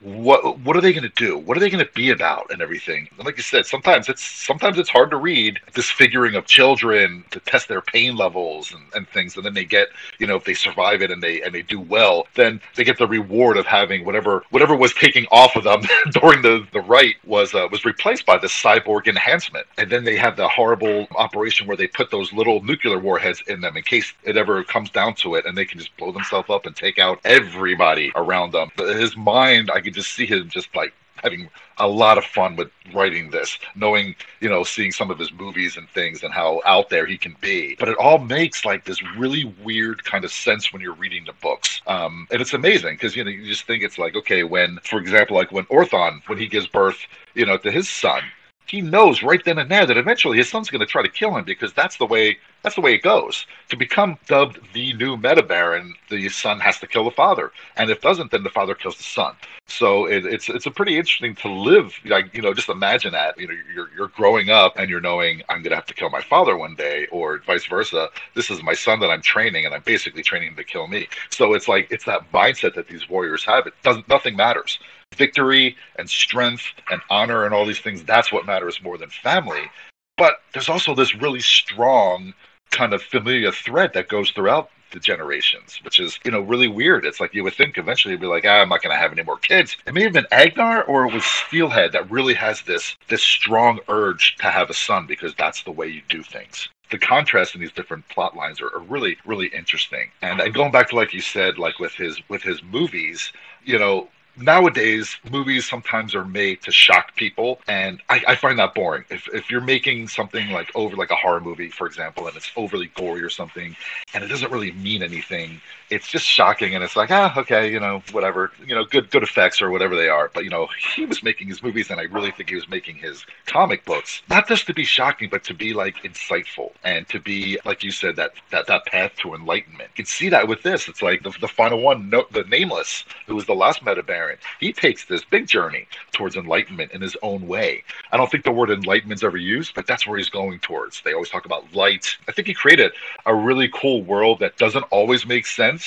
what 0.00 0.60
what 0.60 0.76
are 0.76 0.80
they 0.80 0.92
going 0.92 1.02
to 1.02 1.08
do? 1.16 1.36
What 1.36 1.56
are 1.56 1.60
they 1.60 1.70
going 1.70 1.84
to 1.84 1.92
be 1.92 2.10
about 2.10 2.50
and 2.50 2.62
everything? 2.62 3.08
And 3.16 3.26
like 3.26 3.36
you 3.36 3.42
said, 3.42 3.66
sometimes 3.66 4.08
it's 4.08 4.22
sometimes 4.22 4.78
it's 4.78 4.88
hard 4.88 5.10
to 5.10 5.16
read 5.16 5.58
disfiguring 5.74 6.36
of 6.36 6.46
children 6.46 7.24
to 7.30 7.40
test 7.40 7.68
their 7.68 7.80
pain 7.80 8.16
levels 8.16 8.72
and, 8.72 8.82
and 8.94 9.08
things, 9.08 9.36
and 9.36 9.44
then 9.44 9.54
they 9.54 9.64
get 9.64 9.88
you 10.18 10.26
know 10.26 10.36
if 10.36 10.44
they 10.44 10.54
survive 10.54 11.02
it 11.02 11.10
and 11.10 11.20
they 11.22 11.42
and 11.42 11.52
they 11.52 11.62
do 11.62 11.80
well, 11.80 12.28
then 12.34 12.60
they 12.76 12.84
get 12.84 12.98
the 12.98 13.08
reward 13.08 13.56
of 13.56 13.66
having 13.66 14.04
whatever 14.04 14.44
whatever 14.50 14.76
was 14.76 14.94
taking 14.94 15.26
off 15.32 15.56
of 15.56 15.64
them 15.64 15.82
during 16.12 16.42
the 16.42 16.64
the 16.72 16.80
rite 16.82 17.16
was 17.24 17.52
uh, 17.54 17.66
was 17.72 17.84
replaced 17.84 18.24
by 18.24 18.38
this 18.38 18.52
cyborg 18.52 19.08
enhancement, 19.08 19.66
and 19.78 19.90
then 19.90 20.04
they 20.04 20.16
have 20.16 20.36
the 20.36 20.48
horrible 20.48 21.08
operation 21.16 21.66
where 21.66 21.76
they 21.76 21.88
put 21.88 22.10
those 22.10 22.32
little 22.32 22.62
nuclear 22.62 22.98
warheads 22.98 23.42
in 23.48 23.60
them 23.60 23.76
in 23.76 23.82
case 23.82 24.12
it 24.22 24.36
ever 24.36 24.62
comes 24.62 24.90
down 24.90 25.14
to 25.14 25.34
it, 25.34 25.44
and 25.44 25.58
they 25.58 25.64
can 25.64 25.80
just 25.80 25.96
blow 25.96 26.12
themselves 26.12 26.48
up 26.50 26.66
and 26.66 26.76
take 26.76 27.00
out 27.00 27.18
everybody 27.24 28.12
around 28.14 28.52
them. 28.52 28.70
His 28.76 29.16
mind, 29.16 29.72
I 29.72 29.80
could 29.88 29.94
just 29.94 30.12
see 30.12 30.26
him 30.26 30.48
just 30.48 30.74
like 30.74 30.92
having 31.22 31.48
a 31.78 31.88
lot 31.88 32.18
of 32.18 32.24
fun 32.24 32.56
with 32.56 32.70
writing 32.94 33.30
this, 33.30 33.58
knowing, 33.74 34.14
you 34.40 34.48
know, 34.48 34.62
seeing 34.62 34.92
some 34.92 35.10
of 35.10 35.18
his 35.18 35.32
movies 35.32 35.76
and 35.76 35.88
things 35.90 36.22
and 36.22 36.32
how 36.32 36.60
out 36.64 36.88
there 36.90 37.06
he 37.06 37.16
can 37.16 37.36
be. 37.40 37.76
But 37.78 37.88
it 37.88 37.96
all 37.98 38.18
makes 38.18 38.64
like 38.64 38.84
this 38.84 39.02
really 39.16 39.44
weird 39.64 40.04
kind 40.04 40.24
of 40.24 40.32
sense 40.32 40.72
when 40.72 40.82
you're 40.82 40.94
reading 40.94 41.24
the 41.26 41.32
books. 41.40 41.80
Um, 41.86 42.26
and 42.30 42.40
it's 42.40 42.54
amazing 42.54 42.94
because, 42.94 43.16
you 43.16 43.24
know, 43.24 43.30
you 43.30 43.46
just 43.46 43.64
think 43.64 43.82
it's 43.82 43.98
like, 43.98 44.16
okay, 44.16 44.44
when, 44.44 44.78
for 44.84 44.98
example, 44.98 45.36
like 45.36 45.52
when 45.52 45.64
Othon, 45.66 46.20
when 46.28 46.38
he 46.38 46.46
gives 46.46 46.66
birth, 46.66 46.98
you 47.34 47.46
know, 47.46 47.56
to 47.58 47.70
his 47.70 47.88
son, 47.88 48.22
he 48.68 48.80
knows 48.80 49.22
right 49.22 49.44
then 49.44 49.58
and 49.58 49.70
there 49.70 49.86
that 49.86 49.96
eventually 49.96 50.38
his 50.38 50.48
son's 50.48 50.70
going 50.70 50.80
to 50.80 50.86
try 50.86 51.02
to 51.02 51.08
kill 51.08 51.36
him 51.36 51.44
because 51.44 51.72
that's 51.72 51.96
the 51.96 52.06
way 52.06 52.38
that's 52.62 52.74
the 52.74 52.80
way 52.80 52.94
it 52.94 53.02
goes. 53.02 53.46
To 53.68 53.76
become 53.76 54.18
dubbed 54.26 54.58
the 54.72 54.92
new 54.94 55.16
Meta 55.16 55.42
Baron, 55.42 55.94
the 56.10 56.28
son 56.28 56.58
has 56.60 56.80
to 56.80 56.86
kill 56.86 57.04
the 57.04 57.10
father, 57.10 57.52
and 57.76 57.88
if 57.88 58.00
doesn't, 58.00 58.30
then 58.30 58.42
the 58.42 58.50
father 58.50 58.74
kills 58.74 58.96
the 58.96 59.04
son. 59.04 59.36
So 59.68 60.06
it, 60.06 60.26
it's 60.26 60.48
it's 60.48 60.66
a 60.66 60.70
pretty 60.70 60.96
interesting 60.96 61.34
to 61.36 61.48
live. 61.48 61.94
Like 62.04 62.34
you 62.34 62.42
know, 62.42 62.54
just 62.54 62.68
imagine 62.68 63.12
that. 63.12 63.38
You 63.38 63.48
know, 63.48 63.54
you're 63.72 63.90
you're 63.96 64.08
growing 64.08 64.50
up 64.50 64.76
and 64.76 64.90
you're 64.90 65.00
knowing 65.00 65.42
I'm 65.48 65.62
going 65.62 65.70
to 65.70 65.76
have 65.76 65.86
to 65.86 65.94
kill 65.94 66.10
my 66.10 66.22
father 66.22 66.56
one 66.56 66.74
day, 66.74 67.06
or 67.12 67.38
vice 67.46 67.66
versa. 67.66 68.08
This 68.34 68.50
is 68.50 68.62
my 68.62 68.74
son 68.74 68.98
that 69.00 69.10
I'm 69.10 69.22
training, 69.22 69.66
and 69.66 69.74
I'm 69.74 69.82
basically 69.82 70.22
training 70.22 70.48
him 70.48 70.56
to 70.56 70.64
kill 70.64 70.88
me. 70.88 71.08
So 71.30 71.54
it's 71.54 71.68
like 71.68 71.88
it's 71.90 72.04
that 72.06 72.30
mindset 72.32 72.74
that 72.74 72.88
these 72.88 73.08
warriors 73.08 73.44
have. 73.44 73.66
It 73.66 73.74
doesn't 73.82 74.08
nothing 74.08 74.36
matters 74.36 74.78
victory 75.18 75.76
and 75.96 76.08
strength 76.08 76.64
and 76.90 77.00
honor 77.10 77.44
and 77.44 77.52
all 77.52 77.66
these 77.66 77.80
things 77.80 78.02
that's 78.04 78.32
what 78.32 78.46
matters 78.46 78.82
more 78.82 78.96
than 78.96 79.10
family 79.10 79.70
but 80.16 80.40
there's 80.52 80.68
also 80.68 80.94
this 80.94 81.14
really 81.14 81.40
strong 81.40 82.32
kind 82.70 82.92
of 82.92 83.02
familiar 83.02 83.52
thread 83.52 83.92
that 83.94 84.08
goes 84.08 84.30
throughout 84.30 84.70
the 84.90 85.00
generations, 85.00 85.80
which 85.84 86.00
is, 86.00 86.18
you 86.24 86.30
know, 86.30 86.40
really 86.40 86.68
weird. 86.68 87.04
It's 87.04 87.20
like 87.20 87.34
you 87.34 87.44
would 87.44 87.54
think 87.54 87.76
eventually 87.76 88.12
you'd 88.12 88.20
be 88.20 88.26
like, 88.26 88.44
ah, 88.46 88.60
I'm 88.60 88.68
not 88.68 88.82
going 88.82 88.94
to 88.94 89.00
have 89.00 89.12
any 89.12 89.22
more 89.22 89.36
kids. 89.36 89.76
It 89.86 89.94
may 89.94 90.02
have 90.02 90.12
been 90.12 90.26
Aghnar 90.32 90.88
or 90.88 91.06
it 91.06 91.12
was 91.12 91.24
Steelhead 91.24 91.92
that 91.92 92.10
really 92.10 92.34
has 92.34 92.62
this 92.62 92.96
this 93.08 93.22
strong 93.22 93.80
urge 93.88 94.36
to 94.36 94.44
have 94.44 94.70
a 94.70 94.74
son 94.74 95.06
because 95.06 95.34
that's 95.34 95.62
the 95.62 95.72
way 95.72 95.88
you 95.88 96.02
do 96.08 96.22
things 96.22 96.68
the 96.90 96.98
contrast 96.98 97.54
in 97.54 97.60
these 97.60 97.72
different 97.72 98.08
plot 98.08 98.34
lines 98.34 98.62
are, 98.62 98.74
are, 98.74 98.80
really 98.80 99.18
really 99.26 99.48
interesting 99.48 100.10
and, 100.22 100.40
and 100.40 100.54
going 100.54 100.72
back 100.72 100.88
to 100.88 100.96
like 100.96 101.12
you 101.12 101.20
said 101.20 101.58
like 101.58 101.78
with 101.78 101.92
his 101.92 102.18
with 102.28 102.42
his 102.42 102.62
movies 102.62 103.30
you 103.64 103.78
know 103.78 104.08
nowadays 104.40 105.16
movies 105.30 105.68
sometimes 105.68 106.14
are 106.14 106.24
made 106.24 106.62
to 106.62 106.70
shock 106.70 107.14
people 107.16 107.60
and 107.68 108.00
I, 108.08 108.22
I, 108.28 108.34
find 108.36 108.58
that 108.58 108.74
boring. 108.74 109.04
If, 109.10 109.28
if 109.32 109.50
you're 109.50 109.60
making 109.60 110.08
something 110.08 110.50
like 110.50 110.74
over 110.74 110.96
like 110.96 111.10
a 111.10 111.16
horror 111.16 111.40
movie 111.40 111.70
for 111.70 111.86
example 111.86 112.26
and 112.26 112.36
it's 112.36 112.50
overly 112.56 112.86
gory 112.94 113.22
or 113.22 113.30
something 113.30 113.76
and 114.14 114.24
it 114.24 114.28
doesn't 114.28 114.52
really 114.52 114.72
mean 114.72 115.02
anything 115.02 115.60
it's 115.90 116.08
just 116.08 116.24
shocking 116.24 116.74
and 116.74 116.84
it's 116.84 116.96
like 116.96 117.10
ah 117.10 117.32
okay 117.36 117.72
you 117.72 117.80
know 117.80 118.02
whatever 118.12 118.52
you 118.66 118.74
know 118.74 118.84
good 118.84 119.10
good 119.10 119.22
effects 119.22 119.62
or 119.62 119.70
whatever 119.70 119.96
they 119.96 120.08
are. 120.08 120.30
But 120.32 120.44
you 120.44 120.50
know 120.50 120.68
he 120.94 121.06
was 121.06 121.22
making 121.22 121.48
his 121.48 121.62
movies 121.62 121.90
and 121.90 122.00
i 122.00 122.04
really 122.04 122.30
think 122.30 122.48
he 122.50 122.54
was 122.54 122.68
making 122.68 122.96
his 122.96 123.24
comic 123.46 123.84
books. 123.84 124.22
Not 124.28 124.48
just 124.48 124.66
to 124.66 124.74
be 124.74 124.84
shocking 124.84 125.28
but 125.30 125.44
to 125.44 125.54
be 125.54 125.72
like 125.72 125.96
insightful 126.02 126.72
and 126.84 127.08
to 127.08 127.20
be 127.20 127.58
like 127.64 127.82
you 127.82 127.90
said 127.90 128.16
that 128.16 128.32
that, 128.50 128.66
that 128.66 128.86
path 128.86 129.12
to 129.22 129.34
enlightenment. 129.34 129.90
You 129.94 130.04
can 130.04 130.06
see 130.06 130.28
that 130.28 130.48
with 130.48 130.62
this. 130.62 130.88
It's 130.88 131.02
like 131.02 131.22
the, 131.22 131.30
the 131.40 131.48
final 131.48 131.80
one 131.80 132.10
no, 132.10 132.26
the 132.30 132.44
nameless 132.44 133.04
who 133.26 133.34
was 133.34 133.46
the 133.46 133.54
last 133.54 133.84
meta 133.84 134.02
baron 134.02 134.38
he 134.60 134.72
takes 134.72 135.04
this 135.04 135.24
big 135.24 135.46
journey 135.46 135.86
towards 136.12 136.36
enlightenment 136.36 136.92
in 136.92 137.00
his 137.00 137.16
own 137.22 137.46
way. 137.46 137.82
I 138.12 138.16
don't 138.16 138.30
think 138.30 138.44
the 138.44 138.52
word 138.52 138.70
enlightenment's 138.70 139.24
ever 139.24 139.36
used 139.36 139.74
but 139.74 139.86
that's 139.86 140.06
where 140.06 140.18
he's 140.18 140.30
going 140.30 140.58
towards. 140.60 141.00
They 141.02 141.12
always 141.12 141.30
talk 141.30 141.46
about 141.46 141.72
light. 141.74 142.16
I 142.28 142.32
think 142.32 142.48
he 142.48 142.54
created 142.54 142.92
a 143.26 143.34
really 143.34 143.68
cool 143.72 144.02
world 144.02 144.40
that 144.40 144.56
doesn't 144.56 144.84
always 144.90 145.26
make 145.26 145.46
sense 145.46 145.77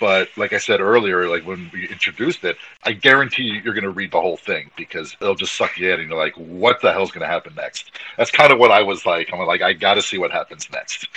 but 0.00 0.28
like 0.36 0.52
I 0.52 0.58
said 0.58 0.80
earlier, 0.80 1.28
like 1.28 1.46
when 1.46 1.70
we 1.72 1.88
introduced 1.88 2.44
it, 2.44 2.56
I 2.84 2.92
guarantee 2.92 3.60
you're 3.64 3.74
going 3.74 3.84
to 3.84 3.90
read 3.90 4.12
the 4.12 4.20
whole 4.20 4.36
thing 4.36 4.70
because 4.76 5.16
it'll 5.20 5.34
just 5.34 5.56
suck 5.56 5.76
you 5.78 5.92
in, 5.92 6.00
and 6.00 6.08
you're 6.08 6.18
like, 6.18 6.34
"What 6.34 6.80
the 6.80 6.92
hell's 6.92 7.10
going 7.10 7.22
to 7.22 7.32
happen 7.32 7.54
next?" 7.54 7.90
That's 8.16 8.30
kind 8.30 8.52
of 8.52 8.58
what 8.58 8.70
I 8.70 8.82
was 8.82 9.06
like. 9.06 9.30
I'm 9.32 9.40
like, 9.46 9.62
I 9.62 9.72
got 9.72 9.94
to 9.94 10.02
see 10.02 10.18
what 10.18 10.30
happens 10.30 10.68
next. 10.70 11.08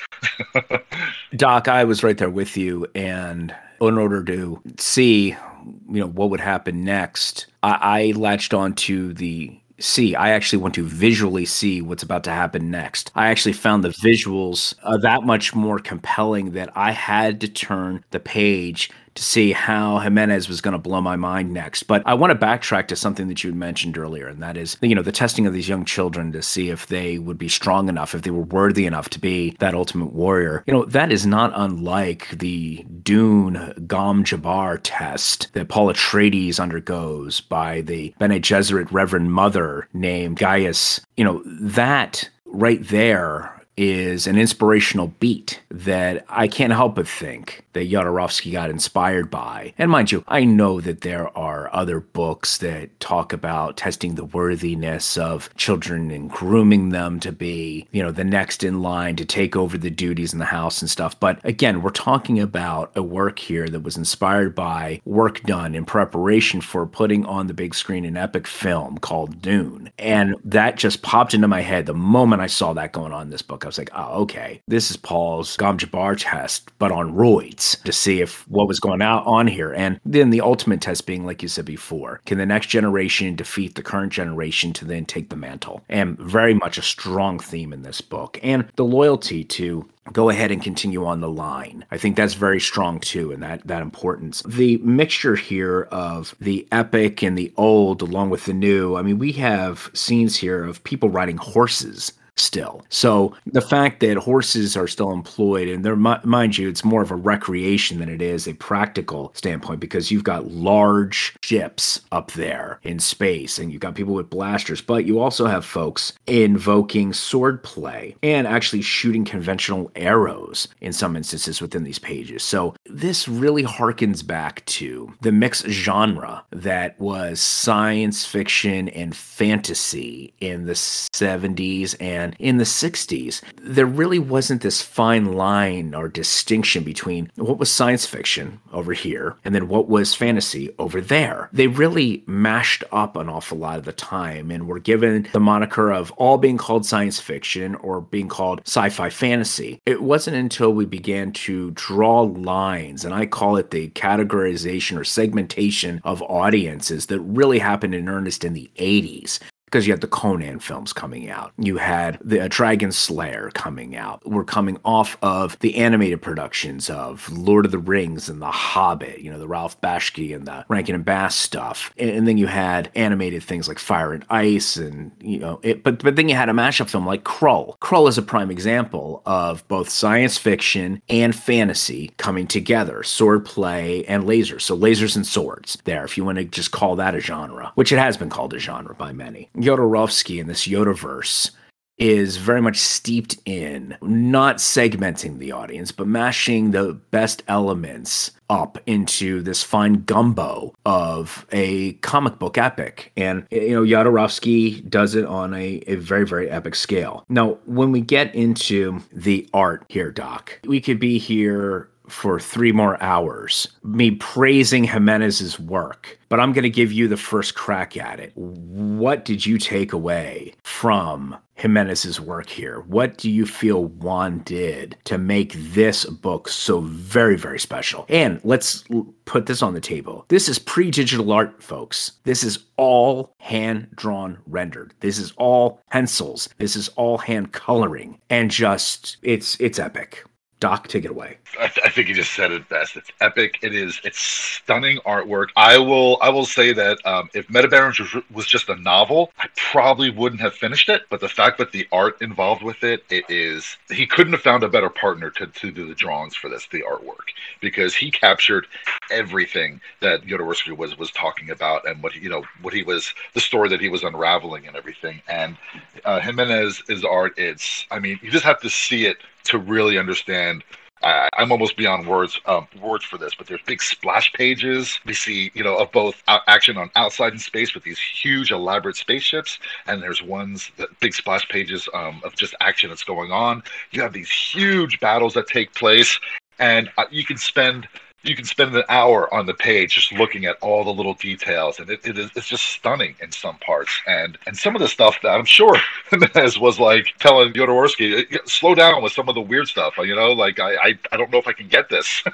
Doc, 1.36 1.68
I 1.68 1.84
was 1.84 2.04
right 2.04 2.18
there 2.18 2.30
with 2.30 2.58
you, 2.58 2.88
and 2.96 3.56
in 3.82 3.98
order 3.98 4.24
to 4.24 4.62
see, 4.78 5.30
you 5.30 6.00
know, 6.00 6.08
what 6.08 6.30
would 6.30 6.42
happen 6.42 6.84
next, 6.84 7.48
I, 7.64 7.78
I 7.82 8.18
latched 8.18 8.54
on 8.54 8.74
to 8.76 9.14
the 9.14 9.60
see. 9.80 10.16
I 10.16 10.30
actually 10.30 10.60
want 10.60 10.76
to 10.76 10.84
visually 10.84 11.46
see 11.46 11.82
what's 11.82 12.04
about 12.04 12.24
to 12.26 12.32
happen 12.32 12.70
next. 12.72 13.12
I 13.16 13.28
actually 13.28 13.54
found 13.54 13.84
the 13.84 13.90
visuals 13.90 14.76
uh, 14.84 14.98
that 14.98 15.24
much 15.24 15.56
more 15.56 15.80
compelling 15.80 16.52
that 16.52 16.70
I 16.76 16.92
had 16.92 17.42
to 17.42 17.48
turn 17.48 18.04
the 18.12 18.20
page 18.20 18.90
to 19.16 19.24
see 19.24 19.51
how 19.51 19.99
Jimenez 19.99 20.47
was 20.47 20.62
going 20.62 20.74
to 20.74 20.78
blow 20.78 21.01
my 21.01 21.16
mind 21.16 21.51
next. 21.53 21.84
But 21.84 22.03
I 22.05 22.14
want 22.14 22.32
to 22.32 22.45
backtrack 22.45 22.88
to 22.88 22.95
something 22.95 23.28
that 23.28 23.43
you 23.43 23.53
mentioned 23.53 23.97
earlier, 23.97 24.28
and 24.28 24.41
that 24.41 24.57
is, 24.57 24.78
you 24.82 24.95
know, 24.95 25.01
the 25.01 25.12
testing 25.12 25.45
of 25.45 25.53
these 25.53 25.70
young 25.70 25.86
children 25.86 26.32
to 26.32 26.41
see 26.41 26.70
if 26.70 26.88
they 26.88 27.18
would 27.20 27.38
be 27.38 27.49
strong 27.49 27.89
enough, 27.89 28.16
if 28.16 28.22
they 28.22 28.32
were 28.32 28.43
worthy 28.43 28.86
enough 28.86 29.10
to 29.10 29.20
be 29.20 29.55
that 29.60 29.74
ultimate 29.74 30.14
warrior. 30.14 30.64
You 30.68 30.74
know, 30.74 30.86
that 30.86 31.12
is 31.12 31.26
not 31.26 31.51
unlike 31.55 32.30
the 32.30 32.86
Dune 33.03 33.74
Gom 33.88 34.24
Jabbar 34.24 34.80
test 34.84 35.51
that 35.53 35.70
Paul 35.70 35.91
Atreides 35.91 36.60
undergoes 36.60 37.41
by 37.41 37.82
the 37.82 38.14
Bene 38.20 38.39
Gesserit 38.39 38.91
Reverend 38.91 39.32
Mother 39.34 39.88
named 39.93 40.38
Gaius. 40.38 41.01
You 41.18 41.24
know, 41.24 41.41
that 41.45 42.30
right 42.45 42.86
there 42.88 43.59
is 43.80 44.28
an 44.28 44.38
inspirational 44.38 45.08
beat 45.22 45.62
that 45.72 46.26
I 46.28 46.50
can't 46.50 46.74
help 46.74 46.96
but 46.96 47.08
think 47.08 47.64
that 47.72 47.90
Jodorowsky 47.90 48.52
got 48.52 48.70
inspired 48.70 49.32
by. 49.32 49.74
And 49.78 49.90
mind 49.90 50.12
you, 50.12 50.26
I 50.28 50.44
know 50.44 50.82
that 50.82 51.00
there 51.00 51.36
are 51.38 51.74
other 51.74 52.02
books 52.02 52.58
that 52.58 53.00
talk 53.00 53.32
about 53.32 53.78
testing 53.78 54.16
the 54.16 54.26
worthiness 54.26 55.18
of 55.18 55.50
children 55.56 56.12
and 56.12 56.30
grooming 56.30 56.90
them 56.90 57.22
to 57.22 57.32
be, 57.32 57.88
you 57.92 58.04
know, 58.04 58.12
the 58.12 58.26
next 58.26 58.66
in 58.66 58.82
line 58.82 59.16
to 59.16 59.24
take 59.24 59.56
over 59.56 59.78
the 59.78 59.90
duties 59.90 60.34
in 60.34 60.40
the 60.40 60.46
house 60.46 60.82
and 60.82 60.90
stuff. 60.90 61.18
But 61.18 61.40
again, 61.46 61.82
we're 61.82 61.92
talking 61.92 62.38
about 62.38 62.92
a 62.98 63.02
work 63.02 63.40
here 63.40 63.70
that 63.70 63.84
was 63.84 63.96
inspired 63.96 64.56
by 64.56 65.00
work 65.06 65.42
done 65.44 65.74
in 65.74 65.86
preparation 65.86 66.60
for 66.60 66.86
putting 66.86 67.26
on 67.26 67.48
the 67.48 67.54
big 67.54 67.74
screen 67.74 68.04
an 68.04 68.18
epic 68.18 68.46
film 68.46 68.98
called 68.98 69.42
Dune. 69.42 69.90
And 69.98 70.36
that 70.44 70.76
just 70.76 71.02
popped 71.02 71.34
into 71.34 71.48
my 71.48 71.62
head 71.62 71.86
the 71.86 71.94
moment 71.94 72.42
I 72.42 72.48
saw 72.48 72.74
that 72.74 72.92
going 72.92 73.14
on 73.14 73.22
in 73.22 73.30
this 73.30 73.42
book. 73.42 73.69
I 73.70 73.72
was 73.72 73.78
like, 73.78 73.92
oh, 73.94 74.22
okay, 74.22 74.64
this 74.68 74.90
is 74.90 74.98
Paul's 74.98 75.56
Gom 75.56 75.78
Jabbar 75.78 76.16
test, 76.18 76.72
but 76.80 76.92
on 76.92 77.14
roids 77.14 77.80
to 77.84 77.92
see 77.92 78.20
if 78.20 78.50
what 78.50 78.68
was 78.68 78.80
going 78.80 79.04
out 79.04 79.28
on 79.28 79.46
here. 79.46 79.72
And 79.74 80.00
then 80.04 80.32
the 80.32 80.42
ultimate 80.42 80.82
test 80.82 81.06
being, 81.06 81.24
like 81.24 81.44
you 81.44 81.48
said 81.48 81.66
before, 81.66 82.20
can 82.26 82.40
the 82.40 82.48
next 82.48 82.66
generation 82.70 83.36
defeat 83.36 83.76
the 83.76 83.84
current 83.84 84.12
generation 84.12 84.74
to 84.74 84.86
then 84.86 85.06
take 85.06 85.30
the 85.30 85.36
mantle? 85.36 85.84
And 85.88 86.18
very 86.18 86.56
much 86.56 86.80
a 86.80 86.82
strong 86.82 87.38
theme 87.38 87.72
in 87.72 87.84
this 87.84 88.02
book. 88.02 88.40
And 88.42 88.68
the 88.76 88.86
loyalty 88.86 89.44
to 89.44 89.88
go 90.14 90.30
ahead 90.30 90.50
and 90.50 90.64
continue 90.64 91.06
on 91.06 91.22
the 91.22 91.30
line. 91.30 91.86
I 91.92 91.98
think 92.00 92.16
that's 92.16 92.34
very 92.34 92.60
strong 92.60 93.00
too, 93.00 93.32
and 93.32 93.44
that 93.44 93.68
that 93.68 93.84
importance. 93.84 94.42
The 94.48 94.78
mixture 94.78 95.36
here 95.36 95.84
of 95.92 96.34
the 96.42 96.68
epic 96.72 97.22
and 97.22 97.38
the 97.38 97.54
old, 97.58 98.02
along 98.02 98.32
with 98.32 98.46
the 98.46 98.54
new. 98.54 98.96
I 98.96 99.04
mean, 99.04 99.20
we 99.20 99.32
have 99.34 99.92
scenes 99.94 100.38
here 100.38 100.64
of 100.64 100.84
people 100.84 101.10
riding 101.10 101.38
horses 101.38 102.14
still. 102.40 102.86
So 102.90 103.36
the 103.46 103.62
fact 103.62 104.00
that 104.02 104.18
horses 104.18 104.76
are 104.78 104.88
still 104.88 105.12
employed, 105.12 105.68
and 105.68 105.84
they're 105.84 105.96
mind 105.96 106.58
you, 106.58 106.70
it's 106.70 106.84
more 106.84 107.02
of 107.02 107.12
a 107.12 107.16
recreation 107.16 108.00
than 108.00 108.10
it 108.10 108.22
is 108.22 108.48
a 108.48 108.54
practical 108.54 109.32
standpoint 109.36 109.80
because 109.80 110.12
you've 110.12 110.24
got 110.24 110.48
large 110.48 111.36
ships 111.42 112.02
up 112.12 112.32
there 112.32 112.80
in 112.84 113.00
space, 113.00 113.60
and 113.60 113.72
you've 113.72 113.82
got 113.82 113.96
people 113.96 114.14
with 114.14 114.30
blasters, 114.30 114.82
but 114.82 115.06
you 115.06 115.20
also 115.20 115.46
have 115.46 115.66
folks 115.66 116.14
invoking 116.28 117.12
swordplay 117.12 118.16
and 118.24 118.48
actually 118.48 118.82
shooting 118.82 119.26
conventional 119.26 119.92
arrows 119.96 120.68
in 120.82 120.94
some 120.94 121.16
instances 121.16 121.62
within 121.62 121.84
these 121.84 122.00
pages. 122.00 122.44
So 122.44 122.76
this 122.86 123.28
really 123.28 123.64
harkens 123.64 124.26
back 124.26 124.66
to 124.66 125.14
the 125.22 125.32
mixed 125.32 125.68
genre 125.68 126.44
that 126.52 127.00
was 127.00 127.40
science 127.40 128.26
fiction 128.26 128.90
and 128.90 129.16
fantasy 129.16 130.34
in 130.40 130.66
the 130.66 130.74
70s 130.74 131.96
and 132.00 132.29
in 132.40 132.58
the 132.58 132.64
60s, 132.64 133.42
there 133.62 133.86
really 133.86 134.20
wasn't 134.20 134.62
this 134.62 134.82
fine 134.82 135.34
line 135.34 135.94
or 135.94 136.08
distinction 136.08 136.84
between 136.84 137.32
what 137.36 137.58
was 137.58 137.72
science 137.72 138.06
fiction 138.06 138.60
over 138.74 138.94
here 138.94 139.36
and 139.44 139.56
then 139.56 139.68
what 139.68 139.90
was 139.90 140.14
fantasy 140.14 140.74
over 140.78 141.02
there. 141.02 141.50
They 141.52 141.68
really 141.68 142.24
mashed 142.28 142.84
up 142.92 143.16
an 143.16 143.30
awful 143.30 143.58
lot 143.58 143.78
of 143.78 143.86
the 143.86 143.94
time 143.94 144.52
and 144.52 144.68
were 144.68 144.80
given 144.80 145.28
the 145.32 145.40
moniker 145.40 145.92
of 145.92 146.12
all 146.12 146.38
being 146.38 146.58
called 146.58 146.86
science 146.86 147.20
fiction 147.20 147.76
or 147.76 148.02
being 148.02 148.28
called 148.28 148.62
sci 148.66 148.90
fi 148.90 149.10
fantasy. 149.10 149.80
It 149.86 150.02
wasn't 150.02 150.38
until 150.38 150.74
we 150.74 150.86
began 150.86 151.32
to 151.34 151.72
draw 151.72 152.22
lines, 152.22 153.06
and 153.06 153.14
I 153.14 153.26
call 153.26 153.58
it 153.58 153.72
the 153.72 153.90
categorization 153.90 154.98
or 154.98 155.04
segmentation 155.04 156.02
of 156.04 156.22
audiences 156.24 157.08
that 157.08 157.20
really 157.22 157.60
happened 157.60 157.96
in 157.96 158.10
earnest 158.10 158.44
in 158.44 158.54
the 158.54 158.70
80s 158.78 159.40
because 159.70 159.86
you 159.86 159.94
had 159.94 160.02
the 160.02 160.08
Conan 160.08 160.60
films 160.60 160.94
coming 160.94 161.30
out. 161.30 161.54
You 161.60 161.78
had 161.78 162.18
the 162.24 162.42
uh, 162.42 162.48
Dragon 162.50 162.92
Slayer 162.92 163.52
coming 163.54 163.96
out. 163.96 164.28
We're 164.28 164.44
coming 164.44 164.80
off 164.84 165.16
of 165.22 165.60
the 165.60 165.76
animated 165.76 166.24
productions 166.24 166.90
of 166.90 167.32
Lord 167.32 167.66
of 167.66 167.72
the 167.72 167.78
Rings 167.78 168.30
and 168.30 168.42
The 168.42 168.50
Hobbit, 168.50 169.20
you 169.20 169.32
know, 169.32 169.38
the 169.38 169.48
Ralph 169.48 169.80
Bakshi 169.80 170.36
and 170.36 170.48
the 170.48 170.66
Rankin 170.70 170.96
and 170.96 171.06
Bass 171.06 171.36
stuff. 171.36 171.94
And, 171.98 172.10
and, 172.10 172.28
then 172.28 172.38
you 172.38 172.48
had 172.48 172.90
animated 172.96 173.44
things 173.44 173.68
like 173.68 173.78
Fire 173.80 174.12
and 174.12 174.26
Ice 174.30 174.76
and, 174.76 175.12
you 175.22 175.38
know, 175.38 175.60
it, 175.62 175.84
but, 175.84 176.04
but 176.04 176.16
then 176.16 176.30
you 176.30 176.36
had 176.36 176.50
a 176.50 176.54
mashup 176.54 176.90
film 176.90 177.06
like 177.06 177.24
Krull. 177.24 177.78
Krull 177.80 178.10
is 178.10 178.18
a 178.18 178.24
prime 178.24 178.50
example 178.50 179.22
of 179.26 179.68
both 179.68 179.90
science 179.90 180.38
fiction 180.38 181.02
and 181.10 181.36
fantasy 181.36 182.12
coming 182.18 182.48
together, 182.48 183.04
sword 183.04 183.46
play 183.46 184.04
and 184.06 184.24
lasers. 184.24 184.62
So 184.62 184.76
lasers 184.78 185.16
and 185.16 185.26
swords 185.26 185.78
there, 185.86 186.06
if 186.06 186.18
you 186.18 186.26
want 186.26 186.40
to 186.40 186.44
just 186.44 186.72
call 186.72 186.96
that 186.96 187.16
a 187.16 187.20
genre, 187.20 187.72
which 187.76 187.92
it 187.92 188.00
has 188.00 188.18
been 188.18 188.30
called 188.30 188.54
a 188.54 188.60
genre 188.60 188.96
by 188.96 189.12
many. 189.12 189.50
Jodorowsky 189.60 190.39
and 190.39 190.49
this 190.49 190.68
Jodoverse 190.68 191.51
is 191.99 192.38
very 192.38 192.62
much 192.62 192.78
steeped 192.78 193.38
in 193.45 193.95
not 194.01 194.57
segmenting 194.57 195.38
the 195.38 195.51
audience, 195.51 195.91
but 195.91 196.07
mashing 196.07 196.72
the 196.72 196.93
best 197.12 197.43
elements 197.47 198.32
up 198.49 198.80
into 198.88 199.41
this 199.41 199.62
fine 199.62 200.01
gumbo 200.05 200.74
of 200.86 201.45
a 201.51 201.93
comic 201.95 202.39
book 202.39 202.57
epic. 202.57 203.12
And, 203.18 203.45
you 203.51 203.72
know, 203.72 203.84
Jodorowsky 203.84 204.89
does 204.89 205.14
it 205.14 205.26
on 205.26 205.53
a, 205.53 205.84
a 205.88 205.95
very, 205.95 206.26
very 206.26 206.49
epic 206.49 206.76
scale. 206.76 207.26
Now, 207.30 207.60
when 207.66 207.91
we 207.91 208.01
get 208.01 208.34
into 208.34 209.01
the 209.12 209.47
art 209.53 209.86
here, 209.89 210.12
Doc, 210.12 210.57
we 210.66 210.80
could 210.80 210.99
be 210.99 211.20
here 211.20 211.89
for 212.10 212.39
three 212.39 212.72
more 212.72 213.01
hours, 213.01 213.68
me 213.84 214.12
praising 214.12 214.84
Jimenez's 214.84 215.60
work, 215.60 216.20
but 216.30 216.39
I'm 216.39 216.53
going 216.53 216.64
to 216.64 216.70
give 216.70 216.91
you 216.91 217.07
the 217.07 217.18
first 217.18 217.55
crack 217.55 217.97
at 217.97 218.20
it. 218.20 218.32
What 218.36 219.26
did 219.26 219.45
you 219.45 219.57
take 219.57 219.93
away 219.93 220.53
from 220.64 221.38
Jimenez's 221.55 222.22
work 222.22 222.49
here? 222.49 222.82
What 222.82 223.18
do 223.18 223.30
you 223.30 223.45
feel 223.45 223.86
Juan 223.86 224.39
did 224.39 224.95
to 225.05 225.18
make 225.18 225.53
this 225.53 226.05
book 226.05 226.47
so 226.47 226.82
very, 226.82 227.36
very 227.36 227.60
special? 227.60 228.05
And 228.10 228.39
let's 228.43 228.84
put 229.26 229.45
this 229.45 229.62
on 229.62 229.74
the 229.74 229.82
table. 229.82 230.26
This 230.30 230.47
is 230.47 230.57
pre 230.57 230.91
digital 230.91 231.32
art, 231.32 231.62
folks. 231.62 232.14
This 232.24 232.43
is 232.43 232.60
all 232.78 233.34
hand 233.39 233.89
drawn 233.95 234.38
rendered. 234.47 234.93
This 235.01 235.18
is 235.20 235.34
all 235.38 235.82
pencils. 235.91 236.49
This 236.57 236.76
is 236.76 236.89
all 236.89 237.18
hand 237.18 237.51
coloring. 237.51 238.20
And 238.30 238.49
just, 238.49 239.18
it's, 239.22 239.60
it's 239.60 239.80
epic. 239.80 240.24
Doc, 240.60 240.89
take 240.89 241.05
it 241.05 241.12
away. 241.12 241.38
I, 241.57 241.68
th- 241.68 241.86
I, 241.86 241.89
think 241.89 242.10
you 242.10 242.16
just 242.16 242.34
said 242.34 242.51
it 242.51 242.68
best. 242.68 242.97
It's 242.97 243.10
epic. 243.22 243.60
It 243.62 243.74
is. 243.74 244.01
It's 244.03 244.20
stunning 244.20 244.97
artwork. 245.05 245.47
I 245.55 245.78
will. 245.78 246.18
I 246.22 246.28
will 246.30 246.45
say 246.45 246.74
that 246.74 246.99
um, 247.05 247.30
if 247.34 247.47
Metabarons 247.47 247.97
was, 247.97 248.24
was, 248.30 248.45
just 248.45 248.68
a 248.68 248.76
novel, 248.76 249.32
I 249.39 249.47
probably 249.55 250.10
wouldn't 250.10 250.41
have 250.41 250.53
finished 250.53 250.89
it. 250.89 251.03
But 251.10 251.22
the 251.22 251.30
fact 251.30 251.60
that 251.60 251.72
the 251.72 251.88
art 251.93 252.22
involved 252.22 252.62
with 252.62 252.84
it, 252.84 253.05
it 253.10 253.24
is. 253.30 253.78
He 253.89 254.05
couldn't 254.05 254.34
have 254.34 254.41
found 254.41 254.64
a 254.64 254.68
better 254.68 254.89
partner 254.89 255.30
to, 255.30 255.47
to 255.47 255.72
do 255.72 255.88
the 255.88 255.95
drawings 255.95 256.36
for 256.36 256.49
this, 256.49 256.68
the 256.68 256.82
artwork, 256.82 257.30
because 257.62 257.95
he 257.95 258.12
captured 258.12 258.68
everything 259.12 259.80
that 260.01 260.24
Jodorowsky 260.24 260.76
was 260.76 260.97
was 260.97 261.10
talking 261.12 261.51
about 261.51 261.88
and 261.88 262.03
what 262.03 262.12
he, 262.12 262.20
you 262.20 262.30
know 262.30 262.43
what 262.62 262.74
he 262.74 262.84
was 262.84 263.14
the 263.34 263.39
story 263.39 263.70
that 263.70 263.80
he 263.80 263.88
was 263.88 264.03
unraveling 264.03 264.68
and 264.68 264.76
everything. 264.76 265.22
And 265.30 265.55
uh, 266.03 266.20
Jimenez 266.20 266.84
is 266.89 267.05
art. 267.05 267.36
It's. 267.38 267.88
I 267.91 267.99
mean, 267.99 268.20
you 268.22 268.30
just 268.30 268.43
have 268.43 268.60
to 268.60 268.70
see 268.70 269.05
it 269.05 269.20
to 269.46 269.58
really 269.58 269.98
understand 269.98 270.64
uh, 271.02 271.30
I'm 271.38 271.52
almost 271.52 271.78
beyond 271.78 272.08
words 272.08 272.40
um, 272.46 272.68
words 272.82 273.06
for 273.06 273.18
this, 273.18 273.34
but 273.34 273.48
there's 273.48 273.62
big 273.66 273.82
splash 273.82 274.34
pages. 274.34 275.00
We 275.06 275.14
see, 275.14 275.50
you 275.54 275.64
know, 275.64 275.78
of 275.78 275.92
both 275.92 276.22
action 276.28 276.78
on 276.78 276.92
outside 276.96 277.32
in 277.32 277.40
space 277.40 277.74
with 277.74 277.84
these 277.84 278.00
huge, 278.00 278.52
elaborate 278.52 278.98
spaceships, 278.98 279.60
and 279.88 280.02
there's 280.02 280.22
ones 280.22 280.72
that 280.78 280.90
big 281.00 281.14
splash 281.14 281.48
pages 281.48 281.88
um, 281.94 282.22
of 282.26 282.36
just 282.36 282.54
action 282.60 282.90
that's 282.90 283.04
going 283.04 283.32
on. 283.32 283.64
You 283.92 284.02
have 284.02 284.12
these 284.12 284.30
huge 284.30 285.00
battles 285.00 285.34
that 285.36 285.48
take 285.48 285.74
place, 285.74 286.20
and 286.60 286.90
uh, 286.98 287.06
you 287.10 287.24
can 287.24 287.38
spend 287.38 287.88
you 288.24 288.36
can 288.36 288.46
spend 288.46 288.76
an 288.76 288.84
hour 288.90 289.34
on 289.34 289.46
the 289.46 289.54
page 289.54 289.96
just 289.96 290.12
looking 290.14 290.46
at 290.46 290.58
all 290.62 290.84
the 290.84 290.94
little 290.94 291.14
details 291.14 291.80
and 291.80 291.90
it, 291.90 292.06
it 292.06 292.18
is 292.18 292.30
it's 292.36 292.48
just 292.48 292.64
stunning 292.64 293.16
in 293.22 293.32
some 293.32 293.58
parts. 293.58 294.02
And 294.08 294.38
and 294.46 294.58
some 294.58 294.76
of 294.76 294.82
the 294.82 294.88
stuff 294.88 295.18
that 295.24 295.30
i'm 295.30 295.46
sure 295.46 295.78
Jimenez 296.10 296.60
was 296.60 296.80
like 296.80 297.14
telling 297.20 297.54
Jodorowsky 297.54 298.26
slow 298.48 298.76
down 298.76 299.02
with 299.02 299.14
some 299.14 299.30
of 299.30 299.36
the 299.36 299.42
weird 299.42 299.68
stuff 299.68 299.96
you 300.00 300.16
know 300.16 300.32
like 300.34 300.60
i 300.60 300.76
i, 300.76 301.00
I 301.12 301.18
don't 301.18 301.32
know 301.32 301.38
if 301.38 301.48
i 301.48 301.54
can 301.54 301.68
get 301.68 301.90
this. 301.90 302.24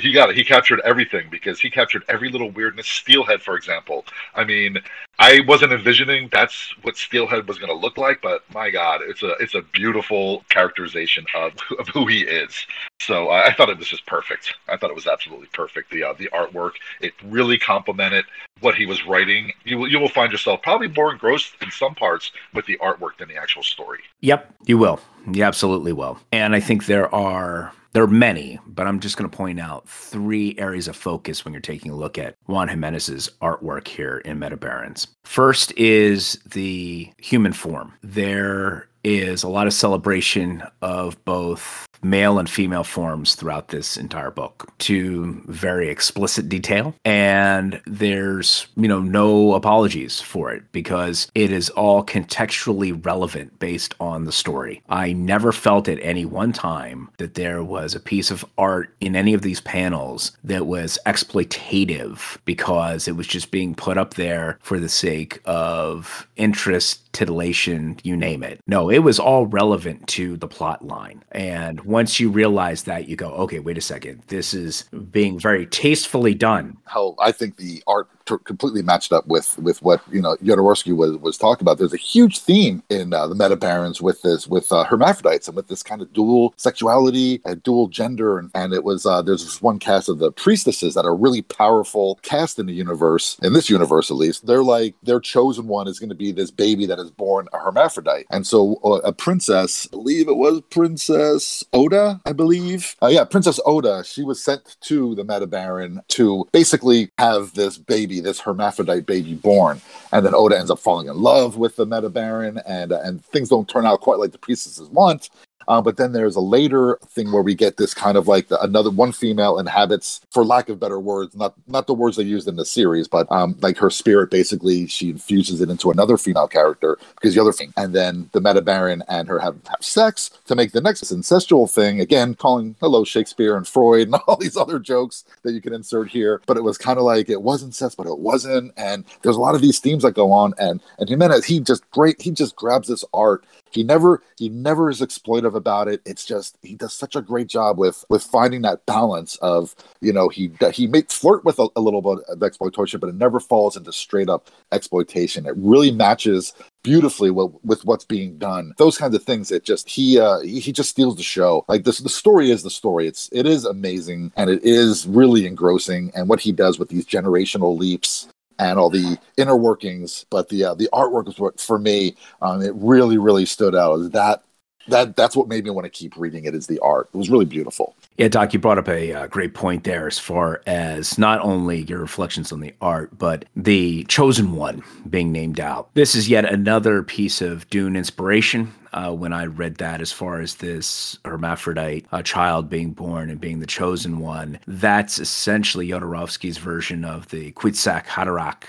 He 0.00 0.12
got 0.12 0.30
it. 0.30 0.36
He 0.36 0.42
captured 0.42 0.80
everything 0.84 1.28
because 1.30 1.60
he 1.60 1.70
captured 1.70 2.02
every 2.08 2.28
little 2.28 2.50
weirdness. 2.50 2.88
Steelhead 2.88 3.40
for 3.40 3.56
example. 3.56 4.04
I 4.34 4.44
mean 4.44 4.78
I 5.18 5.40
wasn't 5.46 5.72
envisioning 5.72 6.28
that's 6.32 6.74
what 6.82 6.96
Steelhead 6.96 7.46
was 7.46 7.58
going 7.58 7.68
to 7.68 7.76
look 7.76 7.96
like, 7.96 8.20
but 8.22 8.42
my 8.52 8.70
God, 8.70 9.02
it's 9.04 9.22
a 9.22 9.30
it's 9.40 9.54
a 9.54 9.62
beautiful 9.72 10.44
characterization 10.48 11.24
of, 11.34 11.52
of 11.78 11.86
who 11.88 12.06
he 12.06 12.22
is. 12.22 12.66
So 13.00 13.28
uh, 13.28 13.44
I 13.46 13.52
thought 13.52 13.68
it 13.68 13.78
was 13.78 13.88
just 13.88 14.06
perfect. 14.06 14.54
I 14.68 14.76
thought 14.76 14.90
it 14.90 14.96
was 14.96 15.06
absolutely 15.06 15.21
perfect. 15.52 15.90
The 15.90 16.04
uh, 16.04 16.14
the 16.14 16.28
artwork 16.32 16.72
it 17.00 17.12
really 17.24 17.58
complemented 17.58 18.24
what 18.60 18.74
he 18.74 18.86
was 18.86 19.06
writing. 19.06 19.52
You 19.64 19.78
will 19.78 19.88
you 19.88 19.98
will 19.98 20.08
find 20.08 20.32
yourself 20.32 20.62
probably 20.62 20.88
more 20.88 21.12
engrossed 21.12 21.54
in 21.60 21.70
some 21.70 21.94
parts 21.94 22.32
with 22.54 22.66
the 22.66 22.78
artwork 22.78 23.18
than 23.18 23.28
the 23.28 23.36
actual 23.36 23.62
story. 23.62 24.00
Yep, 24.20 24.54
you 24.66 24.78
will. 24.78 25.00
You 25.32 25.44
absolutely 25.44 25.92
will. 25.92 26.18
And 26.32 26.54
I 26.54 26.60
think 26.60 26.86
there 26.86 27.12
are 27.14 27.72
there 27.92 28.02
are 28.02 28.08
many, 28.08 28.58
but 28.66 28.86
I'm 28.86 29.00
just 29.00 29.16
going 29.16 29.28
to 29.28 29.36
point 29.36 29.60
out 29.60 29.88
three 29.88 30.54
areas 30.58 30.88
of 30.88 30.96
focus 30.96 31.44
when 31.44 31.52
you're 31.52 31.60
taking 31.60 31.90
a 31.90 31.96
look 31.96 32.16
at 32.16 32.36
Juan 32.46 32.68
Jimenez's 32.68 33.30
artwork 33.42 33.86
here 33.86 34.18
in 34.18 34.38
Metabarons. 34.38 35.08
First 35.24 35.72
is 35.76 36.40
the 36.46 37.12
human 37.18 37.52
form. 37.52 37.92
There 38.02 38.88
is 39.04 39.42
a 39.42 39.48
lot 39.48 39.66
of 39.66 39.72
celebration 39.72 40.62
of 40.80 41.22
both 41.24 41.86
male 42.02 42.38
and 42.38 42.50
female 42.50 42.84
forms 42.84 43.34
throughout 43.34 43.68
this 43.68 43.96
entire 43.96 44.30
book 44.30 44.68
to 44.78 45.40
very 45.46 45.88
explicit 45.88 46.48
detail. 46.48 46.94
And 47.04 47.80
there's, 47.86 48.66
you 48.76 48.88
know, 48.88 49.00
no 49.00 49.54
apologies 49.54 50.20
for 50.20 50.52
it 50.52 50.64
because 50.72 51.30
it 51.34 51.52
is 51.52 51.70
all 51.70 52.04
contextually 52.04 53.04
relevant 53.04 53.58
based 53.58 53.94
on 54.00 54.24
the 54.24 54.32
story. 54.32 54.82
I 54.88 55.12
never 55.12 55.52
felt 55.52 55.88
at 55.88 56.02
any 56.02 56.24
one 56.24 56.52
time 56.52 57.08
that 57.18 57.34
there 57.34 57.62
was 57.62 57.94
a 57.94 58.00
piece 58.00 58.30
of 58.30 58.44
art 58.58 58.94
in 59.00 59.14
any 59.14 59.34
of 59.34 59.42
these 59.42 59.60
panels 59.60 60.32
that 60.44 60.66
was 60.66 60.98
exploitative 61.06 62.38
because 62.44 63.06
it 63.06 63.16
was 63.16 63.26
just 63.26 63.50
being 63.50 63.74
put 63.74 63.96
up 63.96 64.14
there 64.14 64.58
for 64.60 64.80
the 64.80 64.88
sake 64.88 65.40
of 65.44 66.26
interest 66.36 67.11
titillation, 67.12 67.98
you 68.02 68.16
name 68.16 68.42
it. 68.42 68.60
No, 68.66 68.90
it 68.90 69.00
was 69.00 69.18
all 69.18 69.46
relevant 69.46 70.06
to 70.08 70.36
the 70.36 70.48
plot 70.48 70.84
line. 70.84 71.22
And 71.32 71.80
once 71.82 72.18
you 72.18 72.30
realize 72.30 72.84
that, 72.84 73.08
you 73.08 73.16
go, 73.16 73.30
okay, 73.30 73.58
wait 73.58 73.78
a 73.78 73.82
second. 73.82 74.22
This 74.28 74.54
is 74.54 74.84
being 75.10 75.38
very 75.38 75.66
tastefully 75.66 76.34
done. 76.34 76.76
How 76.84 77.14
I 77.18 77.32
think 77.32 77.56
the 77.56 77.82
art 77.86 78.08
completely 78.38 78.82
matched 78.82 79.12
up 79.12 79.26
with 79.26 79.58
with 79.58 79.82
what 79.82 80.02
you 80.10 80.20
know 80.20 80.36
Jodorowsky 80.36 80.94
was 80.94 81.16
was 81.18 81.38
talking 81.38 81.62
about. 81.64 81.78
There's 81.78 81.94
a 81.94 81.98
huge 81.98 82.38
theme 82.40 82.82
in 82.88 83.12
uh, 83.12 83.26
the 83.26 83.34
Meta 83.34 83.56
Barons 83.56 84.00
with 84.00 84.22
this 84.22 84.46
with 84.46 84.70
uh, 84.72 84.84
hermaphrodites 84.84 85.48
and 85.48 85.56
with 85.56 85.68
this 85.68 85.82
kind 85.82 86.02
of 86.02 86.12
dual 86.12 86.54
sexuality 86.56 87.40
and 87.44 87.62
dual 87.62 87.88
gender. 87.88 88.38
And, 88.38 88.50
and 88.54 88.72
it 88.72 88.84
was 88.84 89.06
uh, 89.06 89.22
there's 89.22 89.44
this 89.44 89.62
one 89.62 89.78
cast 89.78 90.08
of 90.08 90.18
the 90.18 90.32
priestesses 90.32 90.94
that 90.94 91.04
are 91.04 91.16
really 91.16 91.42
powerful 91.42 92.18
cast 92.22 92.58
in 92.58 92.66
the 92.66 92.72
universe 92.72 93.38
in 93.42 93.52
this 93.52 93.70
universe 93.70 94.10
at 94.10 94.16
least. 94.16 94.46
They're 94.46 94.62
like 94.62 94.94
their 95.02 95.20
chosen 95.20 95.66
one 95.66 95.88
is 95.88 95.98
going 95.98 96.10
to 96.10 96.14
be 96.14 96.32
this 96.32 96.50
baby 96.50 96.86
that 96.86 96.98
is 96.98 97.10
born 97.10 97.48
a 97.52 97.58
hermaphrodite, 97.58 98.26
and 98.30 98.46
so 98.46 98.80
uh, 98.84 99.00
a 99.04 99.12
princess, 99.12 99.86
I 99.92 99.96
believe 99.96 100.28
it 100.28 100.36
was 100.36 100.60
Princess 100.70 101.64
Oda, 101.72 102.20
I 102.26 102.32
believe. 102.32 102.96
Uh, 103.02 103.08
yeah, 103.08 103.24
Princess 103.24 103.60
Oda. 103.64 104.02
She 104.04 104.22
was 104.22 104.42
sent 104.42 104.76
to 104.82 105.14
the 105.14 105.24
Meta 105.24 105.46
Baron 105.46 106.02
to 106.08 106.48
basically 106.52 107.10
have 107.18 107.54
this 107.54 107.78
baby, 107.78 108.20
this 108.22 108.40
hermaphrodite 108.40 109.06
baby 109.06 109.34
born, 109.34 109.80
and 110.12 110.24
then 110.24 110.34
Oda 110.34 110.58
ends 110.58 110.70
up 110.70 110.78
falling 110.78 111.08
in 111.08 111.16
love 111.16 111.56
with 111.56 111.76
the 111.76 111.86
Meta 111.86 112.08
Baron, 112.08 112.60
and 112.66 112.92
uh, 112.92 113.00
and 113.02 113.24
things 113.26 113.48
don't 113.48 113.68
turn 113.68 113.86
out 113.86 114.00
quite 114.00 114.18
like 114.18 114.32
the 114.32 114.38
priestesses 114.38 114.88
want. 114.88 115.30
Uh, 115.68 115.80
but 115.80 115.96
then 115.96 116.12
there's 116.12 116.36
a 116.36 116.40
later 116.40 116.98
thing 117.08 117.32
where 117.32 117.42
we 117.42 117.54
get 117.54 117.76
this 117.76 117.94
kind 117.94 118.16
of 118.16 118.28
like 118.28 118.48
the, 118.48 118.60
another 118.62 118.90
one 118.90 119.12
female 119.12 119.58
inhabits, 119.58 120.20
for 120.30 120.44
lack 120.44 120.68
of 120.68 120.80
better 120.80 121.00
words, 121.00 121.34
not 121.36 121.54
not 121.66 121.86
the 121.86 121.94
words 121.94 122.16
they 122.16 122.22
used 122.22 122.48
in 122.48 122.56
the 122.56 122.64
series, 122.64 123.08
but 123.08 123.30
um, 123.30 123.56
like 123.60 123.76
her 123.78 123.90
spirit 123.90 124.30
basically 124.30 124.86
she 124.86 125.10
infuses 125.10 125.60
it 125.60 125.70
into 125.70 125.90
another 125.90 126.16
female 126.16 126.48
character 126.48 126.98
because 127.14 127.34
the 127.34 127.40
other 127.40 127.52
thing, 127.52 127.72
and 127.76 127.94
then 127.94 128.28
the 128.32 128.40
Meta 128.40 128.62
Baron 128.62 129.02
and 129.08 129.28
her 129.28 129.38
have, 129.38 129.56
have 129.68 129.82
sex 129.82 130.30
to 130.46 130.54
make 130.54 130.72
the 130.72 130.80
next 130.80 131.02
incestual 131.04 131.70
thing. 131.70 132.00
Again, 132.00 132.34
calling 132.34 132.74
hello 132.80 133.04
Shakespeare 133.04 133.56
and 133.56 133.66
Freud 133.66 134.08
and 134.08 134.14
all 134.26 134.36
these 134.36 134.56
other 134.56 134.78
jokes 134.78 135.24
that 135.42 135.52
you 135.52 135.60
can 135.60 135.74
insert 135.74 136.08
here. 136.08 136.40
But 136.46 136.56
it 136.56 136.64
was 136.64 136.78
kind 136.78 136.98
of 136.98 137.04
like 137.04 137.28
it 137.28 137.42
was 137.42 137.62
incest, 137.62 137.96
but 137.96 138.06
it 138.06 138.18
wasn't. 138.18 138.72
And 138.76 139.04
there's 139.22 139.36
a 139.36 139.40
lot 139.40 139.54
of 139.54 139.60
these 139.60 139.78
themes 139.78 140.02
that 140.02 140.12
go 140.12 140.32
on. 140.32 140.54
And 140.58 140.80
and 140.98 141.08
Jimenez, 141.08 141.44
he 141.44 141.60
just 141.60 141.88
great. 141.90 142.20
He 142.20 142.30
just 142.30 142.56
grabs 142.56 142.88
this 142.88 143.04
art 143.14 143.44
he 143.72 143.82
never 143.82 144.22
he 144.36 144.48
never 144.48 144.90
is 144.90 145.00
exploitive 145.00 145.54
about 145.54 145.88
it. 145.88 146.00
It's 146.04 146.24
just 146.24 146.56
he 146.62 146.74
does 146.74 146.92
such 146.92 147.16
a 147.16 147.22
great 147.22 147.48
job 147.48 147.78
with 147.78 148.04
with 148.08 148.22
finding 148.22 148.62
that 148.62 148.84
balance 148.86 149.36
of 149.36 149.74
you 150.00 150.12
know 150.12 150.28
he 150.28 150.52
he 150.72 150.86
makes 150.86 151.16
flirt 151.16 151.44
with 151.44 151.58
a, 151.58 151.68
a 151.76 151.80
little 151.80 152.02
bit 152.02 152.24
of 152.28 152.42
exploitation, 152.42 153.00
but 153.00 153.08
it 153.08 153.14
never 153.14 153.40
falls 153.40 153.76
into 153.76 153.92
straight 153.92 154.28
up 154.28 154.50
exploitation. 154.72 155.46
It 155.46 155.54
really 155.56 155.90
matches 155.90 156.52
beautifully 156.82 157.30
with, 157.30 157.52
with 157.64 157.84
what's 157.84 158.04
being 158.04 158.38
done. 158.38 158.74
Those 158.76 158.98
kinds 158.98 159.14
of 159.14 159.22
things. 159.22 159.50
It 159.50 159.64
just 159.64 159.88
he 159.88 160.18
uh 160.18 160.40
he 160.40 160.72
just 160.72 160.90
steals 160.90 161.16
the 161.16 161.22
show. 161.22 161.64
Like 161.68 161.84
this, 161.84 161.98
the 161.98 162.08
story 162.08 162.50
is 162.50 162.62
the 162.62 162.70
story. 162.70 163.06
It's 163.06 163.28
it 163.32 163.46
is 163.46 163.64
amazing 163.64 164.32
and 164.36 164.50
it 164.50 164.64
is 164.64 165.06
really 165.06 165.46
engrossing. 165.46 166.12
And 166.14 166.28
what 166.28 166.40
he 166.40 166.52
does 166.52 166.78
with 166.78 166.88
these 166.88 167.06
generational 167.06 167.78
leaps 167.78 168.28
and 168.66 168.78
all 168.78 168.90
the 168.90 169.18
inner 169.36 169.56
workings. 169.56 170.26
But 170.30 170.48
the 170.48 170.64
uh, 170.64 170.74
the 170.74 170.88
artwork 170.92 171.26
was 171.26 171.38
what 171.38 171.60
for 171.60 171.78
me 171.78 172.16
um, 172.40 172.62
it 172.62 172.74
really 172.74 173.18
really 173.18 173.46
stood 173.46 173.74
out. 173.74 174.12
That 174.12 174.42
that 174.88 175.16
that's 175.16 175.36
what 175.36 175.48
made 175.48 175.64
me 175.64 175.70
want 175.70 175.84
to 175.84 175.90
keep 175.90 176.16
reading 176.16 176.44
it 176.44 176.54
is 176.54 176.66
the 176.66 176.78
art. 176.80 177.08
It 177.12 177.16
was 177.16 177.30
really 177.30 177.44
beautiful. 177.44 177.94
Yeah, 178.16 178.28
Doc, 178.28 178.52
you 178.52 178.58
brought 178.58 178.78
up 178.78 178.88
a 178.88 179.12
uh, 179.12 179.26
great 179.26 179.54
point 179.54 179.84
there 179.84 180.06
as 180.06 180.18
far 180.18 180.62
as 180.66 181.18
not 181.18 181.40
only 181.40 181.82
your 181.82 181.98
reflections 181.98 182.52
on 182.52 182.60
the 182.60 182.74
art, 182.80 183.16
but 183.16 183.44
the 183.56 184.04
chosen 184.04 184.52
one 184.52 184.82
being 185.08 185.32
named 185.32 185.60
out. 185.60 185.90
This 185.94 186.14
is 186.14 186.28
yet 186.28 186.44
another 186.44 187.02
piece 187.02 187.40
of 187.40 187.68
Dune 187.70 187.96
inspiration. 187.96 188.72
Uh, 188.92 189.10
when 189.10 189.32
I 189.32 189.46
read 189.46 189.76
that, 189.76 190.02
as 190.02 190.12
far 190.12 190.40
as 190.40 190.56
this 190.56 191.18
hermaphrodite 191.24 192.04
a 192.12 192.22
child 192.22 192.68
being 192.68 192.92
born 192.92 193.30
and 193.30 193.40
being 193.40 193.60
the 193.60 193.66
chosen 193.66 194.18
one, 194.18 194.58
that's 194.66 195.18
essentially 195.18 195.88
Jodorowsky's 195.88 196.58
version 196.58 197.02
of 197.02 197.28
the 197.28 197.52
Kwisatz 197.52 198.04
Haderach 198.04 198.64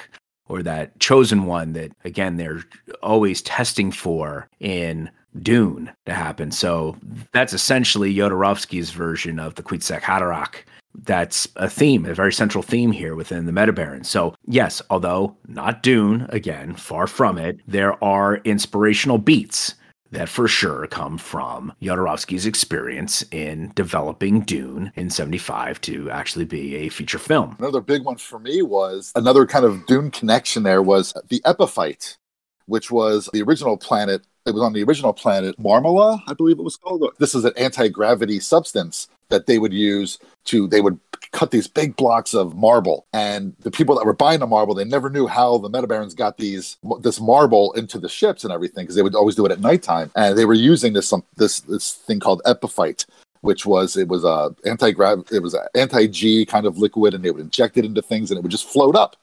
or 0.48 0.64
that 0.64 0.98
chosen 1.00 1.46
one 1.46 1.74
that 1.74 1.92
again 2.06 2.38
they're 2.38 2.64
always 3.02 3.42
testing 3.42 3.92
for 3.92 4.48
in 4.60 5.10
Dune 5.42 5.92
to 6.06 6.14
happen. 6.14 6.52
So 6.52 6.98
that's 7.32 7.54
essentially 7.54 8.14
Jodorowsky's 8.14 8.92
version 8.92 9.40
of 9.40 9.56
the 9.56 9.64
Kwisatz 9.64 10.02
Haderach. 10.02 10.56
That's 10.96 11.48
a 11.56 11.70
theme, 11.70 12.06
a 12.06 12.14
very 12.14 12.32
central 12.32 12.62
theme 12.62 12.92
here 12.92 13.16
within 13.16 13.46
the 13.46 13.52
Metabaron. 13.52 14.06
So, 14.06 14.36
yes, 14.46 14.80
although 14.92 15.36
not 15.48 15.82
Dune, 15.82 16.28
again, 16.30 16.76
far 16.76 17.08
from 17.08 17.40
it, 17.40 17.60
there 17.68 18.02
are 18.04 18.38
inspirational 18.38 19.18
beats 19.18 19.74
that 20.14 20.30
for 20.30 20.48
sure 20.48 20.88
come 20.88 21.18
from 21.18 21.74
Jodorowsky's 21.82 22.46
experience 22.46 23.24
in 23.32 23.72
developing 23.76 24.42
Dune 24.42 24.92
in 24.96 25.10
75 25.10 25.82
to 25.82 26.10
actually 26.12 26.46
be 26.46 26.76
a 26.76 26.90
feature 26.90 27.20
film. 27.20 27.56
Another 27.60 27.82
big 27.82 28.04
one 28.04 28.18
for 28.18 28.40
me 28.40 28.62
was 28.62 29.12
another 29.16 29.46
kind 29.46 29.66
of 29.66 29.86
Dune 29.88 30.12
connection 30.12 30.64
there 30.64 30.82
was 30.82 31.14
the 31.30 31.42
Epiphyte, 31.46 32.18
which 32.66 32.92
was 32.92 33.30
the 33.34 33.42
original 33.42 33.78
planet. 33.78 34.22
It 34.46 34.54
was 34.54 34.64
on 34.64 34.74
the 34.74 34.84
original 34.84 35.14
planet 35.14 35.58
Marmola, 35.58 36.22
I 36.28 36.34
believe 36.34 36.60
it 36.60 36.64
was 36.64 36.78
called. 36.78 37.04
This 37.20 37.34
is 37.34 37.46
an 37.46 37.54
anti 37.58 37.88
gravity 37.88 38.40
substance 38.40 39.08
that 39.30 39.48
they 39.48 39.58
would 39.58 39.74
use 39.74 40.20
to, 40.46 40.68
they 40.68 40.82
would 40.82 41.00
cut 41.32 41.52
these 41.52 41.68
big 41.68 41.96
blocks 41.96 42.34
of 42.34 42.56
marble. 42.56 43.06
And 43.14 43.56
the 43.62 43.72
people 43.72 43.96
that 43.96 44.06
were 44.06 44.14
buying 44.14 44.40
the 44.40 44.48
marble, 44.48 44.76
they 44.76 44.86
never 44.86 45.10
knew 45.10 45.28
how 45.28 45.58
the 45.58 45.70
Metabarons 45.70 46.16
got 46.16 46.38
these 46.38 46.78
this 47.02 47.20
marble 47.20 47.74
into 47.74 48.00
the 48.00 48.10
ships 48.10 48.44
and 48.44 48.54
everything 48.54 48.84
because 48.84 48.96
they 48.96 49.02
would 49.02 49.16
always 49.16 49.36
do 49.36 49.46
it 49.46 49.52
at 49.52 49.60
nighttime. 49.60 50.12
And 50.16 50.38
they 50.38 50.46
were 50.46 50.54
using 50.54 50.94
this 50.94 51.08
some 51.08 51.24
this 51.36 51.62
this 51.62 51.94
thing 51.94 52.20
called 52.20 52.42
epiphyte, 52.46 53.06
which 53.42 53.66
was 53.66 53.98
it 53.98 54.08
was 54.08 54.24
a 54.24 54.56
anti 54.66 54.92
grav 54.92 55.26
it 55.32 55.42
was 55.42 55.54
an 55.54 55.68
anti 55.76 56.08
G 56.08 56.46
kind 56.46 56.66
of 56.66 56.78
liquid, 56.78 57.14
and 57.14 57.24
they 57.24 57.32
would 57.32 57.42
inject 57.42 57.78
it 57.78 57.86
into 57.86 58.02
things, 58.02 58.32
and 58.32 58.38
it 58.38 58.42
would 58.42 58.52
just 58.52 58.70
float 58.70 58.96
up. 58.96 59.16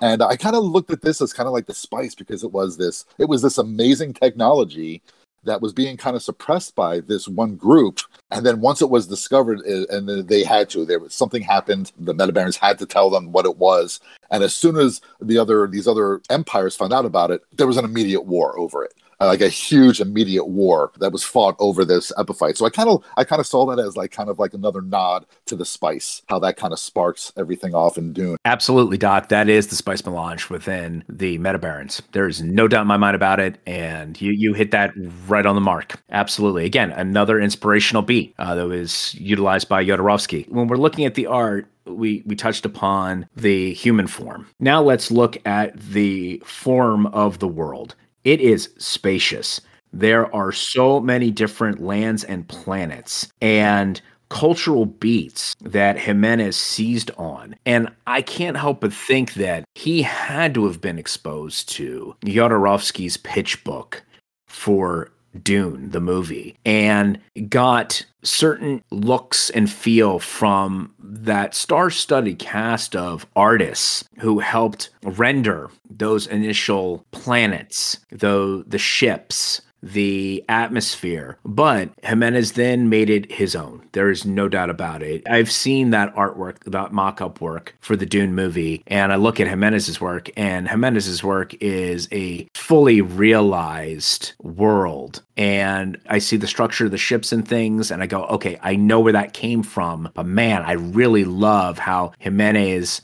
And 0.00 0.22
I 0.22 0.36
kind 0.36 0.56
of 0.56 0.64
looked 0.64 0.90
at 0.90 1.02
this 1.02 1.20
as 1.22 1.32
kind 1.32 1.46
of 1.46 1.52
like 1.52 1.66
the 1.66 1.74
spice 1.74 2.14
because 2.14 2.44
it 2.44 2.52
was 2.52 2.76
this 2.76 3.04
it 3.18 3.28
was 3.28 3.42
this 3.42 3.58
amazing 3.58 4.14
technology 4.14 5.02
that 5.44 5.60
was 5.60 5.72
being 5.72 5.96
kind 5.96 6.16
of 6.16 6.22
suppressed 6.22 6.74
by 6.74 7.00
this 7.00 7.28
one 7.28 7.56
group. 7.56 8.00
And 8.30 8.44
then 8.44 8.60
once 8.60 8.82
it 8.82 8.90
was 8.90 9.06
discovered, 9.06 9.60
uh, 9.60 9.84
and 9.94 10.26
they 10.28 10.42
had 10.42 10.70
to, 10.70 10.84
there 10.84 10.98
was 10.98 11.14
something 11.14 11.42
happened. 11.42 11.92
The 11.98 12.14
Metabarons 12.14 12.56
had 12.56 12.78
to 12.78 12.86
tell 12.86 13.10
them 13.10 13.32
what 13.32 13.46
it 13.46 13.58
was. 13.58 14.00
And 14.30 14.42
as 14.42 14.54
soon 14.54 14.76
as 14.76 15.00
the 15.20 15.38
other 15.38 15.66
these 15.66 15.86
other 15.86 16.20
empires 16.30 16.76
found 16.76 16.92
out 16.92 17.04
about 17.04 17.30
it, 17.30 17.42
there 17.52 17.66
was 17.66 17.76
an 17.76 17.84
immediate 17.84 18.24
war 18.24 18.58
over 18.58 18.84
it. 18.84 18.94
Uh, 19.24 19.28
like 19.28 19.40
a 19.40 19.48
huge 19.48 20.02
immediate 20.02 20.44
war 20.44 20.92
that 20.98 21.10
was 21.10 21.24
fought 21.24 21.56
over 21.58 21.82
this 21.82 22.12
epiphyte. 22.18 22.58
So 22.58 22.66
I 22.66 22.70
kind 22.70 22.90
of 22.90 23.02
I 23.16 23.24
kind 23.24 23.40
of 23.40 23.46
saw 23.46 23.64
that 23.66 23.82
as 23.82 23.96
like 23.96 24.10
kind 24.10 24.28
of 24.28 24.38
like 24.38 24.52
another 24.52 24.82
nod 24.82 25.24
to 25.46 25.56
the 25.56 25.64
spice, 25.64 26.20
how 26.28 26.38
that 26.40 26.58
kind 26.58 26.74
of 26.74 26.78
sparks 26.78 27.32
everything 27.38 27.74
off 27.74 27.96
in 27.96 28.12
Dune. 28.12 28.36
Absolutely, 28.44 28.98
Doc. 28.98 29.30
That 29.30 29.48
is 29.48 29.68
the 29.68 29.76
spice 29.76 30.04
melange 30.04 30.50
within 30.50 31.04
the 31.08 31.38
Metabarons. 31.38 32.02
There's 32.12 32.42
no 32.42 32.68
doubt 32.68 32.82
in 32.82 32.86
my 32.86 32.98
mind 32.98 33.16
about 33.16 33.40
it, 33.40 33.56
and 33.66 34.20
you 34.20 34.32
you 34.32 34.52
hit 34.52 34.72
that 34.72 34.92
right 35.26 35.46
on 35.46 35.54
the 35.54 35.60
mark. 35.62 36.02
Absolutely. 36.10 36.66
Again, 36.66 36.90
another 36.90 37.40
inspirational 37.40 38.02
beat 38.02 38.34
uh, 38.38 38.54
that 38.54 38.66
was 38.66 39.14
utilized 39.14 39.70
by 39.70 39.82
Jodorowsky. 39.82 40.46
When 40.50 40.66
we're 40.66 40.76
looking 40.76 41.06
at 41.06 41.14
the 41.14 41.26
art, 41.26 41.66
we 41.86 42.22
we 42.26 42.36
touched 42.36 42.66
upon 42.66 43.26
the 43.36 43.72
human 43.72 44.06
form. 44.06 44.46
Now 44.60 44.82
let's 44.82 45.10
look 45.10 45.38
at 45.46 45.80
the 45.80 46.42
form 46.44 47.06
of 47.06 47.38
the 47.38 47.48
world. 47.48 47.94
It 48.24 48.40
is 48.40 48.70
spacious. 48.78 49.60
There 49.92 50.34
are 50.34 50.50
so 50.50 50.98
many 50.98 51.30
different 51.30 51.80
lands 51.80 52.24
and 52.24 52.48
planets 52.48 53.28
and 53.40 54.00
cultural 54.30 54.86
beats 54.86 55.54
that 55.60 55.98
Jimenez 55.98 56.56
seized 56.56 57.10
on. 57.16 57.54
And 57.64 57.88
I 58.06 58.22
can't 58.22 58.56
help 58.56 58.80
but 58.80 58.92
think 58.92 59.34
that 59.34 59.64
he 59.74 60.02
had 60.02 60.54
to 60.54 60.66
have 60.66 60.80
been 60.80 60.98
exposed 60.98 61.68
to 61.74 62.16
Jodorowsky's 62.24 63.16
pitch 63.18 63.62
book 63.62 64.02
for 64.48 65.12
Dune, 65.42 65.90
the 65.90 66.00
movie, 66.00 66.56
and 66.64 67.18
got 67.48 68.04
certain 68.22 68.82
looks 68.90 69.50
and 69.50 69.70
feel 69.70 70.18
from 70.18 70.94
that 70.98 71.54
star 71.54 71.90
studded 71.90 72.38
cast 72.38 72.96
of 72.96 73.26
artists 73.36 74.08
who 74.18 74.38
helped 74.38 74.90
render 75.02 75.70
those 75.90 76.26
initial 76.26 77.04
planets, 77.10 77.98
though 78.10 78.62
the 78.62 78.78
ships, 78.78 79.60
the 79.84 80.44
atmosphere. 80.48 81.38
But 81.44 81.90
Jimenez 82.02 82.52
then 82.52 82.88
made 82.88 83.10
it 83.10 83.30
his 83.30 83.54
own. 83.54 83.86
There 83.92 84.10
is 84.10 84.24
no 84.24 84.48
doubt 84.48 84.70
about 84.70 85.02
it. 85.02 85.22
I've 85.28 85.50
seen 85.50 85.90
that 85.90 86.14
artwork, 86.14 86.64
that 86.64 86.92
mock 86.92 87.20
up 87.20 87.40
work 87.40 87.76
for 87.80 87.94
the 87.94 88.06
Dune 88.06 88.34
movie, 88.34 88.82
and 88.86 89.12
I 89.12 89.16
look 89.16 89.40
at 89.40 89.46
Jimenez's 89.46 90.00
work, 90.00 90.30
and 90.36 90.68
Jimenez's 90.68 91.22
work 91.22 91.54
is 91.62 92.08
a 92.10 92.48
fully 92.54 93.00
realized 93.00 94.32
world. 94.42 95.22
And 95.36 95.98
I 96.08 96.18
see 96.18 96.36
the 96.36 96.46
structure 96.46 96.86
of 96.86 96.90
the 96.90 96.98
ships 96.98 97.32
and 97.32 97.46
things, 97.46 97.90
and 97.90 98.02
I 98.02 98.06
go, 98.06 98.24
okay, 98.26 98.58
I 98.62 98.76
know 98.76 99.00
where 99.00 99.12
that 99.12 99.34
came 99.34 99.62
from. 99.62 100.10
But 100.14 100.26
man, 100.26 100.62
I 100.62 100.72
really 100.72 101.24
love 101.24 101.78
how 101.78 102.12
Jimenez 102.20 103.02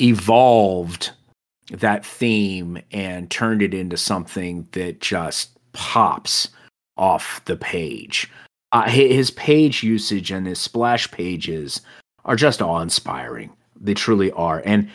evolved 0.00 1.10
that 1.70 2.04
theme 2.04 2.78
and 2.92 3.30
turned 3.30 3.62
it 3.62 3.72
into 3.74 3.96
something 3.96 4.68
that 4.72 5.00
just 5.00 5.53
pops 5.74 6.48
off 6.96 7.44
the 7.44 7.56
page. 7.56 8.30
Uh, 8.72 8.88
his 8.88 9.30
page 9.32 9.82
usage 9.82 10.30
and 10.30 10.46
his 10.46 10.58
splash 10.58 11.10
pages 11.10 11.80
are 12.24 12.36
just 12.36 12.62
awe-inspiring. 12.62 13.52
They 13.80 13.94
truly 13.94 14.32
are. 14.32 14.62
And 14.64 14.88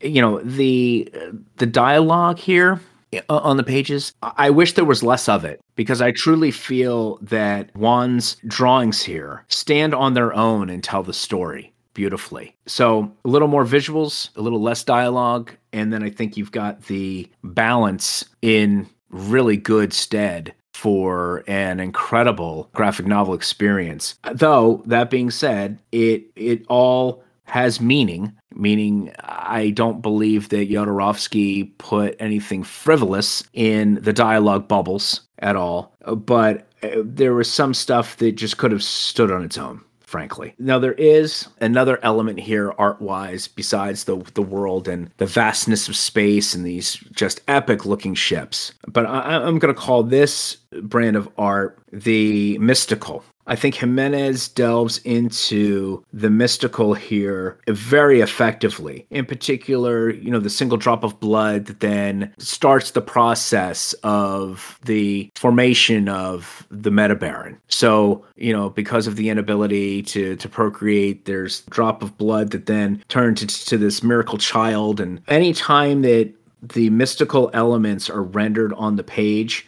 you 0.00 0.22
know 0.22 0.40
the 0.40 1.12
the 1.56 1.66
dialogue 1.66 2.38
here 2.38 2.80
uh, 3.12 3.20
on 3.28 3.56
the 3.56 3.62
pages, 3.62 4.12
I 4.22 4.50
wish 4.50 4.74
there 4.74 4.84
was 4.84 5.02
less 5.02 5.28
of 5.28 5.44
it 5.44 5.60
because 5.76 6.00
I 6.00 6.12
truly 6.12 6.50
feel 6.50 7.18
that 7.22 7.70
Juan's 7.74 8.36
drawings 8.46 9.02
here 9.02 9.44
stand 9.48 9.94
on 9.94 10.14
their 10.14 10.32
own 10.32 10.70
and 10.70 10.82
tell 10.82 11.02
the 11.02 11.12
story 11.12 11.72
beautifully. 11.94 12.54
So 12.66 13.10
a 13.24 13.28
little 13.28 13.48
more 13.48 13.64
visuals, 13.64 14.34
a 14.36 14.40
little 14.40 14.60
less 14.60 14.84
dialogue, 14.84 15.52
and 15.72 15.92
then 15.92 16.02
I 16.02 16.10
think 16.10 16.36
you've 16.36 16.52
got 16.52 16.82
the 16.84 17.28
balance 17.42 18.24
in 18.42 18.88
really 19.10 19.56
good 19.56 19.92
stead 19.92 20.54
for 20.74 21.44
an 21.46 21.78
incredible 21.80 22.70
graphic 22.72 23.06
novel 23.06 23.34
experience. 23.34 24.14
Though 24.32 24.82
that 24.86 25.10
being 25.10 25.30
said, 25.30 25.78
it 25.92 26.24
it 26.36 26.64
all 26.68 27.22
has 27.44 27.80
meaning, 27.80 28.32
meaning 28.54 29.12
I 29.20 29.70
don't 29.70 30.00
believe 30.00 30.48
that 30.50 30.70
Jodorowsky 30.70 31.76
put 31.78 32.16
anything 32.20 32.62
frivolous 32.62 33.42
in 33.52 33.96
the 33.96 34.12
dialogue 34.12 34.68
bubbles 34.68 35.22
at 35.40 35.56
all, 35.56 35.92
but 36.06 36.68
uh, 36.82 36.88
there 37.04 37.34
was 37.34 37.52
some 37.52 37.74
stuff 37.74 38.16
that 38.18 38.32
just 38.32 38.56
could 38.56 38.70
have 38.70 38.84
stood 38.84 39.30
on 39.30 39.44
its 39.44 39.58
own 39.58 39.82
frankly. 40.10 40.54
Now 40.58 40.80
there 40.80 40.94
is 40.94 41.46
another 41.60 42.00
element 42.02 42.40
here 42.40 42.72
art 42.78 43.00
wise 43.00 43.46
besides 43.46 44.04
the 44.04 44.16
the 44.34 44.42
world 44.42 44.88
and 44.88 45.10
the 45.18 45.26
vastness 45.26 45.88
of 45.88 45.94
space 45.94 46.52
and 46.52 46.66
these 46.66 46.96
just 47.12 47.40
epic 47.46 47.86
looking 47.86 48.14
ships. 48.14 48.72
But 48.88 49.06
I, 49.06 49.36
I'm 49.36 49.60
going 49.60 49.72
to 49.72 49.80
call 49.80 50.02
this 50.02 50.56
brand 50.82 51.16
of 51.16 51.28
art 51.38 51.78
the 51.92 52.58
mystical. 52.58 53.22
I 53.50 53.56
think 53.56 53.74
Jimenez 53.74 54.46
delves 54.46 54.98
into 54.98 56.04
the 56.12 56.30
mystical 56.30 56.94
here 56.94 57.58
very 57.66 58.20
effectively. 58.20 59.06
In 59.10 59.26
particular, 59.26 60.10
you 60.10 60.30
know, 60.30 60.38
the 60.38 60.48
single 60.48 60.78
drop 60.78 61.02
of 61.02 61.18
blood 61.18 61.66
that 61.66 61.80
then 61.80 62.32
starts 62.38 62.92
the 62.92 63.02
process 63.02 63.92
of 64.04 64.78
the 64.84 65.32
formation 65.34 66.08
of 66.08 66.64
the 66.70 66.90
metabaron. 66.90 67.58
So, 67.66 68.24
you 68.36 68.52
know, 68.52 68.70
because 68.70 69.08
of 69.08 69.16
the 69.16 69.28
inability 69.28 70.02
to 70.04 70.36
to 70.36 70.48
procreate, 70.48 71.24
there's 71.24 71.62
drop 71.62 72.04
of 72.04 72.16
blood 72.16 72.52
that 72.52 72.66
then 72.66 73.02
turns 73.08 73.42
into 73.42 73.66
to 73.66 73.76
this 73.76 74.04
miracle 74.04 74.38
child. 74.38 75.00
And 75.00 75.20
any 75.26 75.52
time 75.52 76.02
that 76.02 76.32
the 76.62 76.88
mystical 76.90 77.50
elements 77.52 78.08
are 78.08 78.22
rendered 78.22 78.72
on 78.74 78.94
the 78.94 79.02
page, 79.02 79.66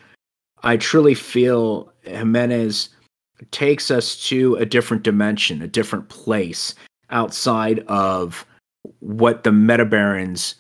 I 0.63 0.77
truly 0.77 1.15
feel 1.15 1.93
Jimenez 2.03 2.91
takes 3.51 3.91
us 3.91 4.17
to 4.29 4.55
a 4.57 4.67
different 4.67 5.03
dimension, 5.03 5.63
a 5.63 5.69
different 5.69 6.09
place 6.09 6.75
outside 7.11 7.81
of 7.89 8.47
what 9.01 9.45
the 9.45 9.51
Metabarons 9.51 10.55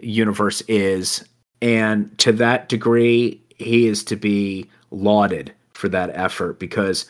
universe 0.00 0.62
is. 0.68 1.24
And 1.60 2.16
to 2.18 2.32
that 2.32 2.68
degree, 2.68 3.40
he 3.56 3.86
is 3.86 4.04
to 4.04 4.16
be 4.16 4.68
lauded 4.90 5.52
for 5.74 5.88
that 5.88 6.10
effort 6.14 6.58
because 6.58 7.06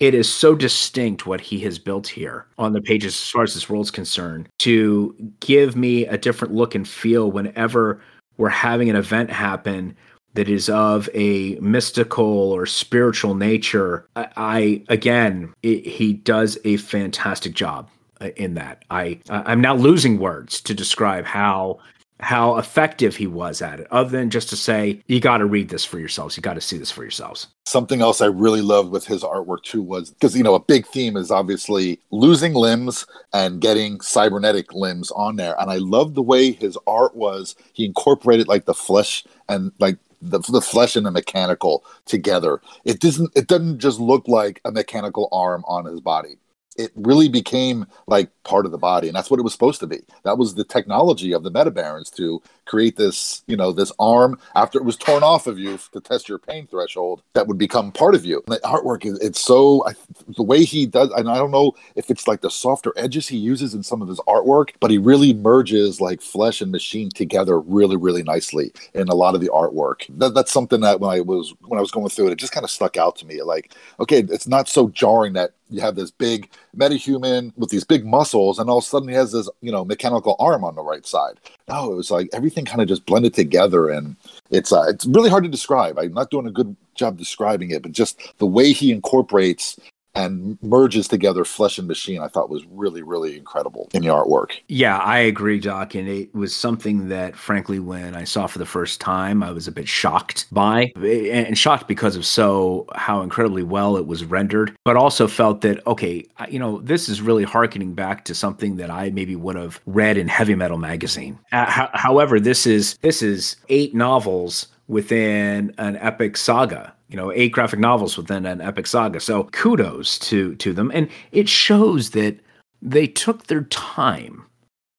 it 0.00 0.14
is 0.14 0.28
so 0.28 0.54
distinct 0.54 1.26
what 1.26 1.40
he 1.40 1.60
has 1.60 1.78
built 1.78 2.06
here 2.06 2.46
on 2.58 2.72
the 2.72 2.80
pages 2.80 3.14
as 3.14 3.30
far 3.30 3.42
as 3.44 3.54
this 3.54 3.68
world's 3.68 3.90
concerned 3.90 4.48
to 4.58 5.14
give 5.40 5.76
me 5.76 6.04
a 6.06 6.18
different 6.18 6.52
look 6.52 6.74
and 6.74 6.88
feel 6.88 7.30
whenever 7.30 8.00
we're 8.36 8.48
having 8.48 8.90
an 8.90 8.96
event 8.96 9.30
happen 9.30 9.96
that 10.34 10.48
is 10.48 10.68
of 10.68 11.08
a 11.14 11.56
mystical 11.60 12.52
or 12.52 12.66
spiritual 12.66 13.34
nature, 13.34 14.06
I, 14.16 14.28
I 14.36 14.84
again, 14.88 15.54
it, 15.62 15.86
he 15.86 16.12
does 16.12 16.58
a 16.64 16.76
fantastic 16.76 17.54
job 17.54 17.88
uh, 18.20 18.30
in 18.36 18.54
that. 18.54 18.84
I 18.90 19.20
I'm 19.28 19.60
now 19.60 19.74
losing 19.74 20.18
words 20.18 20.60
to 20.62 20.74
describe 20.74 21.24
how 21.24 21.80
how 22.20 22.56
effective 22.56 23.16
he 23.16 23.26
was 23.26 23.60
at 23.60 23.80
it, 23.80 23.86
other 23.90 24.08
than 24.08 24.30
just 24.30 24.48
to 24.48 24.56
say, 24.56 25.02
you 25.08 25.20
got 25.20 25.38
to 25.38 25.46
read 25.46 25.68
this 25.68 25.84
for 25.84 25.98
yourselves. 25.98 26.36
You 26.36 26.42
got 26.42 26.54
to 26.54 26.60
see 26.60 26.78
this 26.78 26.90
for 26.90 27.02
yourselves. 27.02 27.48
Something 27.66 28.00
else 28.00 28.20
I 28.20 28.26
really 28.26 28.62
loved 28.62 28.90
with 28.90 29.04
his 29.04 29.22
artwork 29.22 29.62
too 29.62 29.82
was 29.82 30.10
because, 30.10 30.36
you 30.36 30.42
know, 30.42 30.54
a 30.54 30.60
big 30.60 30.86
theme 30.86 31.16
is 31.16 31.30
obviously 31.30 32.00
losing 32.12 32.54
limbs 32.54 33.04
and 33.32 33.60
getting 33.60 34.00
cybernetic 34.00 34.72
limbs 34.72 35.10
on 35.10 35.36
there. 35.36 35.60
And 35.60 35.70
I 35.70 35.76
loved 35.76 36.14
the 36.14 36.22
way 36.22 36.52
his 36.52 36.78
art 36.86 37.16
was. 37.16 37.56
He 37.72 37.84
incorporated 37.84 38.48
like 38.48 38.64
the 38.64 38.74
flesh 38.74 39.24
and 39.48 39.72
like 39.78 39.98
the, 40.22 40.40
the 40.50 40.60
flesh 40.60 40.96
and 40.96 41.06
the 41.06 41.10
mechanical 41.10 41.84
together. 42.06 42.60
It 42.84 43.00
doesn't 43.00 43.30
it 43.36 43.46
doesn't 43.46 43.78
just 43.78 44.00
look 44.00 44.28
like 44.28 44.60
a 44.64 44.72
mechanical 44.72 45.28
arm 45.32 45.64
on 45.66 45.84
his 45.84 46.00
body 46.00 46.38
it 46.76 46.90
really 46.96 47.28
became 47.28 47.86
like 48.06 48.30
part 48.42 48.66
of 48.66 48.72
the 48.72 48.78
body 48.78 49.06
and 49.06 49.16
that's 49.16 49.30
what 49.30 49.38
it 49.40 49.44
was 49.44 49.52
supposed 49.52 49.80
to 49.80 49.86
be 49.86 49.98
that 50.24 50.38
was 50.38 50.54
the 50.54 50.64
technology 50.64 51.32
of 51.32 51.42
the 51.42 51.50
metabarons 51.50 52.12
to 52.14 52.42
create 52.66 52.96
this 52.96 53.42
you 53.46 53.56
know 53.56 53.72
this 53.72 53.92
arm 53.98 54.38
after 54.54 54.78
it 54.78 54.84
was 54.84 54.96
torn 54.96 55.22
off 55.22 55.46
of 55.46 55.58
you 55.58 55.78
to 55.92 56.00
test 56.00 56.28
your 56.28 56.38
pain 56.38 56.66
threshold 56.66 57.22
that 57.34 57.46
would 57.46 57.58
become 57.58 57.92
part 57.92 58.14
of 58.14 58.24
you. 58.24 58.42
And 58.46 58.56
the 58.56 58.60
artwork 58.60 59.04
is 59.04 59.18
it's 59.20 59.40
so 59.40 59.86
I, 59.86 59.94
the 60.36 60.42
way 60.42 60.64
he 60.64 60.86
does 60.86 61.10
and 61.10 61.28
i 61.28 61.36
don't 61.36 61.50
know 61.50 61.72
if 61.96 62.10
it's 62.10 62.26
like 62.26 62.40
the 62.40 62.50
softer 62.50 62.92
edges 62.96 63.28
he 63.28 63.36
uses 63.36 63.74
in 63.74 63.82
some 63.82 64.02
of 64.02 64.08
his 64.08 64.20
artwork 64.20 64.70
but 64.80 64.90
he 64.90 64.98
really 64.98 65.34
merges 65.34 66.00
like 66.00 66.20
flesh 66.20 66.60
and 66.60 66.72
machine 66.72 67.10
together 67.10 67.60
really 67.60 67.96
really 67.96 68.22
nicely 68.22 68.72
in 68.94 69.08
a 69.08 69.14
lot 69.14 69.34
of 69.34 69.40
the 69.40 69.48
artwork. 69.48 70.04
That, 70.18 70.34
that's 70.34 70.52
something 70.52 70.80
that 70.80 71.00
when 71.00 71.10
i 71.10 71.20
was 71.20 71.54
when 71.62 71.78
i 71.78 71.80
was 71.80 71.90
going 71.90 72.08
through 72.08 72.28
it 72.28 72.32
it 72.32 72.38
just 72.38 72.52
kind 72.52 72.64
of 72.64 72.70
stuck 72.70 72.96
out 72.96 73.16
to 73.16 73.26
me 73.26 73.42
like 73.42 73.74
okay 74.00 74.20
it's 74.20 74.48
not 74.48 74.68
so 74.68 74.88
jarring 74.88 75.34
that 75.34 75.52
you 75.70 75.80
have 75.80 75.96
this 75.96 76.10
big 76.10 76.50
metahuman 76.76 77.52
with 77.56 77.70
these 77.70 77.84
big 77.84 78.04
muscles, 78.04 78.58
and 78.58 78.68
all 78.68 78.78
of 78.78 78.84
a 78.84 78.86
sudden 78.86 79.08
he 79.08 79.14
has 79.14 79.32
this, 79.32 79.48
you 79.60 79.72
know, 79.72 79.84
mechanical 79.84 80.36
arm 80.38 80.64
on 80.64 80.74
the 80.74 80.82
right 80.82 81.06
side. 81.06 81.38
No, 81.68 81.92
it 81.92 81.96
was 81.96 82.10
like 82.10 82.28
everything 82.32 82.64
kind 82.64 82.82
of 82.82 82.88
just 82.88 83.06
blended 83.06 83.34
together, 83.34 83.90
and 83.90 84.16
it's 84.50 84.72
uh, 84.72 84.84
it's 84.88 85.06
really 85.06 85.30
hard 85.30 85.44
to 85.44 85.50
describe. 85.50 85.98
I'm 85.98 86.12
not 86.12 86.30
doing 86.30 86.46
a 86.46 86.52
good 86.52 86.76
job 86.94 87.18
describing 87.18 87.70
it, 87.70 87.82
but 87.82 87.92
just 87.92 88.20
the 88.38 88.46
way 88.46 88.72
he 88.72 88.92
incorporates 88.92 89.78
and 90.14 90.58
merges 90.62 91.08
together 91.08 91.44
flesh 91.44 91.78
and 91.78 91.88
machine 91.88 92.20
i 92.20 92.28
thought 92.28 92.48
was 92.48 92.64
really 92.70 93.02
really 93.02 93.36
incredible 93.36 93.88
in 93.92 94.02
the 94.02 94.08
artwork. 94.08 94.52
Yeah 94.68 94.98
i 94.98 95.18
agree 95.18 95.58
doc 95.58 95.94
and 95.94 96.08
it 96.08 96.34
was 96.34 96.54
something 96.54 97.08
that 97.08 97.36
frankly 97.36 97.78
when 97.78 98.14
i 98.14 98.24
saw 98.24 98.46
for 98.46 98.58
the 98.58 98.66
first 98.66 99.00
time 99.00 99.42
i 99.42 99.50
was 99.50 99.68
a 99.68 99.72
bit 99.72 99.88
shocked 99.88 100.46
by 100.52 100.92
and 100.96 101.58
shocked 101.58 101.88
because 101.88 102.16
of 102.16 102.24
so 102.24 102.86
how 102.94 103.22
incredibly 103.22 103.62
well 103.62 103.96
it 103.96 104.06
was 104.06 104.24
rendered 104.24 104.76
but 104.84 104.96
also 104.96 105.26
felt 105.26 105.60
that 105.62 105.84
okay 105.86 106.24
you 106.48 106.58
know 106.58 106.80
this 106.80 107.08
is 107.08 107.20
really 107.20 107.44
harkening 107.44 107.94
back 107.94 108.24
to 108.24 108.34
something 108.34 108.76
that 108.76 108.90
i 108.90 109.10
maybe 109.10 109.36
would 109.36 109.56
have 109.56 109.80
read 109.86 110.16
in 110.16 110.28
heavy 110.28 110.54
metal 110.54 110.78
magazine. 110.78 111.38
Uh, 111.52 111.88
however 111.92 112.40
this 112.40 112.66
is 112.66 112.96
this 112.98 113.22
is 113.22 113.56
eight 113.68 113.94
novels 113.94 114.68
within 114.88 115.74
an 115.78 115.96
epic 115.96 116.36
saga 116.36 116.93
you 117.08 117.16
know 117.16 117.32
eight 117.32 117.52
graphic 117.52 117.78
novels 117.78 118.16
within 118.16 118.46
an 118.46 118.60
epic 118.60 118.86
saga. 118.86 119.20
So 119.20 119.44
kudos 119.44 120.18
to 120.20 120.54
to 120.56 120.72
them. 120.72 120.90
And 120.94 121.08
it 121.32 121.48
shows 121.48 122.10
that 122.10 122.38
they 122.82 123.06
took 123.06 123.46
their 123.46 123.62
time. 123.64 124.44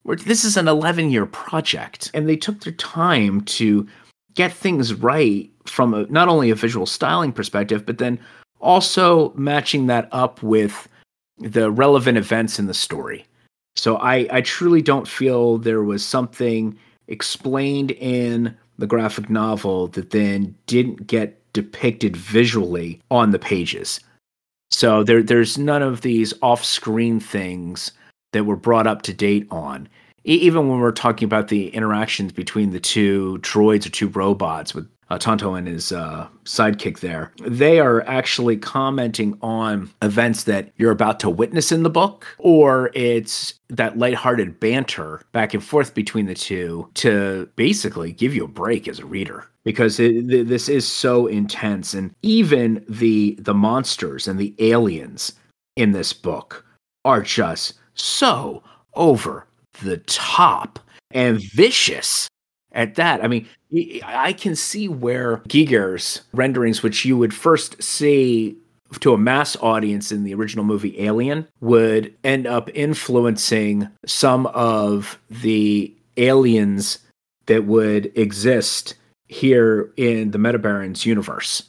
This 0.05 0.45
is 0.45 0.55
an 0.55 0.67
11 0.67 1.09
year 1.09 1.25
project 1.25 2.11
and 2.13 2.29
they 2.29 2.37
took 2.37 2.61
their 2.61 2.73
time 2.73 3.41
to 3.41 3.87
get 4.35 4.53
things 4.53 4.93
right 4.93 5.49
from 5.65 5.93
a, 5.93 6.05
not 6.07 6.27
only 6.27 6.51
a 6.51 6.55
visual 6.55 6.85
styling 6.85 7.31
perspective 7.31 7.85
but 7.85 7.97
then 7.97 8.19
also 8.59 9.33
matching 9.33 9.87
that 9.87 10.07
up 10.11 10.43
with 10.43 10.87
the 11.39 11.71
relevant 11.71 12.17
events 12.17 12.59
in 12.59 12.67
the 12.67 12.73
story. 12.73 13.25
So 13.75 13.97
i 13.97 14.27
i 14.31 14.41
truly 14.41 14.81
don't 14.81 15.07
feel 15.07 15.57
there 15.57 15.83
was 15.83 16.05
something 16.05 16.77
explained 17.07 17.91
in 17.91 18.55
the 18.77 18.87
graphic 18.87 19.29
novel 19.29 19.87
that 19.89 20.11
then 20.11 20.55
didn't 20.67 21.07
get 21.07 21.41
depicted 21.55 22.17
visually 22.17 22.99
on 23.09 23.31
the 23.31 23.39
pages. 23.39 24.01
So 24.69 25.03
there 25.03 25.23
there's 25.23 25.57
none 25.57 25.81
of 25.81 26.01
these 26.01 26.33
off-screen 26.41 27.21
things 27.21 27.93
that 28.33 28.43
were 28.43 28.57
brought 28.57 28.87
up 28.87 29.01
to 29.03 29.13
date 29.13 29.47
on. 29.49 29.87
E- 30.27 30.33
even 30.33 30.67
when 30.67 30.79
we're 30.79 30.91
talking 30.91 31.25
about 31.25 31.47
the 31.47 31.69
interactions 31.69 32.33
between 32.33 32.71
the 32.71 32.79
two 32.79 33.37
droids 33.41 33.85
or 33.85 33.89
two 33.89 34.09
robots 34.09 34.75
with 34.75 34.87
uh, 35.09 35.17
Tonto 35.17 35.53
and 35.53 35.67
his 35.67 35.91
uh, 35.91 36.27
sidekick 36.45 36.99
there, 36.99 37.31
they 37.43 37.79
are 37.79 38.01
actually 38.07 38.57
commenting 38.57 39.37
on 39.41 39.89
events 40.01 40.43
that 40.45 40.71
you're 40.77 40.91
about 40.91 41.19
to 41.21 41.29
witness 41.29 41.71
in 41.71 41.83
the 41.83 41.89
book, 41.89 42.25
or 42.37 42.91
it's 42.93 43.53
that 43.69 43.97
lighthearted 43.97 44.59
banter 44.59 45.21
back 45.31 45.53
and 45.53 45.63
forth 45.63 45.93
between 45.93 46.25
the 46.25 46.33
two 46.33 46.89
to 46.95 47.47
basically 47.55 48.11
give 48.11 48.33
you 48.33 48.45
a 48.45 48.49
break 48.49 48.87
as 48.87 48.99
a 48.99 49.05
reader 49.05 49.45
because 49.63 49.99
it, 49.99 50.27
th- 50.27 50.47
this 50.47 50.69
is 50.69 50.87
so 50.87 51.27
intense, 51.27 51.93
and 51.93 52.13
even 52.21 52.83
the 52.87 53.35
the 53.39 53.53
monsters 53.53 54.27
and 54.27 54.39
the 54.39 54.53
aliens 54.59 55.33
in 55.75 55.91
this 55.91 56.13
book 56.13 56.65
are 57.03 57.21
just 57.21 57.73
so 57.93 58.63
over 58.95 59.45
the 59.83 59.97
top 59.97 60.79
and 61.11 61.41
vicious 61.41 62.27
at 62.71 62.95
that. 62.95 63.23
I 63.23 63.27
mean, 63.27 63.47
I 64.03 64.33
can 64.33 64.55
see 64.55 64.87
where 64.87 65.41
Giger's 65.47 66.21
renderings, 66.33 66.83
which 66.83 67.05
you 67.05 67.17
would 67.17 67.33
first 67.33 67.81
see 67.81 68.57
to 68.99 69.13
a 69.13 69.17
mass 69.17 69.57
audience 69.57 70.11
in 70.11 70.23
the 70.23 70.33
original 70.33 70.63
movie 70.63 70.99
Alien, 71.01 71.47
would 71.59 72.13
end 72.23 72.47
up 72.47 72.69
influencing 72.73 73.87
some 74.05 74.45
of 74.47 75.19
the 75.29 75.93
aliens 76.17 76.99
that 77.47 77.65
would 77.65 78.11
exist 78.17 78.95
here 79.27 79.91
in 79.97 80.31
the 80.31 80.37
Metabarons 80.37 81.05
universe. 81.05 81.63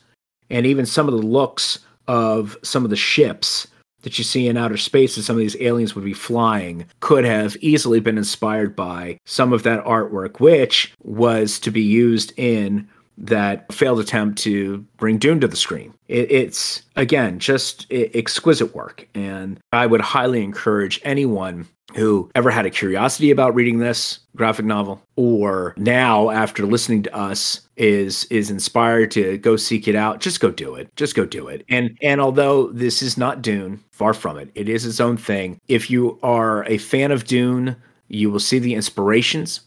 And 0.50 0.66
even 0.66 0.86
some 0.86 1.09
of 1.09 1.14
the 1.14 1.26
looks 1.26 1.80
of 2.07 2.57
some 2.62 2.84
of 2.84 2.90
the 2.90 2.96
ships 2.96 3.66
that 4.07 4.18
you 4.18 4.22
see 4.22 4.46
in 4.46 4.57
outer 4.57 4.76
space 4.76 5.16
and 5.16 5.26
some 5.26 5.34
of 5.34 5.40
these 5.40 5.61
aliens 5.61 5.96
would 5.96 6.04
be 6.04 6.12
flying 6.12 6.86
could 7.00 7.24
have 7.24 7.57
easily 7.61 7.98
been 7.98 8.16
inspired 8.16 8.76
by 8.76 9.18
some 9.24 9.52
of 9.52 9.64
that 9.64 9.84
artwork, 9.84 10.38
which 10.38 10.94
was 11.02 11.59
to 11.59 11.72
be 11.72 11.82
used 11.82 12.32
in 12.36 12.88
that 13.18 13.72
failed 13.72 14.00
attempt 14.00 14.38
to 14.38 14.78
bring 14.98 15.18
Dune 15.18 15.40
to 15.40 15.48
the 15.48 15.56
screen. 15.56 15.94
It, 16.08 16.30
it's, 16.30 16.82
again, 16.96 17.38
just 17.38 17.86
exquisite 17.90 18.74
work. 18.74 19.08
And 19.14 19.58
I 19.72 19.86
would 19.86 20.00
highly 20.00 20.42
encourage 20.42 21.00
anyone 21.04 21.66
who 21.94 22.30
ever 22.34 22.50
had 22.50 22.66
a 22.66 22.70
curiosity 22.70 23.30
about 23.30 23.54
reading 23.54 23.78
this 23.78 24.18
graphic 24.34 24.66
novel 24.66 25.00
or 25.14 25.74
now 25.76 26.30
after 26.30 26.66
listening 26.66 27.02
to 27.02 27.14
us 27.16 27.60
is 27.76 28.24
is 28.24 28.50
inspired 28.50 29.10
to 29.10 29.38
go 29.38 29.56
seek 29.56 29.86
it 29.86 29.94
out 29.94 30.20
just 30.20 30.40
go 30.40 30.50
do 30.50 30.74
it 30.74 30.94
just 30.96 31.14
go 31.14 31.24
do 31.24 31.46
it 31.46 31.64
and 31.68 31.96
and 32.02 32.20
although 32.20 32.68
this 32.72 33.02
is 33.02 33.16
not 33.16 33.40
dune 33.40 33.82
far 33.92 34.12
from 34.12 34.36
it 34.36 34.50
it 34.54 34.68
is 34.68 34.84
its 34.84 35.00
own 35.00 35.16
thing 35.16 35.58
if 35.68 35.90
you 35.90 36.18
are 36.22 36.64
a 36.64 36.76
fan 36.78 37.12
of 37.12 37.24
dune 37.24 37.76
you 38.08 38.30
will 38.30 38.40
see 38.40 38.58
the 38.58 38.74
inspirations 38.74 39.60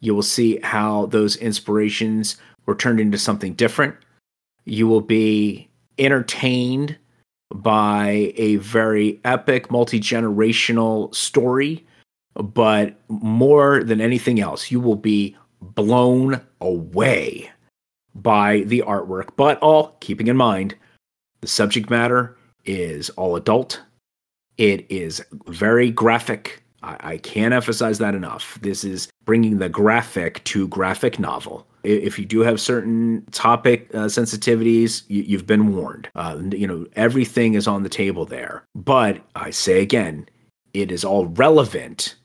you 0.00 0.14
will 0.14 0.22
see 0.22 0.58
how 0.62 1.06
those 1.06 1.36
inspirations 1.36 2.36
were 2.70 2.76
turned 2.76 3.00
into 3.00 3.18
something 3.18 3.52
different 3.54 3.94
you 4.64 4.86
will 4.86 5.00
be 5.00 5.68
entertained 5.98 6.96
by 7.52 8.32
a 8.36 8.56
very 8.56 9.20
epic, 9.24 9.70
multi 9.70 10.00
generational 10.00 11.14
story. 11.14 11.84
But 12.34 12.96
more 13.08 13.82
than 13.82 14.00
anything 14.00 14.40
else, 14.40 14.70
you 14.70 14.80
will 14.80 14.96
be 14.96 15.36
blown 15.60 16.40
away 16.60 17.50
by 18.14 18.60
the 18.60 18.84
artwork. 18.86 19.30
But 19.36 19.58
all 19.58 19.96
keeping 20.00 20.28
in 20.28 20.36
mind, 20.36 20.76
the 21.40 21.48
subject 21.48 21.90
matter 21.90 22.36
is 22.64 23.10
all 23.10 23.34
adult. 23.34 23.80
It 24.56 24.86
is 24.90 25.24
very 25.46 25.90
graphic. 25.90 26.62
I, 26.82 26.96
I 27.00 27.16
can't 27.18 27.52
emphasize 27.52 27.98
that 27.98 28.14
enough. 28.14 28.58
This 28.62 28.84
is 28.84 29.08
bringing 29.24 29.58
the 29.58 29.68
graphic 29.68 30.44
to 30.44 30.68
graphic 30.68 31.18
novel 31.18 31.66
if 31.82 32.18
you 32.18 32.24
do 32.24 32.40
have 32.40 32.60
certain 32.60 33.24
topic 33.32 33.88
uh, 33.94 34.06
sensitivities, 34.06 35.02
you, 35.08 35.36
have 35.36 35.46
been 35.46 35.74
warned. 35.74 36.08
Uh, 36.14 36.40
you 36.52 36.66
know, 36.66 36.86
everything 36.94 37.54
is 37.54 37.66
on 37.66 37.82
the 37.82 37.88
table 37.88 38.24
there. 38.24 38.64
But 38.74 39.22
I 39.34 39.50
say 39.50 39.80
again, 39.80 40.28
it 40.74 40.92
is 40.92 41.04
all 41.04 41.26
relevant 41.26 42.16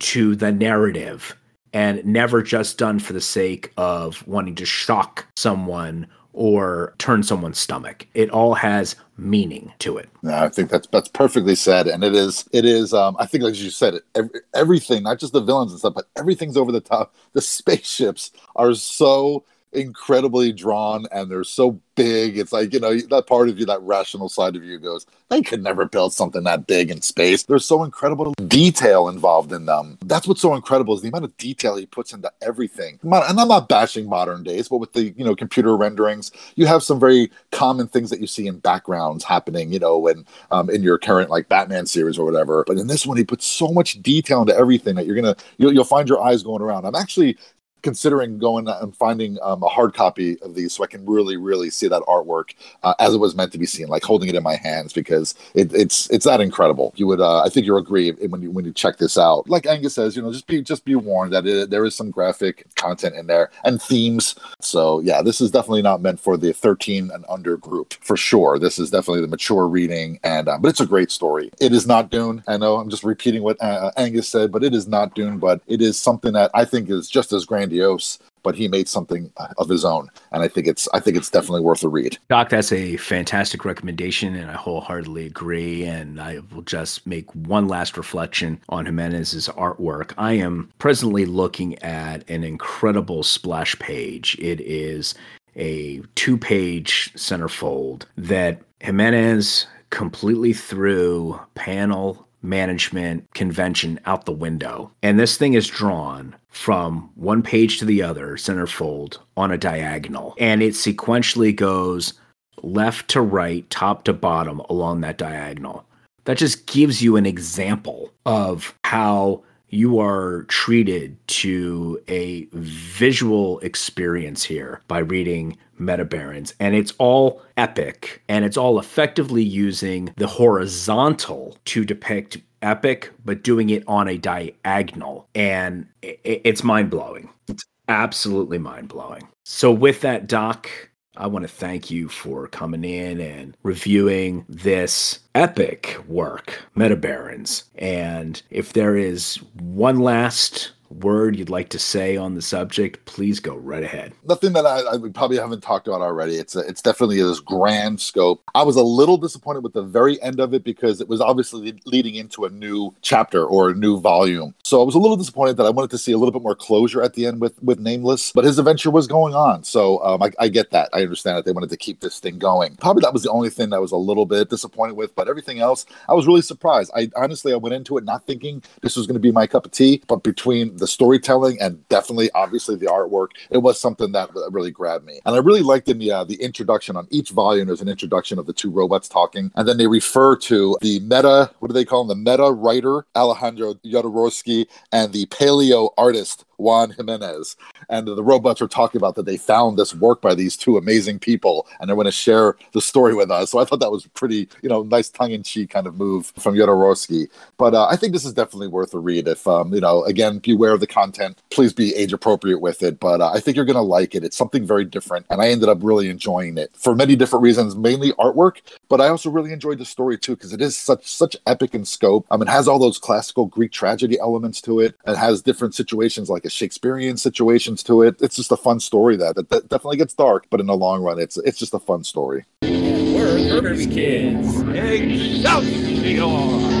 to 0.00 0.36
the 0.36 0.52
narrative 0.52 1.36
and 1.72 2.04
never 2.04 2.42
just 2.42 2.78
done 2.78 2.98
for 2.98 3.12
the 3.12 3.20
sake 3.20 3.72
of 3.76 4.26
wanting 4.26 4.54
to 4.56 4.64
shock 4.64 5.26
someone 5.36 6.06
or 6.32 6.94
turn 6.98 7.22
someone's 7.22 7.58
stomach. 7.58 8.06
It 8.14 8.30
all 8.30 8.54
has 8.54 8.96
meaning 9.16 9.72
to 9.80 9.96
it. 9.96 10.08
I 10.26 10.48
think 10.48 10.70
that's 10.70 10.86
that's 10.88 11.08
perfectly 11.08 11.54
said, 11.54 11.86
and 11.86 12.04
it 12.04 12.14
is 12.14 12.48
it 12.52 12.64
is. 12.64 12.94
Um, 12.94 13.16
I 13.18 13.26
think, 13.26 13.44
as 13.44 13.62
you 13.62 13.70
said, 13.70 14.00
every, 14.14 14.40
everything, 14.54 15.02
not 15.02 15.18
just 15.18 15.32
the 15.32 15.40
villains 15.40 15.72
and 15.72 15.78
stuff, 15.78 15.94
but 15.94 16.08
everything's 16.16 16.56
over 16.56 16.72
the 16.72 16.80
top. 16.80 17.14
The 17.32 17.40
spaceships 17.40 18.30
are 18.56 18.74
so 18.74 19.44
incredibly 19.72 20.52
drawn 20.52 21.06
and 21.12 21.30
they're 21.30 21.44
so 21.44 21.80
big. 21.94 22.38
It's 22.38 22.52
like, 22.52 22.72
you 22.72 22.80
know, 22.80 22.96
that 22.96 23.26
part 23.26 23.48
of 23.48 23.58
you, 23.58 23.66
that 23.66 23.82
rational 23.82 24.28
side 24.28 24.56
of 24.56 24.64
you 24.64 24.78
goes, 24.78 25.04
they 25.28 25.42
could 25.42 25.62
never 25.62 25.84
build 25.84 26.14
something 26.14 26.44
that 26.44 26.66
big 26.66 26.90
in 26.90 27.02
space. 27.02 27.42
There's 27.42 27.64
so 27.64 27.82
incredible 27.82 28.34
detail 28.46 29.08
involved 29.08 29.52
in 29.52 29.66
them. 29.66 29.98
That's 30.04 30.26
what's 30.26 30.40
so 30.40 30.54
incredible 30.54 30.94
is 30.94 31.02
the 31.02 31.08
amount 31.08 31.24
of 31.24 31.36
detail 31.36 31.76
he 31.76 31.86
puts 31.86 32.12
into 32.12 32.32
everything. 32.40 32.98
And 33.02 33.14
I'm 33.14 33.48
not 33.48 33.68
bashing 33.68 34.08
modern 34.08 34.42
days, 34.42 34.68
but 34.68 34.78
with 34.78 34.92
the, 34.92 35.12
you 35.16 35.24
know, 35.24 35.34
computer 35.34 35.76
renderings, 35.76 36.30
you 36.54 36.66
have 36.66 36.82
some 36.82 37.00
very 37.00 37.30
common 37.50 37.88
things 37.88 38.10
that 38.10 38.20
you 38.20 38.26
see 38.26 38.46
in 38.46 38.60
backgrounds 38.60 39.24
happening, 39.24 39.72
you 39.72 39.78
know, 39.78 39.98
when 39.98 40.24
um, 40.50 40.70
in 40.70 40.82
your 40.82 40.98
current 40.98 41.30
like 41.30 41.48
Batman 41.48 41.86
series 41.86 42.18
or 42.18 42.24
whatever. 42.24 42.64
But 42.66 42.78
in 42.78 42.86
this 42.86 43.06
one, 43.06 43.16
he 43.16 43.24
puts 43.24 43.44
so 43.44 43.68
much 43.68 44.00
detail 44.02 44.40
into 44.40 44.56
everything 44.56 44.94
that 44.94 45.06
you're 45.06 45.16
gonna 45.16 45.36
you'll, 45.58 45.72
you'll 45.72 45.84
find 45.84 46.08
your 46.08 46.22
eyes 46.22 46.42
going 46.42 46.62
around. 46.62 46.86
I'm 46.86 46.94
actually 46.94 47.36
considering 47.82 48.38
going 48.38 48.68
and 48.68 48.94
finding 48.96 49.38
um, 49.42 49.62
a 49.62 49.68
hard 49.68 49.94
copy 49.94 50.40
of 50.42 50.54
these 50.54 50.72
so 50.72 50.84
I 50.84 50.86
can 50.86 51.04
really, 51.06 51.36
really 51.36 51.70
see 51.70 51.88
that 51.88 52.02
artwork 52.02 52.54
uh, 52.82 52.94
as 52.98 53.14
it 53.14 53.18
was 53.18 53.34
meant 53.34 53.52
to 53.52 53.58
be 53.58 53.66
seen, 53.66 53.88
like 53.88 54.02
holding 54.02 54.28
it 54.28 54.34
in 54.34 54.42
my 54.42 54.56
hands 54.56 54.92
because 54.92 55.34
it, 55.54 55.72
it's 55.74 56.08
it's 56.10 56.24
that 56.24 56.40
incredible. 56.40 56.92
You 56.96 57.06
would, 57.08 57.20
uh, 57.20 57.42
I 57.42 57.48
think, 57.48 57.66
you'll 57.66 57.78
agree 57.78 58.12
when 58.12 58.42
you 58.42 58.50
when 58.50 58.64
you 58.64 58.72
check 58.72 58.98
this 58.98 59.18
out. 59.18 59.48
Like 59.48 59.66
Angus 59.66 59.94
says, 59.94 60.16
you 60.16 60.22
know, 60.22 60.32
just 60.32 60.46
be 60.46 60.62
just 60.62 60.84
be 60.84 60.94
warned 60.94 61.32
that 61.32 61.46
it, 61.46 61.70
there 61.70 61.84
is 61.84 61.94
some 61.94 62.10
graphic 62.10 62.66
content 62.76 63.16
in 63.16 63.26
there 63.26 63.50
and 63.64 63.80
themes. 63.80 64.34
So 64.60 65.00
yeah, 65.00 65.22
this 65.22 65.40
is 65.40 65.50
definitely 65.50 65.82
not 65.82 66.00
meant 66.00 66.20
for 66.20 66.36
the 66.36 66.52
13 66.52 67.10
and 67.12 67.24
under 67.28 67.56
group 67.56 67.94
for 68.00 68.16
sure. 68.16 68.58
This 68.58 68.78
is 68.78 68.90
definitely 68.90 69.22
the 69.22 69.28
mature 69.28 69.68
reading, 69.68 70.18
and 70.22 70.48
uh, 70.48 70.58
but 70.58 70.68
it's 70.68 70.80
a 70.80 70.86
great 70.86 71.10
story. 71.10 71.50
It 71.60 71.72
is 71.72 71.86
not 71.86 72.10
Dune. 72.10 72.42
I 72.46 72.56
know 72.56 72.76
I'm 72.76 72.90
just 72.90 73.04
repeating 73.04 73.42
what 73.42 73.60
uh, 73.60 73.90
Angus 73.96 74.28
said, 74.28 74.52
but 74.52 74.64
it 74.64 74.74
is 74.74 74.88
not 74.88 75.14
Dune. 75.14 75.38
But 75.38 75.60
it 75.66 75.82
is 75.82 75.98
something 75.98 76.32
that 76.32 76.50
I 76.54 76.64
think 76.64 76.90
is 76.90 77.08
just 77.08 77.32
as 77.32 77.44
grand 77.44 77.67
grandiose 77.68 78.18
but 78.44 78.54
he 78.54 78.68
made 78.68 78.88
something 78.88 79.30
uh, 79.36 79.48
of 79.58 79.68
his 79.68 79.84
own. 79.84 80.08
And 80.32 80.42
i 80.42 80.48
think 80.48 80.66
it's 80.66 80.88
i 80.94 81.00
think 81.00 81.16
it's 81.16 81.30
definitely 81.30 81.60
worth 81.60 81.82
a 81.82 81.88
read. 81.88 82.16
Doc 82.28 82.50
that's 82.50 82.72
a 82.72 82.96
fantastic 82.96 83.64
recommendation 83.64 84.34
and 84.34 84.50
i 84.50 84.54
wholeheartedly 84.54 85.26
agree. 85.26 85.84
And 85.84 86.20
i 86.20 86.40
will 86.52 86.62
just 86.62 87.06
make 87.06 87.30
one 87.34 87.68
last 87.68 87.96
reflection 87.96 88.60
on 88.68 88.86
jimenez's 88.86 89.48
artwork. 89.48 90.12
I 90.16 90.32
am 90.34 90.70
presently 90.78 91.26
looking 91.26 91.78
at 91.82 92.28
an 92.30 92.44
incredible 92.44 93.22
splash 93.22 93.78
page. 93.78 94.36
It 94.40 94.60
is 94.60 95.14
a 95.56 96.00
two 96.14 96.38
page 96.38 97.12
centerfold 97.16 98.04
that 98.16 98.62
jimenez 98.80 99.66
completely 99.90 100.52
threw 100.52 101.40
panel 101.54 102.27
management 102.42 103.32
convention 103.34 104.00
out 104.06 104.24
the 104.24 104.32
window. 104.32 104.92
And 105.02 105.18
this 105.18 105.36
thing 105.36 105.54
is 105.54 105.66
drawn 105.66 106.34
from 106.48 107.10
one 107.14 107.42
page 107.42 107.78
to 107.78 107.84
the 107.84 108.02
other, 108.02 108.36
centerfold, 108.36 109.18
on 109.36 109.50
a 109.50 109.58
diagonal. 109.58 110.34
And 110.38 110.62
it 110.62 110.74
sequentially 110.74 111.54
goes 111.54 112.14
left 112.62 113.08
to 113.10 113.20
right, 113.20 113.68
top 113.70 114.04
to 114.04 114.12
bottom 114.12 114.60
along 114.68 115.00
that 115.02 115.18
diagonal. 115.18 115.84
That 116.24 116.38
just 116.38 116.66
gives 116.66 117.02
you 117.02 117.16
an 117.16 117.26
example 117.26 118.12
of 118.26 118.74
how 118.84 119.42
you 119.70 120.00
are 120.00 120.44
treated 120.44 121.16
to 121.28 122.02
a 122.08 122.48
visual 122.52 123.58
experience 123.60 124.42
here 124.42 124.80
by 124.88 124.98
reading 124.98 125.56
Metabarons. 125.78 126.54
And 126.60 126.74
it's 126.74 126.92
all 126.98 127.42
epic 127.56 128.22
and 128.28 128.44
it's 128.44 128.56
all 128.56 128.78
effectively 128.78 129.42
using 129.42 130.12
the 130.16 130.26
horizontal 130.26 131.56
to 131.66 131.84
depict 131.84 132.38
epic, 132.62 133.12
but 133.24 133.42
doing 133.42 133.70
it 133.70 133.84
on 133.86 134.08
a 134.08 134.18
diagonal. 134.18 135.28
And 135.34 135.86
it's 136.02 136.64
mind 136.64 136.90
blowing. 136.90 137.30
It's 137.48 137.64
absolutely 137.88 138.58
mind 138.58 138.88
blowing. 138.88 139.28
So, 139.44 139.72
with 139.72 140.02
that, 140.02 140.26
Doc, 140.26 140.68
I 141.16 141.26
want 141.26 141.42
to 141.42 141.48
thank 141.48 141.90
you 141.90 142.08
for 142.08 142.46
coming 142.46 142.84
in 142.84 143.20
and 143.20 143.56
reviewing 143.62 144.44
this 144.48 145.18
epic 145.34 145.98
work, 146.06 146.62
Metabarons. 146.76 147.64
And 147.76 148.40
if 148.50 148.72
there 148.72 148.96
is 148.96 149.36
one 149.54 149.98
last 149.98 150.72
word 150.90 151.36
you'd 151.36 151.50
like 151.50 151.68
to 151.70 151.78
say 151.78 152.16
on 152.16 152.34
the 152.34 152.42
subject, 152.42 153.04
please 153.04 153.40
go 153.40 153.54
right 153.56 153.82
ahead. 153.82 154.12
Nothing 154.24 154.52
that 154.54 154.66
I, 154.66 154.80
I 154.80 154.98
probably 155.12 155.38
haven't 155.38 155.62
talked 155.62 155.86
about 155.88 156.00
already. 156.00 156.36
It's 156.36 156.56
a, 156.56 156.60
it's 156.60 156.82
definitely 156.82 157.22
this 157.22 157.40
grand 157.40 158.00
scope. 158.00 158.42
I 158.54 158.62
was 158.62 158.76
a 158.76 158.82
little 158.82 159.16
disappointed 159.16 159.62
with 159.62 159.72
the 159.72 159.82
very 159.82 160.20
end 160.22 160.40
of 160.40 160.54
it 160.54 160.64
because 160.64 161.00
it 161.00 161.08
was 161.08 161.20
obviously 161.20 161.78
leading 161.84 162.14
into 162.14 162.44
a 162.44 162.50
new 162.50 162.94
chapter 163.02 163.44
or 163.44 163.70
a 163.70 163.74
new 163.74 164.00
volume. 164.00 164.54
So 164.64 164.80
I 164.80 164.84
was 164.84 164.94
a 164.94 164.98
little 164.98 165.16
disappointed 165.16 165.56
that 165.56 165.66
I 165.66 165.70
wanted 165.70 165.90
to 165.90 165.98
see 165.98 166.12
a 166.12 166.18
little 166.18 166.32
bit 166.32 166.42
more 166.42 166.54
closure 166.54 167.02
at 167.02 167.14
the 167.14 167.26
end 167.26 167.40
with 167.40 167.62
with 167.62 167.78
Nameless, 167.78 168.32
but 168.32 168.44
his 168.44 168.58
adventure 168.58 168.90
was 168.90 169.06
going 169.06 169.34
on. 169.34 169.64
So 169.64 170.02
um, 170.04 170.22
I, 170.22 170.30
I 170.38 170.48
get 170.48 170.70
that. 170.70 170.88
I 170.92 171.02
understand 171.02 171.36
that 171.36 171.44
they 171.44 171.52
wanted 171.52 171.70
to 171.70 171.76
keep 171.76 172.00
this 172.00 172.18
thing 172.18 172.38
going. 172.38 172.76
Probably 172.76 173.02
that 173.02 173.12
was 173.12 173.22
the 173.22 173.30
only 173.30 173.50
thing 173.50 173.70
that 173.70 173.76
I 173.76 173.80
was 173.80 173.92
a 173.92 173.96
little 173.96 174.26
bit 174.26 174.50
disappointed 174.50 174.96
with, 174.96 175.14
but 175.14 175.28
everything 175.28 175.60
else, 175.60 175.86
I 176.08 176.14
was 176.14 176.26
really 176.26 176.42
surprised. 176.42 176.90
I 176.94 177.10
honestly 177.16 177.52
I 177.52 177.56
went 177.56 177.74
into 177.74 177.96
it 177.98 178.04
not 178.04 178.26
thinking 178.26 178.62
this 178.82 178.96
was 178.96 179.06
going 179.06 179.14
to 179.14 179.20
be 179.20 179.32
my 179.32 179.46
cup 179.46 179.66
of 179.66 179.72
tea, 179.72 180.02
but 180.06 180.22
between 180.22 180.76
the 180.78 180.86
storytelling 180.86 181.60
and 181.60 181.86
definitely, 181.88 182.30
obviously, 182.34 182.76
the 182.76 182.86
artwork. 182.86 183.28
It 183.50 183.58
was 183.58 183.80
something 183.80 184.12
that 184.12 184.30
really 184.50 184.70
grabbed 184.70 185.04
me, 185.04 185.20
and 185.24 185.34
I 185.34 185.38
really 185.38 185.62
liked 185.62 185.88
in 185.88 185.98
the 185.98 186.12
uh, 186.12 186.24
the 186.24 186.36
introduction 186.36 186.96
on 186.96 187.06
each 187.10 187.30
volume. 187.30 187.66
There's 187.66 187.82
an 187.82 187.88
introduction 187.88 188.38
of 188.38 188.46
the 188.46 188.52
two 188.52 188.70
robots 188.70 189.08
talking, 189.08 189.50
and 189.54 189.68
then 189.68 189.78
they 189.78 189.86
refer 189.86 190.36
to 190.36 190.76
the 190.80 191.00
meta. 191.00 191.50
What 191.58 191.68
do 191.68 191.74
they 191.74 191.84
call 191.84 192.02
him? 192.02 192.08
The 192.08 192.30
meta 192.30 192.52
writer 192.52 193.06
Alejandro 193.16 193.74
Jodorowsky 193.74 194.66
and 194.92 195.12
the 195.12 195.26
paleo 195.26 195.90
artist 195.98 196.44
Juan 196.58 196.90
Jimenez. 196.90 197.56
And 197.88 198.06
the 198.06 198.22
robots 198.22 198.60
are 198.60 198.68
talking 198.68 198.98
about 198.98 199.14
that 199.14 199.24
they 199.26 199.36
found 199.36 199.78
this 199.78 199.94
work 199.94 200.20
by 200.20 200.34
these 200.34 200.56
two 200.56 200.76
amazing 200.76 201.18
people 201.20 201.66
and 201.80 201.88
they're 201.88 201.96
going 201.96 202.04
to 202.04 202.12
share 202.12 202.56
the 202.72 202.80
story 202.80 203.14
with 203.14 203.30
us. 203.30 203.50
So 203.50 203.58
I 203.60 203.64
thought 203.64 203.80
that 203.80 203.92
was 203.92 204.06
pretty, 204.08 204.48
you 204.62 204.68
know, 204.68 204.82
nice 204.82 205.08
tongue 205.08 205.30
in 205.30 205.42
cheek 205.42 205.70
kind 205.70 205.86
of 205.86 205.96
move 205.96 206.32
from 206.38 206.54
Jodorowsky. 206.54 207.28
But 207.56 207.74
uh, 207.74 207.86
I 207.86 207.96
think 207.96 208.12
this 208.12 208.24
is 208.24 208.34
definitely 208.34 208.68
worth 208.68 208.92
a 208.92 208.98
read. 208.98 209.28
If, 209.28 209.46
um, 209.46 209.72
you 209.72 209.80
know, 209.80 210.02
again, 210.04 210.38
beware 210.38 210.67
of 210.72 210.80
the 210.80 210.86
content. 210.86 211.40
Please 211.50 211.72
be 211.72 211.94
age 211.94 212.12
appropriate 212.12 212.60
with 212.60 212.82
it. 212.82 213.00
But 213.00 213.20
uh, 213.20 213.32
I 213.32 213.40
think 213.40 213.56
you're 213.56 213.64
going 213.64 213.76
to 213.76 213.82
like 213.82 214.14
it. 214.14 214.24
It's 214.24 214.36
something 214.36 214.66
very 214.66 214.84
different. 214.84 215.26
And 215.30 215.40
I 215.40 215.48
ended 215.48 215.68
up 215.68 215.78
really 215.82 216.08
enjoying 216.08 216.58
it 216.58 216.70
for 216.74 216.94
many 216.94 217.16
different 217.16 217.42
reasons, 217.42 217.76
mainly 217.76 218.12
artwork. 218.12 218.60
But 218.88 219.00
I 219.00 219.08
also 219.08 219.30
really 219.30 219.52
enjoyed 219.52 219.78
the 219.78 219.84
story 219.84 220.18
too 220.18 220.36
because 220.36 220.52
it 220.52 220.60
is 220.60 220.76
such 220.76 221.06
such 221.06 221.36
epic 221.46 221.74
in 221.74 221.84
scope. 221.84 222.26
Um, 222.30 222.42
it 222.42 222.48
has 222.48 222.68
all 222.68 222.78
those 222.78 222.98
classical 222.98 223.46
Greek 223.46 223.72
tragedy 223.72 224.18
elements 224.18 224.60
to 224.62 224.80
it. 224.80 224.96
It 225.06 225.16
has 225.16 225.42
different 225.42 225.74
situations 225.74 226.30
like 226.30 226.44
a 226.44 226.50
Shakespearean 226.50 227.16
situations 227.16 227.82
to 227.84 228.02
it. 228.02 228.20
It's 228.20 228.36
just 228.36 228.52
a 228.52 228.56
fun 228.56 228.80
story 228.80 229.16
that, 229.16 229.36
that, 229.36 229.48
that 229.50 229.68
definitely 229.68 229.96
gets 229.96 230.14
dark, 230.14 230.46
but 230.50 230.60
in 230.60 230.66
the 230.66 230.76
long 230.76 231.02
run, 231.02 231.18
it's 231.18 231.36
it's 231.38 231.58
just 231.58 231.74
a 231.74 231.78
fun 231.78 232.04
story. 232.04 232.44
We're 232.62 233.48
Kirby's 233.48 233.86
kids. 233.86 234.60
Excelsior! 234.68 236.77